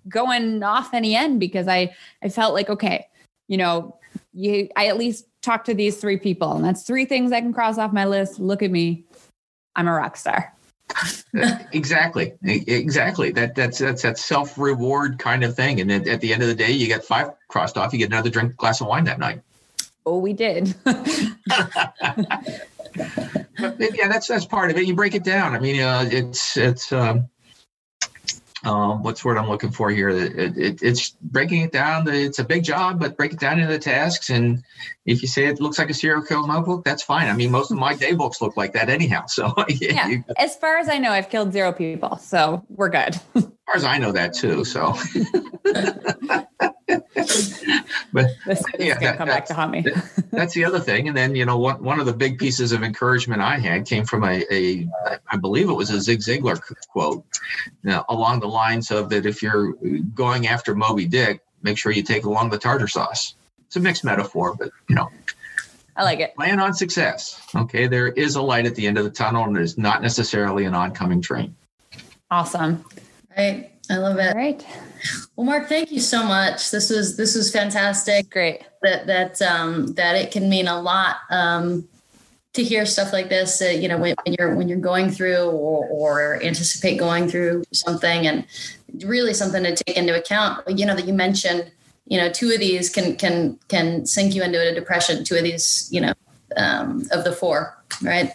going 0.09 0.64
off 0.64 0.93
any 0.93 1.16
end 1.16 1.39
because 1.39 1.68
I 1.68 1.95
I 2.24 2.30
felt 2.30 2.55
like 2.55 2.70
okay, 2.70 3.07
you 3.47 3.57
know, 3.57 3.95
you 4.34 4.70
I 4.76 4.88
at 4.88 4.98
least 4.98 5.26
talk 5.42 5.66
to 5.66 5.74
these 5.74 5.98
three 5.98 6.18
people 6.18 6.54
and 6.54 6.64
that's 6.64 6.84
three 6.84 7.06
things 7.06 7.32
I 7.32 7.42
can 7.42 7.54
cross 7.54 7.78
off 7.78 7.94
my 7.94 8.06
list. 8.06 8.40
Look 8.40 8.64
at 8.64 8.72
me, 8.72 9.04
I'm 9.76 9.88
a 9.88 9.94
rock 9.94 10.18
star. 10.18 10.54
exactly. 11.72 12.34
Exactly. 12.44 13.32
That 13.32 13.56
that's 13.56 13.80
that's 13.80 14.02
that 14.02 14.18
self 14.18 14.58
reward 14.58 15.20
kind 15.20 15.44
of 15.44 15.56
thing. 15.56 15.80
And 15.80 15.90
then 15.90 16.08
at 16.08 16.22
the 16.22 16.34
end 16.34 16.42
of 16.42 16.50
the 16.50 16.56
day 16.56 16.72
you 16.72 16.88
get 16.88 17.04
five 17.04 17.32
crossed 17.48 17.78
off 17.78 17.94
you 17.94 18.00
get 18.00 18.10
another 18.10 18.30
drink 18.30 18.56
glass 18.58 18.82
of 18.82 18.88
wine 18.88 19.06
that 19.06 19.20
night. 19.20 19.42
Oh 20.06 20.18
we 20.18 20.34
did. 20.34 20.76
But 23.58 23.96
yeah 23.96 24.08
that's 24.08 24.28
that's 24.28 24.46
part 24.46 24.72
of 24.72 24.78
it. 24.78 24.86
You 24.86 24.96
break 24.96 25.16
it 25.16 25.24
down. 25.24 25.56
I 25.56 25.60
mean 25.60 25.82
uh, 25.82 26.10
it's 26.12 26.58
it's 26.58 26.92
um 26.92 27.30
um, 28.64 29.01
what's 29.01 29.22
the 29.22 29.28
word 29.28 29.38
I'm 29.38 29.49
looking 29.49 29.72
for 29.72 29.89
here? 29.89 30.09
It, 30.09 30.57
it, 30.57 30.84
it's 30.84 31.09
breaking 31.22 31.62
it 31.62 31.72
down. 31.72 32.07
It's 32.07 32.39
a 32.39 32.43
big 32.43 32.64
job, 32.64 32.99
but 32.99 33.18
break 33.18 33.34
it 33.34 33.39
down 33.39 33.59
into 33.59 33.72
the 33.72 33.80
tasks. 33.80 34.30
And 34.30 34.64
if 35.05 35.22
you 35.24 35.28
say 35.28 35.45
it 35.45 35.59
looks 35.59 35.80
like 35.80 35.89
a 35.89 35.93
serial 35.93 36.22
killer 36.22 36.47
notebook, 36.47 36.86
that's 36.86 37.01
fine. 37.01 37.28
I 37.28 37.34
mean, 37.34 37.49
most 37.51 37.72
of 37.72 37.78
my 37.78 37.95
day 37.95 38.14
books 38.14 38.41
look 38.41 38.57
like 38.57 38.74
that 38.74 38.89
anyhow. 38.89 39.26
So 39.32 39.53
yeah, 39.70 40.07
you, 40.07 40.24
as 40.38 40.57
far 40.57 40.78
as 40.78 40.89
I 40.89 40.97
know, 40.97 41.09
I've 41.09 41.30
killed 41.30 41.53
zero 41.53 41.72
people, 41.72 42.18
so 42.18 42.66
we're 42.70 42.89
good. 42.89 43.18
as 43.74 43.84
far 43.84 43.89
as 43.89 43.95
I 43.95 43.97
know 43.97 44.11
that 44.11 44.34
too. 44.34 44.65
So 44.65 44.93
but 48.13 48.28
yeah, 48.80 48.99
that, 48.99 49.17
come 49.17 49.28
back 49.28 49.45
to 49.45 49.53
haunt 49.53 49.72
me. 49.72 49.86
that's 50.32 50.53
the 50.53 50.65
other 50.65 50.80
thing. 50.80 51.07
And 51.07 51.15
then, 51.15 51.36
you 51.36 51.45
know, 51.45 51.57
one, 51.57 51.84
one 51.84 51.99
of 51.99 52.05
the 52.05 52.13
big 52.13 52.38
pieces 52.38 52.72
of 52.72 52.84
encouragement 52.84 53.41
I 53.41 53.59
had 53.59 53.86
came 53.86 54.05
from 54.05 54.24
a, 54.24 54.43
a 54.51 54.88
I 55.30 55.38
believe 55.38 55.69
it 55.69 55.74
was 55.74 55.89
a 55.89 56.01
Zig 56.01 56.19
Ziglar 56.19 56.59
quote 56.89 57.24
you 57.84 57.91
know, 57.91 58.03
along 58.09 58.39
the 58.39 58.47
lines 58.47 58.91
of 58.91 59.09
that 59.09 59.26
if 59.26 59.41
you're 59.41 59.74
going 60.13 60.47
after 60.47 60.76
Moby 60.76 61.05
Dick, 61.05 61.41
make 61.61 61.78
sure 61.78 61.91
you 61.91 62.03
take 62.03 62.26
along 62.26 62.49
the 62.49 62.57
tartar 62.57 62.88
sauce. 62.88 63.36
It's 63.67 63.76
a 63.78 63.80
mixed 63.80 64.03
metaphor, 64.03 64.55
but 64.55 64.72
you 64.89 64.95
know, 64.95 65.09
I 65.95 66.03
like 66.03 66.19
it. 66.19 66.36
Plan 66.36 66.59
on 66.59 66.74
success. 66.74 67.41
Okay. 67.55 67.88
There 67.88 68.07
is 68.07 68.36
a 68.36 68.41
light 68.41 68.65
at 68.65 68.76
the 68.76 68.88
end 68.88 68.97
of 68.97 69.03
the 69.03 69.11
tunnel 69.11 69.45
and 69.45 69.57
it's 69.57 69.78
not 69.78 70.01
necessarily 70.01 70.65
an 70.65 70.74
oncoming 70.74 71.22
train. 71.22 71.55
Awesome. 72.30 72.84
Right. 73.38 73.72
I 73.90 73.98
love 73.98 74.18
it. 74.20 74.36
Right. 74.36 74.66
Well, 75.36 75.46
Mark, 75.46 75.68
thank 75.68 75.92
you 75.92 76.00
so 76.00 76.24
much. 76.24 76.72
This 76.72 76.90
was 76.90 77.18
this 77.18 77.36
was 77.36 77.52
fantastic. 77.52 78.30
Great. 78.30 78.62
That 78.82 79.08
that 79.08 79.42
um, 79.42 79.88
that 79.94 80.16
it 80.16 80.32
can 80.32 80.50
mean 80.50 80.68
a 80.68 80.80
lot 80.80 81.18
um, 81.30 81.88
to 82.54 82.64
hear 82.64 82.86
stuff 82.86 83.12
like 83.12 83.30
this. 83.30 83.62
Uh, 83.62 83.66
you 83.66 83.88
know, 83.88 83.98
when, 83.98 84.16
when, 84.24 84.36
you're 84.38 84.56
when 84.56 84.70
you're 84.70 84.80
going 84.80 85.10
through 85.10 85.50
or, 85.50 85.88
or 85.88 86.44
anticipate 86.44 86.98
going 86.98 87.28
through 87.28 87.64
something, 87.74 88.28
and 88.28 88.46
really 89.06 89.34
something 89.34 89.64
to 89.64 89.76
take 89.76 89.98
into 89.98 90.18
account. 90.18 90.64
You 90.70 90.86
know 90.86 90.96
that 90.96 91.06
you 91.06 91.14
mentioned. 91.14 91.72
You 92.06 92.18
know, 92.18 92.32
two 92.32 92.52
of 92.52 92.60
these 92.60 92.90
can 92.90 93.16
can 93.18 93.60
can 93.68 94.06
sink 94.06 94.36
you 94.36 94.44
into 94.44 94.60
a 94.60 94.74
depression. 94.74 95.24
Two 95.24 95.36
of 95.36 95.44
these, 95.44 95.90
you 95.92 96.02
know, 96.02 96.14
um, 96.56 97.08
of 97.12 97.24
the 97.24 97.32
four, 97.32 97.78
right? 98.02 98.32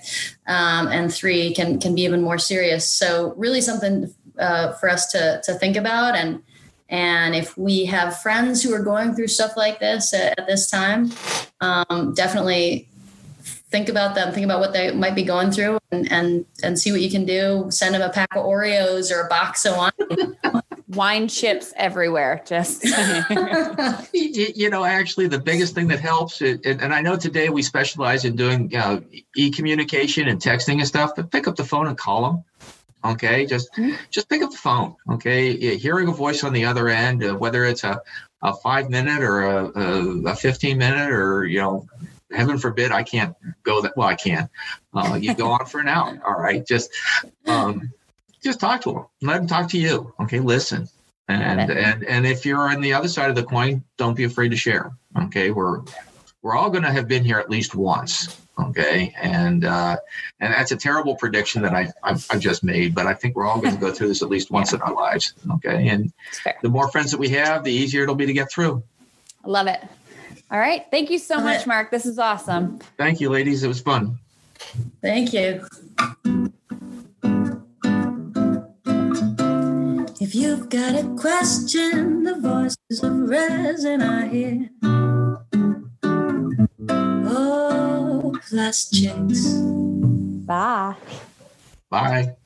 Um, 0.47 0.89
and 0.89 1.13
three 1.13 1.55
can 1.55 1.79
can 1.81 1.95
be 1.95 2.03
even 2.03 2.23
more 2.23 2.39
serious. 2.39 2.91
So 2.91 3.35
really 3.37 3.61
something 3.61 4.13
uh, 4.39 4.73
for 4.75 4.89
us 4.89 5.11
to 5.13 5.41
to 5.45 5.55
think 5.55 5.77
about. 5.77 6.17
And 6.17 6.43
and 6.89 7.35
if 7.35 7.57
we 7.59 7.85
have 7.87 8.21
friends 8.21 8.63
who 8.63 8.73
are 8.73 8.83
going 8.83 9.15
through 9.15 9.27
stuff 9.29 9.57
like 9.57 9.81
this 9.81 10.15
at, 10.15 10.39
at 10.39 10.47
this 10.47 10.71
time 10.71 11.11
um, 11.61 12.15
definitely 12.15 12.89
think 13.69 13.89
about 13.89 14.15
them 14.15 14.33
think 14.33 14.45
about 14.45 14.61
what 14.61 14.73
they 14.73 14.93
might 14.93 15.15
be 15.17 15.25
going 15.25 15.51
through 15.51 15.79
and 15.91 16.11
and 16.13 16.45
and 16.63 16.79
see 16.79 16.93
what 16.93 17.01
you 17.01 17.11
can 17.11 17.25
do. 17.25 17.67
Send 17.71 17.95
them 17.95 18.03
a 18.03 18.11
pack 18.11 18.35
of 18.37 18.45
oreos 18.45 19.15
or 19.15 19.27
a 19.27 19.29
box 19.29 19.65
of 19.65 19.77
wine. 19.77 20.63
Wine 20.89 21.29
chips 21.29 21.73
everywhere 21.77 22.43
just. 22.47 22.85
You 24.13 24.71
know 24.71 24.85
actually 24.85 25.27
the 25.27 25.39
biggest 25.39 25.75
thing 25.75 25.89
that 25.89 26.01
helps 26.01 26.41
it, 26.41 26.65
and 26.65 26.95
i 26.95 27.01
know 27.01 27.17
today 27.17 27.49
we 27.49 27.63
specialize 27.63 28.25
in 28.25 28.37
doing 28.37 28.75
uh, 28.75 29.01
e-communication 29.37 30.29
and 30.29 30.41
texting 30.41 30.79
and 30.79 30.87
stuff 30.87 31.13
but 31.15 31.31
pick 31.31 31.47
up 31.47 31.57
the 31.57 31.65
phone 31.65 31.87
and 31.87 31.99
call 31.99 32.23
them 32.23 32.45
Okay, 33.05 33.47
just 33.47 33.73
mm-hmm. 33.75 33.95
just 34.11 34.29
pick 34.29 34.43
up 34.43 34.51
the 34.51 34.57
phone. 34.57 34.97
Okay, 35.13 35.77
hearing 35.77 36.09
a 36.09 36.13
voice 36.13 36.43
on 36.45 36.53
the 36.53 36.65
other 36.65 36.89
end, 36.89 37.23
uh, 37.23 37.35
whether 37.35 37.65
it's 37.65 37.85
a, 37.85 38.01
a 38.43 38.55
five 38.55 38.91
minute 38.91 39.23
or 39.23 39.43
a, 39.43 39.65
a, 39.79 40.23
a, 40.31 40.35
fifteen 40.35 40.79
minute, 40.79 41.11
or 41.11 41.45
you 41.45 41.61
know, 41.61 41.87
heaven 42.33 42.59
forbid, 42.59 42.91
I 42.93 43.03
can't 43.03 43.35
go 43.63 43.81
that. 43.83 43.97
Well, 43.97 44.09
I 44.09 44.17
can. 44.17 44.49
Uh, 44.93 45.19
you 45.21 45.35
go 45.35 45.51
on 45.51 45.67
for 45.67 45.81
an 45.81 45.89
hour. 45.89 46.21
All 46.27 46.41
right, 46.41 46.67
just 46.67 46.91
um, 47.47 47.93
just 48.43 48.61
talk 48.61 48.81
to 48.83 48.93
them. 48.93 49.07
Let 49.23 49.39
them 49.39 49.47
talk 49.47 49.71
to 49.71 49.79
you. 49.79 50.13
Okay, 50.21 50.41
listen. 50.41 50.89
And 51.29 51.71
and 51.71 52.05
and 52.05 52.27
if 52.27 52.47
you're 52.47 52.71
on 52.71 52.81
the 52.81 52.93
other 52.93 53.09
side 53.09 53.31
of 53.31 53.37
the 53.37 53.43
coin, 53.43 53.83
don't 53.99 54.17
be 54.17 54.25
afraid 54.25 54.51
to 54.51 54.57
share. 54.57 54.93
Okay, 55.25 55.51
we're 55.51 55.83
we're 56.43 56.57
all 56.57 56.71
going 56.71 56.85
to 56.85 56.93
have 56.93 57.09
been 57.09 57.25
here 57.25 57.39
at 57.39 57.51
least 57.51 57.75
once. 57.75 58.41
Okay, 58.59 59.15
and 59.21 59.67
uh, 59.67 59.97
and 60.41 60.53
that's 60.53 60.73
a 60.73 60.77
terrible 60.77 61.15
prediction 61.15 61.61
that 61.63 61.75
I 61.75 61.93
I've, 62.03 62.27
I've 62.31 62.41
just 62.41 62.65
made, 62.65 62.95
but 62.95 63.07
I 63.07 63.13
think 63.13 63.37
we're 63.37 63.47
all 63.47 63.61
going 63.61 63.75
to 63.75 63.81
go 63.81 63.93
through 63.93 64.09
this 64.09 64.23
at 64.23 64.31
least 64.31 64.51
once 64.51 64.73
yeah. 64.73 64.77
in 64.77 64.83
our 64.83 64.95
lives. 64.95 65.35
Okay, 65.57 65.89
and 65.89 66.11
the 66.63 66.69
more 66.71 66.91
friends 66.91 67.11
that 67.11 67.19
we 67.19 67.29
have, 67.31 67.65
the 67.65 67.73
easier 67.73 68.03
it'll 68.03 68.15
be 68.15 68.25
to 68.25 68.33
get 68.33 68.51
through. 68.51 68.83
I 69.45 69.49
love 69.49 69.67
it. 69.67 69.81
All 70.51 70.59
right, 70.59 70.87
thank 70.91 71.11
you 71.11 71.19
so 71.19 71.39
much, 71.39 71.67
Mark. 71.67 71.91
This 71.91 72.07
is 72.07 72.19
awesome. 72.19 72.79
Thank 72.97 73.21
you, 73.21 73.29
ladies. 73.29 73.63
It 73.63 73.69
was 73.69 73.81
fun. 73.81 74.19
Thank 75.03 75.33
you. 75.35 75.67
If 80.19 80.35
you've 80.35 80.69
got 80.71 80.95
a 80.95 81.15
question, 81.19 82.25
the 82.25 82.37
voices 82.41 83.03
of 83.03 83.29
resin 83.29 84.03
are 84.03 84.27
here. 84.27 84.71
Oh, 88.59 88.91
chance. 88.91 89.47
Bye. 90.47 90.95
Bye. 91.91 92.37